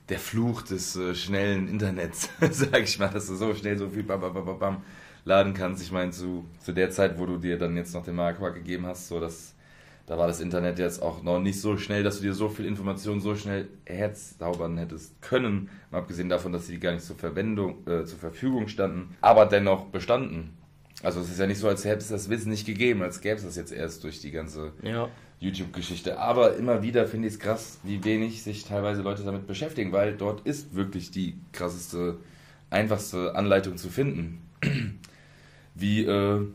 der 0.09 0.19
Fluch 0.19 0.63
des 0.63 0.97
äh, 0.97 1.15
schnellen 1.15 1.69
Internets, 1.69 2.29
sag 2.51 2.83
ich 2.83 2.99
mal, 2.99 3.07
dass 3.07 3.27
du 3.27 3.35
so 3.35 3.55
schnell 3.55 3.77
so 3.77 3.89
viel 3.89 4.03
bam, 4.03 4.19
bam, 4.19 4.33
bam, 4.33 4.59
bam 4.59 4.83
laden 5.23 5.53
kannst. 5.53 5.81
Ich 5.81 5.93
meine, 5.93 6.11
zu, 6.11 6.43
zu 6.59 6.73
der 6.73 6.91
Zeit, 6.91 7.17
wo 7.17 7.25
du 7.25 7.37
dir 7.37 7.57
dann 7.57 7.77
jetzt 7.77 7.93
noch 7.93 8.03
den 8.03 8.15
Marquardt 8.15 8.55
gegeben 8.55 8.85
hast, 8.85 9.07
so 9.07 9.21
dass 9.21 9.55
da 10.07 10.17
war 10.17 10.27
das 10.27 10.41
Internet 10.41 10.77
jetzt 10.77 11.01
auch 11.01 11.23
noch 11.23 11.39
nicht 11.39 11.61
so 11.61 11.77
schnell, 11.77 12.03
dass 12.03 12.17
du 12.17 12.23
dir 12.23 12.33
so 12.33 12.49
viel 12.49 12.65
Informationen 12.65 13.21
so 13.21 13.33
schnell 13.33 13.69
herzaubern 13.85 14.77
hättest 14.77 15.21
können. 15.21 15.69
Mal 15.89 15.99
abgesehen 15.99 16.27
davon, 16.27 16.51
dass 16.51 16.67
sie 16.67 16.79
gar 16.79 16.91
nicht 16.91 17.05
zur 17.05 17.15
Verwendung, 17.15 17.87
äh, 17.87 18.03
zur 18.03 18.19
Verfügung 18.19 18.67
standen, 18.67 19.15
aber 19.21 19.45
dennoch 19.45 19.85
bestanden. 19.85 20.51
Also 21.03 21.19
es 21.19 21.29
ist 21.29 21.39
ja 21.39 21.47
nicht 21.47 21.59
so, 21.59 21.67
als 21.67 21.83
hätte 21.83 21.99
es 21.99 22.07
das 22.07 22.29
Wissen 22.29 22.49
nicht 22.49 22.65
gegeben, 22.65 23.03
als 23.03 23.19
gäbe 23.19 23.35
es 23.35 23.43
das 23.43 23.57
jetzt 23.57 23.73
erst 23.73 24.03
durch 24.05 24.21
die 24.21 24.31
ganze 24.31 24.71
ja. 24.81 25.09
YouTube-Geschichte. 25.39 26.17
Aber 26.17 26.55
immer 26.55 26.81
wieder 26.81 27.05
finde 27.05 27.27
ich 27.27 27.35
es 27.35 27.39
krass, 27.39 27.79
wie 27.83 28.03
wenig 28.05 28.41
sich 28.41 28.63
teilweise 28.63 29.01
Leute 29.01 29.23
damit 29.23 29.45
beschäftigen, 29.45 29.91
weil 29.91 30.15
dort 30.15 30.47
ist 30.47 30.75
wirklich 30.75 31.11
die 31.11 31.35
krasseste, 31.51 32.17
einfachste 32.69 33.35
Anleitung 33.35 33.75
zu 33.75 33.89
finden. 33.89 34.41
wie 35.75 36.05
äh, 36.05 36.47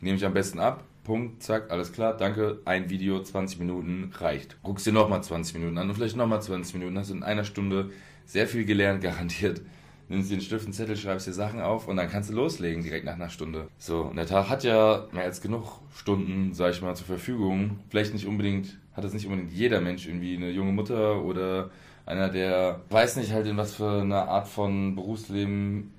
nehme 0.00 0.16
ich 0.16 0.24
am 0.24 0.34
besten 0.34 0.58
ab? 0.58 0.82
Punkt, 1.04 1.42
zack, 1.42 1.70
alles 1.70 1.92
klar, 1.92 2.16
danke, 2.16 2.60
ein 2.64 2.90
Video, 2.90 3.22
20 3.22 3.60
Minuten 3.60 4.10
reicht. 4.16 4.56
Guckst 4.62 4.86
dir 4.86 4.92
nochmal 4.92 5.22
20 5.22 5.54
Minuten 5.54 5.78
an 5.78 5.88
und 5.88 5.94
vielleicht 5.94 6.16
nochmal 6.16 6.42
20 6.42 6.74
Minuten, 6.74 6.98
hast 6.98 7.10
in 7.10 7.22
einer 7.22 7.44
Stunde 7.44 7.90
sehr 8.26 8.48
viel 8.48 8.64
gelernt, 8.64 9.02
garantiert. 9.02 9.60
Nimmst 10.08 10.30
dir 10.30 10.34
einen 10.34 10.42
Stift, 10.42 10.64
einen 10.64 10.74
Zettel, 10.74 10.96
schreibst 10.96 11.26
dir 11.26 11.32
Sachen 11.32 11.60
auf 11.60 11.88
und 11.88 11.96
dann 11.96 12.10
kannst 12.10 12.30
du 12.30 12.34
loslegen 12.34 12.82
direkt 12.82 13.06
nach 13.06 13.14
einer 13.14 13.30
Stunde. 13.30 13.68
So, 13.78 14.02
und 14.02 14.16
der 14.16 14.26
Tag 14.26 14.50
hat 14.50 14.62
ja 14.62 15.06
mehr 15.12 15.24
als 15.24 15.40
genug 15.40 15.80
Stunden, 15.94 16.52
sag 16.52 16.72
ich 16.72 16.82
mal, 16.82 16.94
zur 16.94 17.06
Verfügung. 17.06 17.78
Vielleicht 17.88 18.12
nicht 18.12 18.26
unbedingt, 18.26 18.78
hat 18.92 19.04
es 19.04 19.14
nicht 19.14 19.26
unbedingt 19.26 19.52
jeder 19.52 19.80
Mensch 19.80 20.06
irgendwie 20.06 20.36
eine 20.36 20.50
junge 20.50 20.72
Mutter 20.72 21.22
oder 21.22 21.70
einer, 22.04 22.28
der 22.28 22.80
weiß 22.90 23.16
nicht 23.16 23.32
halt 23.32 23.46
in 23.46 23.56
was 23.56 23.74
für 23.74 24.02
eine 24.02 24.28
Art 24.28 24.46
von 24.46 24.94
Berufsleben 24.94 25.90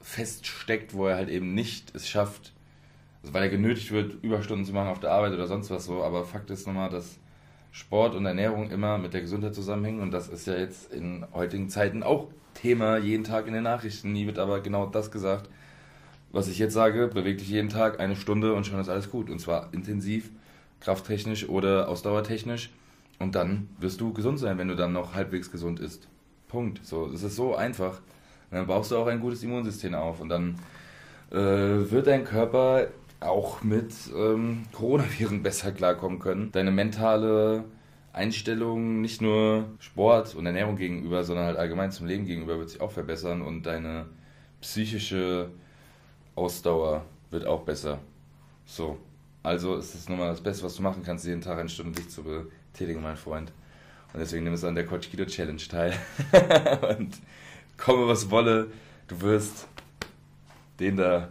feststeckt, 0.00 0.94
wo 0.94 1.06
er 1.06 1.16
halt 1.16 1.28
eben 1.28 1.54
nicht 1.54 1.94
es 1.94 2.08
schafft, 2.08 2.52
also 3.22 3.34
weil 3.34 3.42
er 3.42 3.48
genötigt 3.50 3.90
wird, 3.90 4.22
Überstunden 4.22 4.64
zu 4.64 4.72
machen 4.72 4.88
auf 4.88 5.00
der 5.00 5.12
Arbeit 5.12 5.32
oder 5.34 5.46
sonst 5.46 5.70
was 5.70 5.84
so. 5.84 6.02
Aber 6.02 6.24
Fakt 6.24 6.50
ist 6.50 6.66
nochmal, 6.66 6.88
dass 6.88 7.18
Sport 7.72 8.14
und 8.14 8.24
Ernährung 8.24 8.70
immer 8.70 8.98
mit 8.98 9.12
der 9.14 9.20
Gesundheit 9.20 9.54
zusammenhängen 9.54 10.00
und 10.00 10.12
das 10.12 10.28
ist 10.28 10.46
ja 10.46 10.56
jetzt 10.56 10.92
in 10.92 11.26
heutigen 11.34 11.68
Zeiten 11.68 12.02
auch 12.02 12.28
Thema 12.54 12.96
jeden 12.98 13.24
Tag 13.24 13.46
in 13.46 13.52
den 13.52 13.62
Nachrichten. 13.62 14.12
Nie 14.12 14.26
wird 14.26 14.38
aber 14.38 14.60
genau 14.60 14.86
das 14.86 15.10
gesagt, 15.10 15.48
was 16.32 16.48
ich 16.48 16.58
jetzt 16.58 16.74
sage. 16.74 17.08
Beweg 17.08 17.38
dich 17.38 17.48
jeden 17.48 17.68
Tag 17.68 18.00
eine 18.00 18.16
Stunde 18.16 18.54
und 18.54 18.66
schon 18.66 18.80
ist 18.80 18.88
alles 18.88 19.10
gut. 19.10 19.30
Und 19.30 19.40
zwar 19.40 19.68
intensiv, 19.72 20.30
krafttechnisch 20.80 21.48
oder 21.48 21.88
ausdauertechnisch. 21.88 22.70
Und 23.18 23.34
dann 23.34 23.68
wirst 23.78 24.00
du 24.00 24.12
gesund 24.12 24.38
sein, 24.38 24.58
wenn 24.58 24.68
du 24.68 24.76
dann 24.76 24.92
noch 24.92 25.14
halbwegs 25.14 25.50
gesund 25.50 25.80
isst. 25.80 26.08
Punkt. 26.48 26.80
So, 26.84 27.06
es 27.06 27.22
ist 27.22 27.36
so 27.36 27.54
einfach. 27.54 28.00
Und 28.50 28.58
dann 28.58 28.66
baust 28.66 28.90
du 28.90 28.96
auch 28.96 29.06
ein 29.06 29.20
gutes 29.20 29.42
Immunsystem 29.42 29.94
auf 29.94 30.20
und 30.20 30.28
dann 30.28 30.56
äh, 31.30 31.36
wird 31.36 32.06
dein 32.06 32.24
Körper 32.24 32.88
auch 33.20 33.62
mit 33.62 33.92
ähm, 34.16 34.64
Coronaviren 34.72 35.42
besser 35.42 35.72
klarkommen 35.72 36.18
können. 36.18 36.52
Deine 36.52 36.70
mentale 36.70 37.64
Einstellung, 38.14 39.00
nicht 39.00 39.20
nur 39.20 39.64
Sport 39.80 40.34
und 40.36 40.46
Ernährung 40.46 40.76
gegenüber, 40.76 41.24
sondern 41.24 41.46
halt 41.46 41.56
allgemein 41.56 41.90
zum 41.90 42.06
Leben 42.06 42.26
gegenüber 42.26 42.58
wird 42.58 42.70
sich 42.70 42.80
auch 42.80 42.92
verbessern 42.92 43.42
und 43.42 43.64
deine 43.64 44.06
psychische 44.60 45.50
Ausdauer 46.36 47.04
wird 47.30 47.44
auch 47.44 47.62
besser. 47.62 47.98
So, 48.66 48.98
also 49.42 49.74
ist 49.76 49.94
es 49.94 50.08
nun 50.08 50.18
mal 50.18 50.28
das 50.28 50.40
Beste, 50.40 50.64
was 50.64 50.76
du 50.76 50.82
machen 50.82 51.02
kannst, 51.04 51.26
jeden 51.26 51.40
Tag 51.40 51.58
eine 51.58 51.68
Stunde 51.68 52.00
dich 52.00 52.08
zu 52.08 52.22
betätigen, 52.22 53.02
mein 53.02 53.16
Freund. 53.16 53.52
Und 54.12 54.20
deswegen 54.20 54.44
nimm 54.44 54.54
es 54.54 54.62
an 54.62 54.76
der 54.76 54.86
Coach 54.86 55.10
Kido 55.10 55.24
Challenge 55.24 55.60
teil. 55.68 55.92
und 56.96 57.18
komme 57.76 58.06
was 58.06 58.30
wolle, 58.30 58.68
du 59.08 59.20
wirst 59.20 59.66
den 60.78 60.96
da 60.96 61.28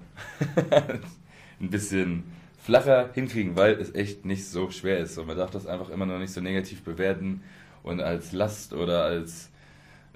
ein 1.59 1.69
bisschen 1.69 2.23
flacher 2.63 3.09
hinkriegen, 3.13 3.57
weil 3.57 3.73
es 3.73 3.93
echt 3.93 4.25
nicht 4.25 4.47
so 4.47 4.71
schwer 4.71 4.99
ist. 4.99 5.17
Und 5.17 5.27
man 5.27 5.37
darf 5.37 5.51
das 5.51 5.67
einfach 5.67 5.89
immer 5.89 6.05
noch 6.05 6.17
nicht 6.17 6.31
so 6.31 6.41
negativ 6.41 6.81
bewerten 6.81 7.43
und 7.83 7.99
als 8.01 8.31
Last 8.31 8.73
oder 8.73 9.03
als, 9.03 9.49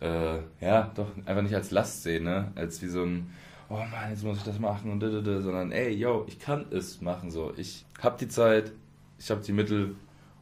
äh, 0.01 0.37
ja, 0.61 0.91
doch 0.95 1.07
einfach 1.25 1.43
nicht 1.43 1.55
als 1.55 1.71
Last 1.71 2.03
sehen, 2.03 2.23
ne? 2.23 2.51
Als 2.55 2.81
wie 2.81 2.87
so 2.87 3.03
ein, 3.03 3.29
oh 3.69 3.75
Mann, 3.75 4.09
jetzt 4.09 4.23
muss 4.23 4.37
ich 4.37 4.43
das 4.43 4.59
machen 4.59 4.91
und 4.91 5.01
dödödö, 5.01 5.41
sondern 5.41 5.73
ey, 5.73 5.93
yo, 5.93 6.25
ich 6.27 6.39
kann 6.39 6.65
es 6.71 7.01
machen 7.01 7.31
so. 7.31 7.53
Ich 7.57 7.85
habe 8.01 8.17
die 8.17 8.29
Zeit, 8.29 8.71
ich 9.19 9.29
habe 9.29 9.41
die 9.41 9.51
Mittel 9.51 9.95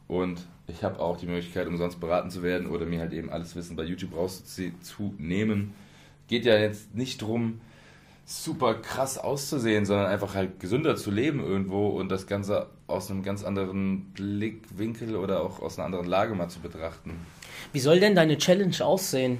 und 0.06 0.46
ich 0.68 0.84
habe 0.84 1.00
auch 1.00 1.16
die 1.16 1.26
Möglichkeit, 1.26 1.66
umsonst 1.66 1.98
beraten 1.98 2.30
zu 2.30 2.44
werden 2.44 2.68
oder 2.68 2.86
mir 2.86 3.00
halt 3.00 3.12
eben 3.12 3.30
alles 3.30 3.56
Wissen 3.56 3.74
bei 3.74 3.82
YouTube 3.82 4.14
rauszunehmen. 4.14 5.74
Geht 6.28 6.44
ja 6.44 6.56
jetzt 6.56 6.94
nicht 6.94 7.20
drum, 7.20 7.60
super 8.28 8.74
krass 8.74 9.18
auszusehen, 9.18 9.86
sondern 9.86 10.06
einfach 10.06 10.34
halt 10.34 10.58
gesünder 10.58 10.96
zu 10.96 11.10
leben 11.12 11.40
irgendwo 11.40 11.88
und 11.88 12.08
das 12.10 12.26
Ganze 12.26 12.66
aus 12.88 13.08
einem 13.10 13.22
ganz 13.22 13.44
anderen 13.44 14.06
Blickwinkel 14.14 15.14
oder 15.16 15.42
auch 15.42 15.60
aus 15.62 15.78
einer 15.78 15.86
anderen 15.86 16.06
Lage 16.06 16.34
mal 16.34 16.48
zu 16.48 16.58
betrachten. 16.60 17.12
Wie 17.72 17.78
soll 17.78 18.00
denn 18.00 18.16
deine 18.16 18.36
Challenge 18.36 18.74
aussehen? 18.84 19.38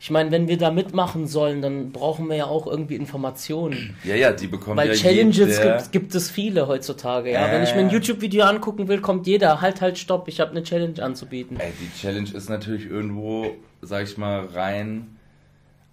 Ich 0.00 0.10
meine, 0.10 0.30
wenn 0.30 0.48
wir 0.48 0.58
da 0.58 0.70
mitmachen 0.70 1.26
sollen, 1.26 1.62
dann 1.62 1.90
brauchen 1.92 2.28
wir 2.28 2.36
ja 2.36 2.44
auch 2.46 2.66
irgendwie 2.66 2.94
Informationen. 2.94 3.96
Ja, 4.04 4.14
ja, 4.14 4.32
die 4.32 4.46
bekommen 4.48 4.76
Weil 4.76 4.88
ja 4.88 4.94
Challenges 4.94 5.56
jeder- 5.58 5.76
gibt, 5.78 5.92
gibt 5.92 6.14
es 6.14 6.30
viele 6.30 6.66
heutzutage. 6.68 7.32
Ja, 7.32 7.48
Äh. 7.48 7.52
wenn 7.52 7.62
ich 7.62 7.74
mir 7.74 7.80
ein 7.80 7.90
YouTube-Video 7.90 8.44
angucken 8.44 8.88
will, 8.88 9.00
kommt 9.00 9.26
jeder. 9.26 9.62
Halt, 9.62 9.80
halt, 9.80 9.96
stopp, 9.96 10.28
ich 10.28 10.40
habe 10.40 10.50
eine 10.50 10.62
Challenge 10.62 11.02
anzubieten. 11.02 11.58
Ey, 11.58 11.72
die 11.80 11.98
Challenge 11.98 12.28
ist 12.34 12.50
natürlich 12.50 12.84
irgendwo, 12.86 13.52
sag 13.80 14.04
ich 14.04 14.18
mal, 14.18 14.44
rein. 14.46 15.16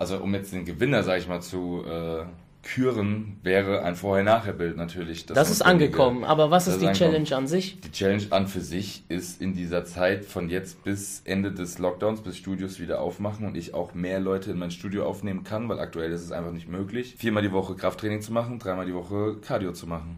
Also, 0.02 0.18
um 0.18 0.34
jetzt 0.34 0.52
den 0.52 0.66
Gewinner, 0.66 1.04
sag 1.04 1.20
ich 1.20 1.28
mal, 1.28 1.42
zu 1.42 1.86
äh, 1.86 2.24
küren, 2.64 3.38
wäre 3.44 3.84
ein 3.84 3.96
Vorher-Nachher-Bild 3.96 4.76
natürlich. 4.76 5.28
Das 5.28 5.52
ist 5.52 5.62
angekommen. 5.62 6.24
Aber 6.24 6.50
was 6.50 6.68
ist 6.68 6.82
die 6.82 6.88
angekommen. 6.88 7.24
Challenge 7.24 7.36
an 7.36 7.48
sich? 7.48 7.80
Die 7.82 7.92
Challenge 7.92 8.24
an 8.32 8.48
für 8.48 8.62
sich 8.62 9.04
ist 9.10 9.40
in 9.40 9.54
dieser 9.54 9.86
Zeit 9.86 10.26
von 10.26 10.50
jetzt 10.50 10.84
bis 10.84 11.22
Ende 11.26 11.52
des 11.52 11.78
Lockdowns, 11.78 12.22
bis 12.22 12.36
Studios 12.36 12.80
wieder 12.80 13.00
aufmachen 13.00 13.46
und 13.46 13.56
ich 13.56 13.76
auch 13.76 13.94
mehr 13.94 14.20
Leute 14.20 14.50
in 14.50 14.58
mein 14.58 14.72
Studio 14.72 15.06
aufnehmen 15.06 15.44
kann, 15.44 15.70
weil 15.70 15.78
aktuell 15.78 16.12
ist 16.12 16.24
es 16.24 16.32
einfach 16.32 16.52
nicht 16.52 16.68
möglich, 16.68 17.14
viermal 17.20 17.44
die 17.44 17.52
Woche 17.52 17.76
Krafttraining 17.76 18.22
zu 18.22 18.34
machen, 18.34 18.58
dreimal 18.58 18.88
die 18.88 18.96
Woche 18.96 19.36
Cardio 19.40 19.72
zu 19.72 19.86
machen. 19.86 20.18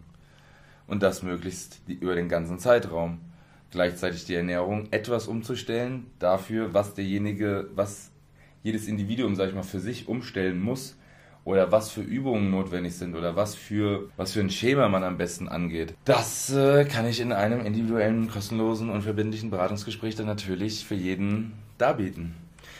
Und 0.86 1.02
das 1.02 1.22
möglichst 1.22 1.82
über 1.86 2.14
den 2.14 2.30
ganzen 2.30 2.58
Zeitraum. 2.58 3.18
Gleichzeitig 3.70 4.24
die 4.24 4.34
Ernährung 4.34 4.88
etwas 4.92 5.28
umzustellen 5.28 6.06
dafür, 6.20 6.72
was 6.72 6.94
derjenige, 6.94 7.68
was 7.74 8.12
jedes 8.64 8.88
Individuum, 8.88 9.36
sag 9.36 9.50
ich 9.50 9.54
mal, 9.54 9.62
für 9.62 9.78
sich 9.78 10.08
umstellen 10.08 10.60
muss 10.60 10.96
oder 11.44 11.70
was 11.70 11.90
für 11.90 12.00
Übungen 12.00 12.50
notwendig 12.50 12.96
sind 12.96 13.14
oder 13.14 13.36
was 13.36 13.54
für, 13.54 14.08
was 14.16 14.32
für 14.32 14.40
ein 14.40 14.48
Schema 14.50 14.88
man 14.88 15.04
am 15.04 15.18
besten 15.18 15.48
angeht. 15.48 15.94
Das 16.06 16.50
äh, 16.52 16.86
kann 16.86 17.06
ich 17.06 17.20
in 17.20 17.32
einem 17.32 17.64
individuellen, 17.64 18.28
kostenlosen 18.28 18.88
und 18.88 19.02
verbindlichen 19.02 19.50
Beratungsgespräch 19.50 20.16
dann 20.16 20.26
natürlich 20.26 20.84
für 20.84 20.94
jeden 20.94 21.52
darbieten. 21.76 22.34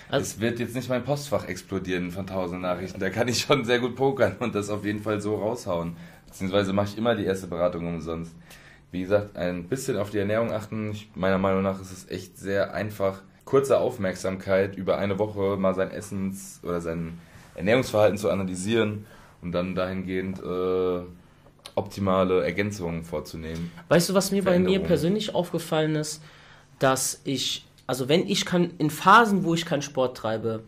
Also- 0.09 0.23
es 0.23 0.41
wird 0.41 0.59
jetzt 0.59 0.75
nicht 0.75 0.89
mein 0.89 1.05
Postfach 1.05 1.47
explodieren 1.47 2.11
von 2.11 2.27
tausend 2.27 2.63
Nachrichten. 2.63 2.99
Da 2.99 3.11
kann 3.11 3.29
ich 3.29 3.41
schon 3.41 3.67
sehr 3.67 3.79
gut 3.79 3.95
pokern 3.95 4.37
und 4.41 4.55
das 4.55 4.71
auf 4.71 4.87
jeden 4.87 5.01
Fall 5.01 5.21
so 5.21 5.37
raushauen. 5.37 5.97
Beziehungsweise 6.27 6.73
mache 6.73 6.89
ich 6.89 6.99
immer 6.99 7.15
die 7.15 7.25
erste 7.27 7.47
Beratung 7.47 7.87
umsonst. 7.87 8.35
Wie 8.91 9.03
gesagt, 9.03 9.37
ein 9.37 9.65
bisschen 9.65 9.99
auf 9.99 10.09
die 10.09 10.19
Ernährung 10.19 10.51
achten. 10.51 10.93
Ich, 10.93 11.11
meiner 11.15 11.39
Meinung 11.39 11.63
nach 11.63 11.79
ist 11.81 11.93
es 11.93 12.09
echt 12.09 12.39
sehr 12.39 12.73
einfach. 12.73 13.21
Kurze 13.45 13.79
Aufmerksamkeit 13.79 14.77
über 14.77 14.99
eine 14.99 15.19
Woche 15.19 15.57
mal 15.57 15.75
sein 15.75 15.91
Essens- 15.91 16.61
oder 16.63 16.81
sein 16.81 17.19
Ernährungsverhalten 17.55 18.19
zu 18.19 18.31
analysieren 18.31 19.07
und 19.43 19.53
dann 19.53 19.75
dahingehend 19.75 20.41
äh, 20.43 21.01
optimale 21.75 22.43
Ergänzungen 22.45 23.05
vorzunehmen. 23.05 23.71
Weißt 23.89 24.09
du, 24.09 24.15
was 24.15 24.31
mir 24.31 24.43
bei 24.43 24.59
mir 24.59 24.81
persönlich 24.81 25.35
aufgefallen 25.35 25.97
ist? 25.97 26.23
Dass 26.79 27.21
ich, 27.25 27.67
also 27.87 28.09
wenn 28.09 28.27
ich 28.27 28.45
kann, 28.45 28.71
in 28.79 28.91
Phasen, 28.91 29.45
wo 29.45 29.55
ich 29.55 29.67
keinen 29.67 29.83
Sport 29.83 30.17
treibe, 30.17 30.63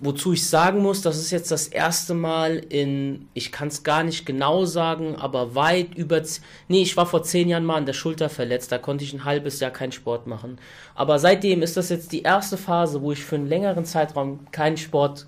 wozu 0.00 0.32
ich 0.34 0.46
sagen 0.46 0.82
muss, 0.82 1.00
das 1.02 1.16
ist 1.16 1.30
jetzt 1.30 1.50
das 1.50 1.68
erste 1.68 2.14
Mal 2.14 2.56
in, 2.68 3.28
ich 3.34 3.50
kann 3.50 3.68
es 3.68 3.82
gar 3.82 4.02
nicht 4.02 4.26
genau 4.26 4.64
sagen, 4.64 5.16
aber 5.16 5.54
weit 5.54 5.94
über, 5.94 6.20
nee, 6.68 6.82
ich 6.82 6.96
war 6.96 7.06
vor 7.06 7.22
zehn 7.22 7.48
Jahren 7.48 7.64
mal 7.64 7.76
an 7.76 7.86
der 7.86 7.94
Schulter 7.94 8.28
verletzt, 8.28 8.72
da 8.72 8.78
konnte 8.78 9.04
ich 9.04 9.12
ein 9.14 9.24
halbes 9.24 9.60
Jahr 9.60 9.70
keinen 9.70 9.92
Sport 9.92 10.26
machen. 10.26 10.58
Aber 10.94 11.18
seitdem 11.18 11.62
ist 11.62 11.76
das 11.76 11.88
jetzt 11.88 12.12
die 12.12 12.22
erste 12.22 12.56
Phase, 12.58 13.00
wo 13.02 13.12
ich 13.12 13.24
für 13.24 13.36
einen 13.36 13.46
längeren 13.48 13.84
Zeitraum 13.84 14.46
keinen 14.50 14.76
Sport 14.76 15.26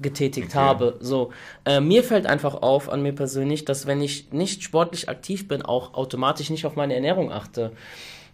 getätigt 0.00 0.48
Okay. 0.48 0.58
habe. 0.58 0.96
So, 1.00 1.32
äh, 1.64 1.80
mir 1.80 2.04
fällt 2.04 2.26
einfach 2.26 2.54
auf, 2.62 2.88
an 2.88 3.02
mir 3.02 3.12
persönlich, 3.12 3.64
dass 3.64 3.86
wenn 3.86 4.00
ich 4.00 4.32
nicht 4.32 4.62
sportlich 4.62 5.08
aktiv 5.08 5.48
bin, 5.48 5.62
auch 5.62 5.94
automatisch 5.94 6.50
nicht 6.50 6.66
auf 6.66 6.76
meine 6.76 6.94
Ernährung 6.94 7.32
achte. 7.32 7.72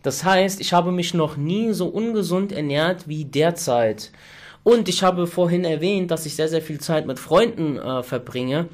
Das 0.03 0.24
heißt, 0.24 0.61
ich 0.61 0.72
habe 0.74 0.92
mich 0.92 1.14
noch 1.14 1.36
nie 1.36 1.72
so 1.72 1.86
ungesund 1.86 2.53
ernährt 2.53 3.09
wie 3.09 3.24
derzeit. 3.24 4.11
Und 4.64 4.88
ich 4.88 5.02
habe 5.02 5.26
vorhin 5.26 5.64
erwähnt, 5.64 6.10
dass 6.10 6.26
ich 6.26 6.34
sehr, 6.34 6.48
sehr 6.48 6.62
viel 6.62 6.80
Zeit 6.80 7.06
mit 7.06 7.20
Freunden 7.20 7.78
äh, 7.78 8.02
verbringe. 8.02 8.68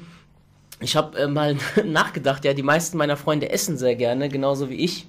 Ich 0.79 0.95
habe 0.95 1.19
äh, 1.19 1.27
mal 1.27 1.57
nachgedacht, 1.85 2.43
ja, 2.45 2.53
die 2.53 2.63
meisten 2.63 2.97
meiner 2.97 3.17
Freunde 3.17 3.51
essen 3.51 3.77
sehr 3.77 3.95
gerne, 3.95 4.29
genauso 4.29 4.69
wie 4.69 4.75
ich. 4.75 5.05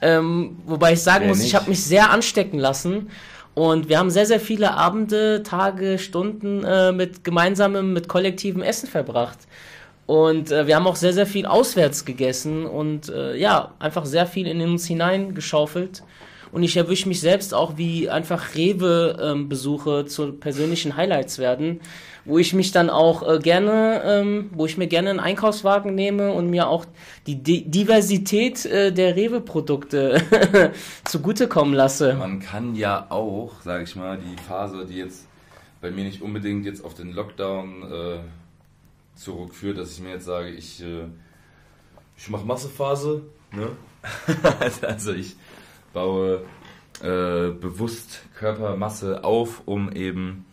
Ähm, 0.00 0.58
wobei 0.66 0.92
ich 0.92 1.02
sagen 1.02 1.22
Wer 1.22 1.28
muss, 1.30 1.38
ich 1.38 1.44
nicht? 1.44 1.54
habe 1.54 1.70
mich 1.70 1.82
sehr 1.82 2.10
anstecken 2.10 2.58
lassen. 2.58 3.10
Und 3.54 3.88
wir 3.88 3.98
haben 3.98 4.10
sehr, 4.10 4.26
sehr 4.26 4.38
viele 4.38 4.74
Abende, 4.74 5.42
Tage, 5.42 5.98
Stunden 5.98 6.62
äh, 6.62 6.92
mit 6.92 7.24
gemeinsamem, 7.24 7.92
mit 7.92 8.06
kollektivem 8.06 8.62
Essen 8.62 8.86
verbracht. 8.88 9.38
Und 10.06 10.52
äh, 10.52 10.66
wir 10.66 10.76
haben 10.76 10.86
auch 10.86 10.94
sehr, 10.94 11.12
sehr 11.12 11.26
viel 11.26 11.44
auswärts 11.44 12.04
gegessen 12.04 12.66
und 12.66 13.08
äh, 13.08 13.36
ja, 13.36 13.74
einfach 13.78 14.06
sehr 14.06 14.26
viel 14.26 14.46
in 14.46 14.60
uns 14.60 14.86
hineingeschaufelt. 14.86 16.02
Und 16.50 16.62
ich 16.62 16.76
erwische 16.76 17.08
mich 17.08 17.20
selbst 17.20 17.54
auch, 17.54 17.76
wie 17.76 18.08
einfach 18.08 18.54
Rewe-Besuche 18.54 20.06
zu 20.06 20.32
persönlichen 20.32 20.96
Highlights 20.96 21.38
werden, 21.38 21.80
wo 22.24 22.38
ich 22.38 22.52
mich 22.54 22.72
dann 22.72 22.90
auch 22.90 23.26
äh, 23.26 23.38
gerne, 23.38 24.02
ähm, 24.04 24.50
wo 24.52 24.66
ich 24.66 24.76
mir 24.76 24.86
gerne 24.86 25.10
einen 25.10 25.20
Einkaufswagen 25.20 25.94
nehme 25.94 26.32
und 26.32 26.50
mir 26.50 26.68
auch 26.68 26.84
die 27.26 27.42
Di 27.42 27.64
Diversität 27.64 28.64
äh, 28.66 28.92
der 28.92 29.16
Rewe-Produkte 29.16 30.22
zugutekommen 31.04 31.74
lasse. 31.74 32.14
Man 32.14 32.40
kann 32.40 32.74
ja 32.74 33.06
auch, 33.10 33.60
sage 33.62 33.84
ich 33.84 33.96
mal, 33.96 34.18
die 34.18 34.42
Phase, 34.42 34.86
die 34.86 34.96
jetzt 34.96 35.26
bei 35.80 35.90
mir 35.90 36.04
nicht 36.04 36.22
unbedingt 36.22 36.66
jetzt 36.66 36.84
auf 36.84 36.94
den 36.94 37.12
Lockdown 37.12 37.82
äh, 37.82 38.18
zurückführt, 39.14 39.78
dass 39.78 39.92
ich 39.92 40.00
mir 40.00 40.10
jetzt 40.10 40.24
sage, 40.24 40.50
ich, 40.50 40.82
äh, 40.82 41.04
ich 42.16 42.28
mache 42.28 42.44
Massephase, 42.44 43.22
ne? 43.52 43.68
also 44.82 45.12
ich 45.12 45.36
baue 45.92 46.42
äh, 47.00 47.50
bewusst 47.50 48.20
Körpermasse 48.36 49.24
auf, 49.24 49.62
um 49.66 49.92
eben 49.92 50.46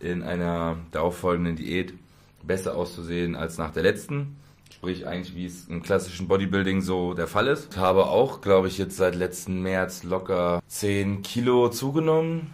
in 0.00 0.22
einer 0.22 0.76
darauffolgenden 0.90 1.56
Diät 1.56 1.94
besser 2.42 2.76
auszusehen 2.76 3.36
als 3.36 3.58
nach 3.58 3.72
der 3.72 3.82
letzten. 3.82 4.36
Sprich 4.70 5.06
eigentlich, 5.06 5.34
wie 5.34 5.46
es 5.46 5.66
im 5.68 5.82
klassischen 5.82 6.28
Bodybuilding 6.28 6.82
so 6.82 7.14
der 7.14 7.26
Fall 7.26 7.46
ist. 7.46 7.76
Habe 7.76 8.06
auch, 8.06 8.40
glaube 8.40 8.68
ich, 8.68 8.76
jetzt 8.76 8.96
seit 8.96 9.14
letzten 9.14 9.62
März 9.62 10.02
locker 10.02 10.62
10 10.66 11.22
Kilo 11.22 11.70
zugenommen 11.70 12.52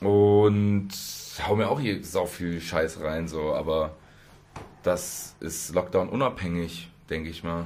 und 0.00 0.90
hau 1.46 1.56
mir 1.56 1.68
auch 1.68 1.80
hier 1.80 2.04
sau 2.04 2.26
viel 2.26 2.60
Scheiß 2.60 3.00
rein, 3.00 3.26
so, 3.26 3.54
aber 3.54 3.96
das 4.82 5.34
ist 5.40 5.74
Lockdown 5.74 6.08
unabhängig, 6.08 6.88
denke 7.08 7.30
ich 7.30 7.42
mal. 7.42 7.64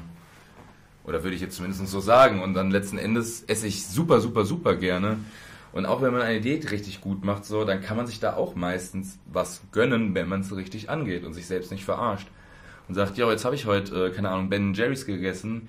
Oder 1.07 1.22
würde 1.22 1.36
ich 1.36 1.40
jetzt 1.40 1.57
zumindest 1.57 1.86
so 1.86 2.00
sagen. 2.00 2.42
Und 2.42 2.54
dann 2.54 2.70
letzten 2.70 2.98
Endes 2.98 3.42
esse 3.46 3.66
ich 3.66 3.86
super, 3.86 4.20
super, 4.20 4.44
super 4.44 4.74
gerne. 4.76 5.18
Und 5.72 5.86
auch 5.86 6.02
wenn 6.02 6.12
man 6.12 6.22
eine 6.22 6.40
Diät 6.40 6.70
richtig 6.70 7.00
gut 7.00 7.24
macht, 7.24 7.44
so, 7.44 7.64
dann 7.64 7.80
kann 7.80 7.96
man 7.96 8.07
sich 8.07 8.18
da 8.18 8.34
auch 8.34 8.54
meistens 8.54 9.18
was 9.30 9.62
gönnen, 9.72 10.14
wenn 10.14 10.28
man 10.28 10.40
es 10.40 10.54
richtig 10.54 10.90
angeht 10.90 11.24
und 11.24 11.34
sich 11.34 11.46
selbst 11.46 11.70
nicht 11.70 11.84
verarscht. 11.84 12.28
Und 12.88 12.94
sagt, 12.94 13.16
ja, 13.18 13.30
jetzt 13.30 13.44
habe 13.44 13.54
ich 13.54 13.66
heute, 13.66 14.07
äh, 14.07 14.11
keine 14.11 14.30
Ahnung, 14.30 14.48
Ben 14.48 14.74
Jerry's 14.74 15.07
gegessen. 15.07 15.68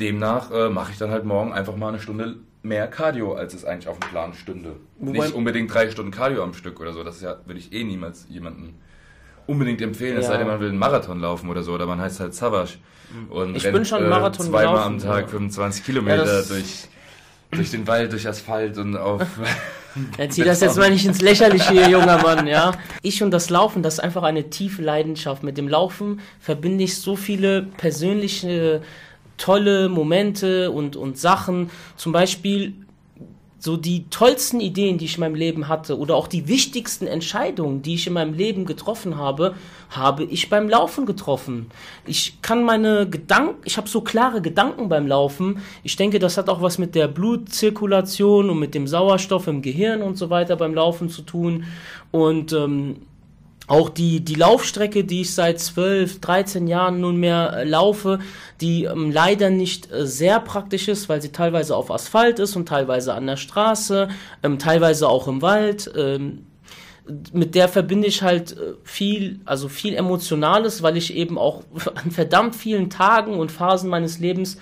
Demnach 0.00 0.50
äh, 0.50 0.68
mache 0.70 0.92
ich 0.92 0.98
dann 0.98 1.10
halt 1.10 1.24
morgen 1.24 1.52
einfach 1.52 1.76
mal 1.76 1.88
eine 1.88 2.00
Stunde 2.00 2.36
mehr 2.62 2.88
Cardio, 2.88 3.34
als 3.34 3.54
es 3.54 3.64
eigentlich 3.64 3.88
auf 3.88 3.98
dem 3.98 4.08
Plan 4.10 4.34
stünde. 4.34 4.76
Wobei- 4.98 5.18
nicht 5.24 5.34
unbedingt 5.34 5.72
drei 5.72 5.90
Stunden 5.90 6.10
Cardio 6.12 6.42
am 6.42 6.54
Stück 6.54 6.78
oder 6.80 6.92
so. 6.92 7.02
Das 7.02 7.20
ja, 7.20 7.36
würde 7.46 7.58
ich 7.58 7.72
eh 7.72 7.84
niemals 7.84 8.26
jemanden 8.28 8.74
unbedingt 9.48 9.82
empfehlen, 9.82 10.16
es 10.18 10.26
Ja. 10.26 10.32
sei 10.32 10.38
denn, 10.38 10.46
man 10.46 10.60
will 10.60 10.68
einen 10.68 10.78
Marathon 10.78 11.18
laufen 11.20 11.50
oder 11.50 11.62
so, 11.64 11.72
oder 11.72 11.86
man 11.86 12.00
heißt 12.00 12.20
halt 12.20 12.34
Savage. 12.34 12.74
Und 13.30 13.56
Ich 13.56 13.64
rennt, 13.64 13.74
bin 13.74 13.84
schon 13.84 13.98
einen 14.00 14.10
Marathon 14.10 14.46
zweimal 14.46 14.74
gelaufen, 14.74 14.86
am 14.94 14.98
Tag 15.00 15.22
ja. 15.22 15.28
25 15.28 15.80
Ja, 15.80 15.86
Kilometer 15.86 16.24
das- 16.24 16.48
durch, 16.48 16.84
durch 17.50 17.70
den 17.70 17.86
Wald, 17.86 18.12
durch 18.12 18.28
Asphalt 18.28 18.78
und 18.78 18.96
auf. 18.96 19.22
Jetzt 20.18 20.34
zieh 20.36 20.44
das 20.44 20.60
jetzt 20.60 20.76
mal 20.76 20.90
nicht 20.90 21.06
ins 21.06 21.20
Lächerliche 21.22 21.72
hier, 21.72 21.88
junger 21.88 22.22
Mann, 22.22 22.46
ja. 22.46 22.72
Ich 23.02 23.20
und 23.22 23.32
das 23.32 23.50
Laufen, 23.50 23.82
das 23.82 23.94
ist 23.94 24.00
einfach 24.00 24.22
eine 24.22 24.48
tiefe 24.50 24.80
Leidenschaft. 24.82 25.42
Mit 25.42 25.56
dem 25.58 25.66
Laufen 25.66 26.20
verbinde 26.38 26.84
ich 26.84 26.98
so 26.98 27.16
viele 27.16 27.62
persönliche, 27.62 28.82
tolle 29.38 29.88
Momente 29.88 30.70
und, 30.70 30.94
und 30.94 31.18
Sachen. 31.18 31.70
Zum 31.96 32.12
Beispiel 32.12 32.74
so 33.60 33.76
die 33.76 34.08
tollsten 34.08 34.60
Ideen, 34.60 34.98
die 34.98 35.06
ich 35.06 35.14
in 35.14 35.20
meinem 35.20 35.34
Leben 35.34 35.66
hatte 35.68 35.98
oder 35.98 36.14
auch 36.14 36.28
die 36.28 36.46
wichtigsten 36.46 37.06
Entscheidungen, 37.06 37.82
die 37.82 37.94
ich 37.94 38.06
in 38.06 38.12
meinem 38.12 38.34
Leben 38.34 38.66
getroffen 38.66 39.16
habe, 39.16 39.54
habe 39.90 40.24
ich 40.24 40.48
beim 40.48 40.68
Laufen 40.68 41.06
getroffen. 41.06 41.66
Ich 42.06 42.40
kann 42.40 42.62
meine 42.62 43.08
Gedanken, 43.08 43.56
ich 43.64 43.76
habe 43.76 43.88
so 43.88 44.00
klare 44.00 44.40
Gedanken 44.40 44.88
beim 44.88 45.08
Laufen. 45.08 45.60
Ich 45.82 45.96
denke, 45.96 46.20
das 46.20 46.36
hat 46.36 46.48
auch 46.48 46.62
was 46.62 46.78
mit 46.78 46.94
der 46.94 47.08
Blutzirkulation 47.08 48.50
und 48.50 48.58
mit 48.60 48.74
dem 48.74 48.86
Sauerstoff 48.86 49.48
im 49.48 49.60
Gehirn 49.60 50.02
und 50.02 50.16
so 50.16 50.30
weiter 50.30 50.54
beim 50.54 50.74
Laufen 50.74 51.08
zu 51.08 51.22
tun. 51.22 51.64
Und 52.12 52.52
ähm, 52.52 52.96
auch 53.68 53.90
die, 53.90 54.20
die 54.20 54.34
Laufstrecke, 54.34 55.04
die 55.04 55.20
ich 55.20 55.34
seit 55.34 55.60
12, 55.60 56.20
13 56.20 56.66
Jahren 56.66 57.00
nunmehr 57.00 57.52
äh, 57.52 57.64
laufe, 57.64 58.18
die 58.62 58.84
ähm, 58.84 59.12
leider 59.12 59.50
nicht 59.50 59.92
äh, 59.92 60.06
sehr 60.06 60.40
praktisch 60.40 60.88
ist, 60.88 61.08
weil 61.10 61.20
sie 61.20 61.32
teilweise 61.32 61.76
auf 61.76 61.90
Asphalt 61.90 62.38
ist 62.38 62.56
und 62.56 62.66
teilweise 62.66 63.12
an 63.12 63.26
der 63.26 63.36
Straße, 63.36 64.08
ähm, 64.42 64.58
teilweise 64.58 65.08
auch 65.08 65.28
im 65.28 65.42
Wald. 65.42 65.92
Ähm, 65.96 66.46
mit 67.32 67.54
der 67.54 67.68
verbinde 67.68 68.08
ich 68.08 68.22
halt 68.22 68.52
äh, 68.52 68.74
viel, 68.84 69.40
also 69.44 69.68
viel 69.68 69.94
Emotionales, 69.94 70.82
weil 70.82 70.96
ich 70.96 71.14
eben 71.14 71.36
auch 71.36 71.62
an 71.94 72.10
verdammt 72.10 72.56
vielen 72.56 72.88
Tagen 72.88 73.34
und 73.34 73.52
Phasen 73.52 73.90
meines 73.90 74.18
Lebens 74.18 74.56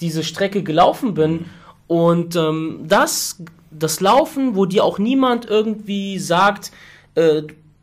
diese 0.00 0.22
Strecke 0.22 0.62
gelaufen 0.62 1.14
bin. 1.14 1.46
Und 1.88 2.36
ähm, 2.36 2.84
das, 2.86 3.42
das 3.72 4.00
Laufen, 4.00 4.54
wo 4.54 4.66
dir 4.66 4.84
auch 4.84 5.00
niemand 5.00 5.46
irgendwie 5.46 6.20
sagt, 6.20 6.70
äh, 7.16 7.42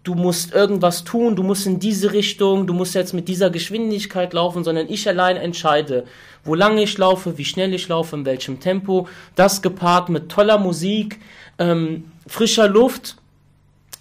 du 0.09 0.15
musst 0.15 0.55
irgendwas 0.55 1.03
tun, 1.03 1.35
du 1.35 1.43
musst 1.43 1.67
in 1.67 1.79
diese 1.79 2.13
Richtung, 2.13 2.65
du 2.65 2.73
musst 2.73 2.95
jetzt 2.95 3.13
mit 3.13 3.27
dieser 3.27 3.51
Geschwindigkeit 3.51 4.33
laufen, 4.33 4.63
sondern 4.63 4.89
ich 4.89 5.07
allein 5.07 5.37
entscheide, 5.37 6.05
wo 6.43 6.55
lange 6.55 6.81
ich 6.81 6.97
laufe, 6.97 7.37
wie 7.37 7.45
schnell 7.45 7.75
ich 7.75 7.87
laufe, 7.89 8.15
in 8.15 8.25
welchem 8.25 8.59
Tempo. 8.59 9.07
Das 9.35 9.61
gepaart 9.61 10.09
mit 10.09 10.27
toller 10.27 10.57
Musik, 10.57 11.19
ähm, 11.59 12.05
frischer 12.25 12.67
Luft. 12.67 13.17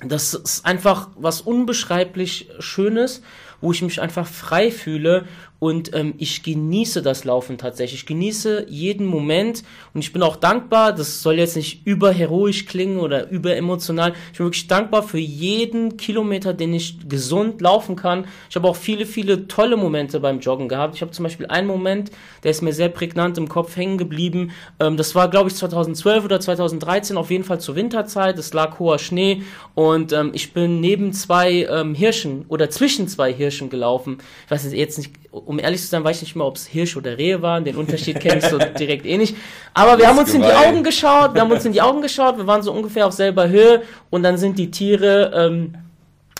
Das 0.03 0.33
ist 0.33 0.65
einfach 0.65 1.09
was 1.17 1.43
unbeschreiblich 1.43 2.49
Schönes, 2.59 3.21
wo 3.61 3.73
ich 3.73 3.83
mich 3.83 4.01
einfach 4.01 4.27
frei 4.27 4.71
fühle 4.71 5.27
und 5.61 5.95
ähm, 5.95 6.15
ich 6.19 6.43
genieße 6.43 7.03
das 7.03 7.25
Laufen 7.25 7.59
tatsächlich. 7.59 8.03
Ich 8.03 8.07
genieße 8.07 8.67
jeden 8.69 9.07
Moment 9.07 9.65
und 9.93 10.01
ich 10.01 10.13
bin 10.13 10.23
auch 10.23 10.37
dankbar, 10.37 10.93
das 10.93 11.23
soll 11.23 11.35
jetzt 11.35 11.57
nicht 11.57 11.85
überheroisch 11.85 12.67
klingen 12.67 12.99
oder 12.99 13.29
überemotional. 13.29 14.13
Ich 14.33 14.39
bin 14.39 14.47
wirklich 14.47 14.69
dankbar 14.69 15.03
für 15.03 15.19
jeden 15.19 15.97
Kilometer, 15.97 16.55
den 16.55 16.75
ich 16.75 17.09
gesund 17.09 17.61
laufen 17.61 17.97
kann. 17.97 18.27
Ich 18.49 18.57
habe 18.57 18.69
auch 18.69 18.77
viele, 18.77 19.05
viele 19.05 19.49
tolle 19.49 19.77
Momente 19.77 20.21
beim 20.21 20.39
Joggen 20.39 20.69
gehabt. 20.69 20.95
Ich 20.95 21.03
habe 21.03 21.11
zum 21.11 21.25
Beispiel 21.25 21.47
einen 21.47 21.67
Moment, 21.67 22.13
der 22.45 22.53
ist 22.53 22.63
mir 22.63 22.73
sehr 22.73 22.89
prägnant 22.89 23.37
im 23.37 23.49
Kopf 23.49 23.77
hängen 23.77 23.99
geblieben. 23.99 24.53
Ähm, 24.79 24.97
das 24.97 25.17
war, 25.17 25.29
glaube 25.29 25.49
ich, 25.49 25.57
2012 25.57 26.25
oder 26.25 26.39
2013, 26.39 27.17
auf 27.17 27.31
jeden 27.31 27.45
Fall 27.45 27.61
zur 27.61 27.75
Winterzeit. 27.75 28.39
Es 28.39 28.55
lag 28.55 28.79
hoher 28.79 29.01
Schnee 29.01 29.43
und 29.75 30.13
ähm, 30.13 30.31
ich 30.35 30.53
bin 30.53 30.81
neben 30.81 31.13
zwei 31.13 31.65
ähm, 31.65 31.95
Hirschen 31.97 32.45
oder 32.49 32.71
zwischen 32.71 33.09
zwei 33.09 33.33
Hirschen 33.33 33.71
gelaufen. 33.71 34.19
Ich 34.45 34.51
weiß 34.53 34.73
jetzt 34.73 34.99
nicht 34.99 35.13
um 35.31 35.59
ehrlich 35.59 35.81
zu 35.81 35.89
sein, 35.89 36.05
weiß 36.05 36.17
ich 36.17 36.23
nicht 36.23 36.37
mehr, 36.37 36.47
ob 36.47 36.57
es 36.57 36.67
Hirsch 36.67 36.97
oder 36.97 37.19
Rehe 37.19 37.43
waren. 37.43 37.65
Den 37.65 37.77
Unterschied 37.77 38.21
kenne 38.21 38.39
ich 38.39 38.47
so 38.47 38.59
direkt 38.59 39.05
eh 39.07 39.19
nicht. 39.19 39.37
Aber 39.75 39.99
wir 39.99 40.09
haben 40.09 40.19
uns 40.19 40.33
gemein. 40.33 40.51
in 40.51 40.57
die 40.57 40.67
Augen 40.67 40.85
geschaut, 40.85 41.35
wir 41.35 41.43
haben 41.43 41.53
uns 41.53 41.65
in 41.65 41.73
die 41.73 41.83
Augen 41.83 42.01
geschaut, 42.01 42.39
wir 42.39 42.47
waren 42.47 42.63
so 42.63 42.73
ungefähr 42.73 43.07
auf 43.07 43.13
selber 43.13 43.49
Höhe 43.49 43.83
und 44.11 44.23
dann 44.23 44.39
sind 44.39 44.59
die 44.59 44.71
Tiere 44.71 45.33
ähm, 45.35 45.75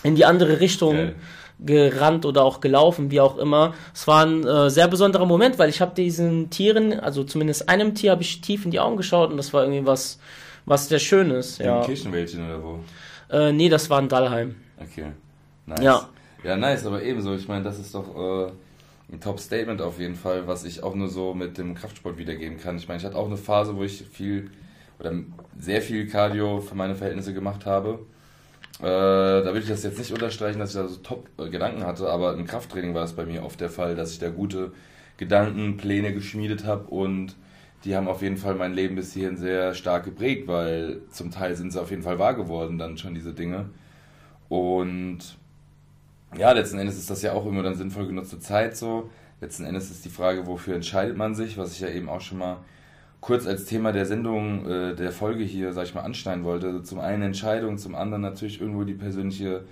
in 0.03 0.15
die 0.15 0.25
andere 0.25 0.59
Richtung 0.59 0.95
okay. 0.95 1.13
gerannt 1.59 2.25
oder 2.25 2.43
auch 2.43 2.61
gelaufen, 2.61 3.11
wie 3.11 3.21
auch 3.21 3.37
immer. 3.37 3.73
Es 3.93 4.07
war 4.07 4.25
ein 4.25 4.45
äh, 4.45 4.69
sehr 4.69 4.87
besonderer 4.87 5.25
Moment, 5.25 5.59
weil 5.59 5.69
ich 5.69 5.81
habe 5.81 5.93
diesen 5.93 6.49
Tieren, 6.49 6.99
also 6.99 7.23
zumindest 7.23 7.69
einem 7.69 7.93
Tier, 7.93 8.11
habe 8.11 8.23
ich 8.23 8.41
tief 8.41 8.65
in 8.65 8.71
die 8.71 8.79
Augen 8.79 8.97
geschaut 8.97 9.29
und 9.29 9.37
das 9.37 9.53
war 9.53 9.63
irgendwie 9.63 9.85
was, 9.85 10.19
was 10.65 10.89
sehr 10.89 10.99
Schönes. 10.99 11.59
Ja. 11.59 11.81
Kirchenwäldchen 11.83 12.45
oder 12.45 12.63
wo? 12.63 12.79
Äh, 13.31 13.51
nee, 13.51 13.69
das 13.69 13.89
war 13.89 13.99
in 13.99 14.09
Dallheim. 14.09 14.55
Okay. 14.81 15.11
Nice. 15.67 15.81
Ja. 15.81 16.09
Ja, 16.43 16.55
nice, 16.55 16.85
aber 16.85 17.03
ebenso. 17.03 17.35
Ich 17.35 17.47
meine, 17.47 17.63
das 17.63 17.77
ist 17.77 17.93
doch. 17.93 18.47
Äh 18.47 18.51
ein 19.11 19.19
Top-Statement 19.19 19.81
auf 19.81 19.99
jeden 19.99 20.15
Fall, 20.15 20.47
was 20.47 20.63
ich 20.63 20.83
auch 20.83 20.95
nur 20.95 21.09
so 21.09 21.33
mit 21.33 21.57
dem 21.57 21.75
Kraftsport 21.75 22.17
wiedergeben 22.17 22.59
kann. 22.59 22.77
Ich 22.77 22.87
meine, 22.87 22.99
ich 22.99 23.05
hatte 23.05 23.15
auch 23.15 23.27
eine 23.27 23.37
Phase, 23.37 23.75
wo 23.75 23.83
ich 23.83 24.03
viel 24.03 24.51
oder 24.99 25.13
sehr 25.57 25.81
viel 25.81 26.07
Cardio 26.07 26.61
für 26.61 26.75
meine 26.75 26.95
Verhältnisse 26.95 27.33
gemacht 27.33 27.65
habe. 27.65 27.99
Äh, 28.79 28.83
da 28.83 29.53
will 29.53 29.61
ich 29.61 29.67
das 29.67 29.83
jetzt 29.83 29.97
nicht 29.97 30.13
unterstreichen, 30.13 30.59
dass 30.59 30.69
ich 30.69 30.75
da 30.75 30.87
so 30.87 30.97
Top-Gedanken 30.97 31.85
hatte, 31.85 32.09
aber 32.09 32.33
im 32.33 32.45
Krafttraining 32.45 32.93
war 32.93 33.03
es 33.03 33.13
bei 33.13 33.25
mir 33.25 33.43
oft 33.43 33.59
der 33.59 33.69
Fall, 33.69 33.95
dass 33.95 34.11
ich 34.11 34.19
da 34.19 34.29
gute 34.29 34.71
Gedanken, 35.17 35.77
Pläne 35.77 36.13
geschmiedet 36.13 36.65
habe 36.65 36.85
und 36.85 37.35
die 37.83 37.95
haben 37.95 38.07
auf 38.07 38.21
jeden 38.21 38.37
Fall 38.37 38.55
mein 38.55 38.73
Leben 38.73 38.95
bis 38.95 39.13
hierhin 39.13 39.37
sehr 39.37 39.73
stark 39.73 40.05
geprägt, 40.05 40.47
weil 40.47 41.01
zum 41.11 41.31
Teil 41.31 41.55
sind 41.55 41.71
sie 41.71 41.81
auf 41.81 41.91
jeden 41.91 42.03
Fall 42.03 42.19
wahr 42.19 42.35
geworden, 42.35 42.77
dann 42.77 42.97
schon 42.97 43.13
diese 43.13 43.33
Dinge. 43.33 43.69
Und 44.49 45.37
ja, 46.37 46.51
letzten 46.51 46.79
Endes 46.79 46.97
ist 46.97 47.09
das 47.09 47.21
ja 47.21 47.33
auch 47.33 47.45
immer 47.45 47.63
dann 47.63 47.75
sinnvoll 47.75 48.07
genutzte 48.07 48.39
Zeit 48.39 48.77
so. 48.77 49.09
Letzten 49.41 49.65
Endes 49.65 49.89
ist 49.89 50.03
die 50.05 50.09
Frage, 50.09 50.47
wofür 50.47 50.75
entscheidet 50.75 51.17
man 51.17 51.33
sich, 51.33 51.57
was 51.57 51.71
ich 51.71 51.79
ja 51.79 51.89
eben 51.89 52.09
auch 52.09 52.21
schon 52.21 52.37
mal 52.37 52.57
kurz 53.21 53.47
als 53.47 53.65
Thema 53.65 53.91
der 53.91 54.05
Sendung, 54.05 54.65
äh, 54.69 54.95
der 54.95 55.11
Folge 55.11 55.43
hier, 55.43 55.73
sag 55.73 55.85
ich 55.85 55.95
mal, 55.95 56.01
anschneiden 56.01 56.43
wollte. 56.43 56.67
Also 56.67 56.79
zum 56.81 56.99
einen 56.99 57.23
Entscheidung, 57.23 57.77
zum 57.77 57.95
anderen 57.95 58.21
natürlich 58.21 58.61
irgendwo 58.61 58.83
die 58.83 58.93
persönliche 58.93 59.63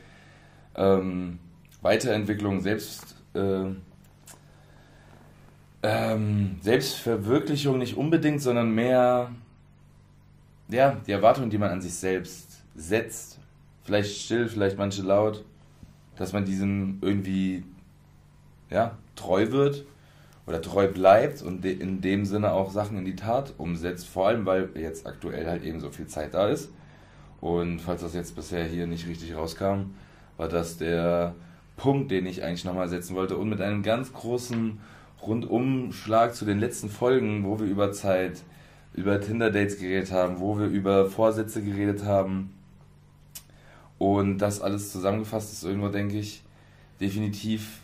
ähm, 0.76 1.40
Weiterentwicklung, 1.82 2.62
Selbst, 2.62 3.16
äh, 3.34 3.66
ähm, 5.84 6.58
Selbstverwirklichung 6.62 7.78
nicht 7.78 7.98
unbedingt, 7.98 8.42
sondern 8.42 8.74
mehr 8.74 9.32
ja, 10.70 10.98
die 11.06 11.12
Erwartungen, 11.12 11.50
die 11.50 11.58
man 11.58 11.72
an 11.72 11.82
sich 11.82 11.94
selbst 11.94 12.64
setzt. 12.76 13.40
Vielleicht 13.84 14.18
still, 14.22 14.48
vielleicht 14.48 14.78
manche 14.78 15.02
laut 15.02 15.46
dass 16.18 16.34
man 16.34 16.46
diesem 16.46 16.98
irgendwie 17.02 17.64
ja, 18.70 18.98
treu 19.16 19.52
wird 19.52 19.86
oder 20.46 20.62
treu 20.62 20.88
bleibt 20.88 21.42
und 21.42 21.66
in 21.66 22.02
dem 22.02 22.26
Sinne 22.26 22.52
auch 22.54 22.72
Sachen 22.72 22.98
in 22.98 23.06
die 23.06 23.16
Tat 23.16 23.54
umsetzt, 23.58 24.08
vor 24.08 24.28
allem 24.28 24.46
weil 24.46 24.70
jetzt 24.76 25.06
aktuell 25.06 25.48
halt 25.48 25.64
eben 25.64 25.80
so 25.80 25.90
viel 25.90 26.08
Zeit 26.08 26.34
da 26.34 26.48
ist. 26.48 26.72
Und 27.42 27.80
falls 27.80 28.02
das 28.02 28.16
jetzt 28.16 28.36
bisher 28.36 28.64
hier 28.66 28.88
nicht 28.88 29.08
richtig 29.08 29.36
rauskam, 29.36 29.92
war 30.38 30.48
das 30.48 30.78
der 30.78 31.36
Punkt, 31.76 32.12
den 32.12 32.26
ich 32.26 32.44
eigentlich 32.44 32.66
nochmal 32.66 32.90
setzen 32.90 33.16
wollte 33.16 33.38
und 33.38 33.50
mit 33.50 33.62
einem 33.62 33.84
ganz 33.84 34.12
großen 34.12 34.80
Rundumschlag 35.22 36.34
zu 36.34 36.46
den 36.46 36.60
letzten 36.60 36.90
Folgen, 36.90 37.44
wo 37.44 37.60
wir 37.60 37.68
über 37.68 37.92
Zeit, 37.92 38.42
über 38.94 39.22
Tinder-Dates 39.22 39.78
geredet 39.78 40.12
haben, 40.12 40.40
wo 40.40 40.58
wir 40.58 40.68
über 40.68 41.08
Vorsätze 41.08 41.62
geredet 41.62 42.06
haben, 42.06 42.54
und 43.98 44.38
das 44.38 44.62
alles 44.62 44.92
zusammengefasst 44.92 45.54
ist 45.54 45.64
irgendwo, 45.64 45.90
denke 45.90 46.18
ich, 46.18 46.44
definitiv, 47.00 47.80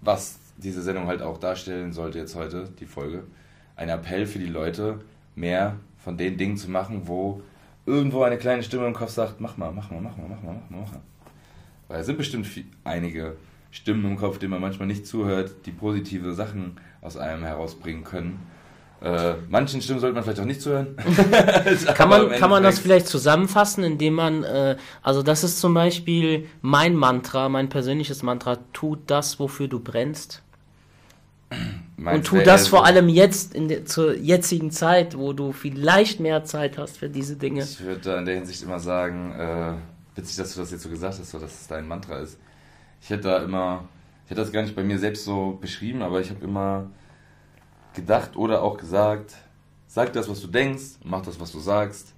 was 0.00 0.38
diese 0.56 0.82
Sendung 0.82 1.06
halt 1.06 1.22
auch 1.22 1.38
darstellen 1.38 1.92
sollte 1.92 2.18
jetzt 2.18 2.36
heute, 2.36 2.68
die 2.78 2.86
Folge. 2.86 3.24
Ein 3.76 3.88
Appell 3.88 4.26
für 4.26 4.38
die 4.38 4.46
Leute, 4.46 5.00
mehr 5.34 5.76
von 5.98 6.16
den 6.16 6.36
Dingen 6.36 6.56
zu 6.56 6.70
machen, 6.70 7.02
wo 7.06 7.42
irgendwo 7.86 8.22
eine 8.22 8.38
kleine 8.38 8.62
Stimme 8.62 8.86
im 8.86 8.92
Kopf 8.92 9.10
sagt, 9.10 9.40
mach 9.40 9.56
mal, 9.56 9.72
mach 9.72 9.90
mal, 9.90 10.00
mach 10.00 10.16
mal, 10.16 10.28
mach 10.28 10.42
mal, 10.42 10.54
mach 10.54 10.70
mal, 10.70 10.80
mach 10.80 10.92
mal. 10.92 11.00
Weil 11.88 12.00
es 12.00 12.06
sind 12.06 12.18
bestimmt 12.18 12.46
viel, 12.46 12.64
einige 12.84 13.36
Stimmen 13.70 14.04
im 14.04 14.16
Kopf, 14.16 14.38
denen 14.38 14.50
man 14.50 14.60
manchmal 14.60 14.86
nicht 14.86 15.06
zuhört, 15.06 15.66
die 15.66 15.72
positive 15.72 16.34
Sachen 16.34 16.76
aus 17.00 17.16
einem 17.16 17.44
herausbringen 17.44 18.04
können. 18.04 18.40
Äh, 19.02 19.34
manchen 19.48 19.82
Stimmen 19.82 19.98
sollte 19.98 20.14
man 20.14 20.22
vielleicht 20.22 20.38
auch 20.38 20.44
nicht 20.44 20.60
zuhören. 20.60 20.96
kann 21.94 22.08
man, 22.08 22.30
kann 22.30 22.50
man 22.50 22.62
das 22.62 22.78
vielleicht 22.78 23.08
zusammenfassen, 23.08 23.82
indem 23.82 24.14
man, 24.14 24.44
äh, 24.44 24.76
also 25.02 25.24
das 25.24 25.42
ist 25.42 25.58
zum 25.58 25.74
Beispiel 25.74 26.46
mein 26.60 26.94
Mantra, 26.94 27.48
mein 27.48 27.68
persönliches 27.68 28.22
Mantra, 28.22 28.58
tu 28.72 28.96
das, 29.06 29.40
wofür 29.40 29.66
du 29.66 29.80
brennst. 29.80 30.42
und 31.96 32.24
tu 32.24 32.38
das 32.38 32.68
vor 32.68 32.86
allem 32.86 33.08
jetzt, 33.08 33.54
in 33.54 33.66
der, 33.66 33.84
zur 33.86 34.16
jetzigen 34.16 34.70
Zeit, 34.70 35.18
wo 35.18 35.32
du 35.32 35.50
vielleicht 35.50 36.20
mehr 36.20 36.44
Zeit 36.44 36.78
hast 36.78 36.98
für 36.98 37.08
diese 37.08 37.34
Dinge. 37.34 37.64
Ich 37.64 37.80
würde 37.80 38.14
in 38.14 38.24
der 38.24 38.36
Hinsicht 38.36 38.62
immer 38.62 38.78
sagen, 38.78 39.32
äh, 39.32 39.72
witzig, 40.16 40.36
dass 40.36 40.54
du 40.54 40.60
das 40.60 40.70
jetzt 40.70 40.82
so 40.82 40.88
gesagt 40.88 41.18
hast, 41.18 41.28
so, 41.28 41.40
dass 41.40 41.60
es 41.60 41.66
dein 41.66 41.88
Mantra 41.88 42.18
ist. 42.18 42.38
Ich 43.00 43.10
hätte 43.10 43.22
da 43.22 43.38
immer, 43.38 43.88
ich 44.26 44.30
hätte 44.30 44.42
das 44.42 44.52
gar 44.52 44.62
nicht 44.62 44.76
bei 44.76 44.84
mir 44.84 45.00
selbst 45.00 45.24
so 45.24 45.58
beschrieben, 45.60 46.02
aber 46.02 46.20
ich 46.20 46.30
habe 46.30 46.44
immer 46.44 46.86
gedacht 47.94 48.36
oder 48.36 48.62
auch 48.62 48.76
gesagt, 48.76 49.34
sag 49.86 50.12
das, 50.12 50.28
was 50.28 50.40
du 50.40 50.46
denkst, 50.46 50.98
mach 51.04 51.22
das, 51.22 51.40
was 51.40 51.52
du 51.52 51.60
sagst. 51.60 52.14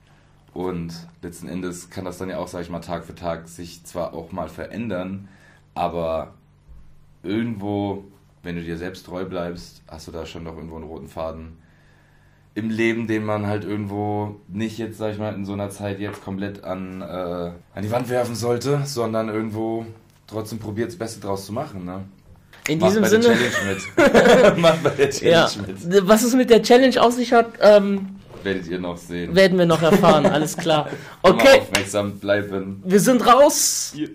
Und 0.53 0.95
letzten 1.23 1.49
Endes 1.49 1.91
kann 1.91 2.05
das 2.05 2.19
dann 2.19 2.31
ja 2.31 2.39
auch, 2.39 2.47
sag 2.47 2.63
ich 2.63 2.71
mal, 2.71 2.81
Tag 2.81 3.05
für 3.05 3.15
Tag 3.15 3.49
sich 3.49 3.85
zwar 3.85 4.15
auch 4.15 4.31
mal 4.31 4.49
verändern, 4.49 5.29
aber 5.75 6.35
irgendwo, 7.25 8.05
wenn 8.45 8.55
du 8.55 8.63
dir 8.63 8.79
selbst 8.79 9.07
treu 9.07 9.25
bleibst, 9.25 9.83
hast 9.89 10.07
du 10.07 10.13
da 10.13 10.27
schon 10.27 10.45
noch 10.45 10.55
irgendwo 10.55 10.77
einen 10.77 10.85
roten 10.85 11.09
Faden 11.09 11.59
im 12.55 12.71
Leben, 12.71 13.09
den 13.09 13.25
man 13.25 13.47
halt 13.47 13.65
irgendwo 13.65 14.37
nicht 14.47 14.79
jetzt, 14.79 14.99
sag 14.99 15.13
ich 15.13 15.19
mal, 15.19 15.35
in 15.35 15.45
so 15.45 15.55
einer 15.55 15.71
Zeit 15.71 15.99
jetzt 15.99 16.23
komplett 16.23 16.63
an, 16.63 17.03
äh, 17.03 17.05
an 17.05 17.83
die 17.83 17.91
Wand 17.91 18.09
werfen 18.09 18.37
sollte, 18.37 18.83
sondern 18.85 19.29
irgendwo 19.29 19.87
trotzdem 20.29 20.61
probiert, 20.61 20.91
das 20.91 20.99
Beste 20.99 21.21
draus 21.21 21.47
zu 21.47 21.53
machen. 21.53 21.85
Ne? 21.85 22.05
In 22.69 22.79
Mach 22.79 22.89
diesem 22.89 23.05
Sinne. 23.05 23.29
Mach 24.57 24.77
bei 24.77 24.91
der 24.91 25.11
Challenge 25.11 25.33
ja, 25.33 25.51
mit. 25.67 26.09
Was 26.09 26.23
es 26.23 26.35
mit 26.35 26.49
der 26.49 26.63
Challenge 26.63 27.01
auf 27.03 27.13
sich 27.13 27.33
hat, 27.33 27.47
ähm, 27.61 28.17
werdet 28.43 28.67
ihr 28.69 28.79
noch 28.79 28.97
sehen. 28.97 29.35
Werden 29.35 29.59
wir 29.59 29.67
noch 29.67 29.83
erfahren, 29.83 30.25
alles 30.27 30.57
klar. 30.57 30.89
Immer 31.23 31.35
Okay, 31.35 31.61
aufmerksam 31.61 32.19
bleiben. 32.19 32.83
wir 32.85 33.01
sind 33.01 33.27
raus. 33.27 33.93
Hier. 33.95 34.09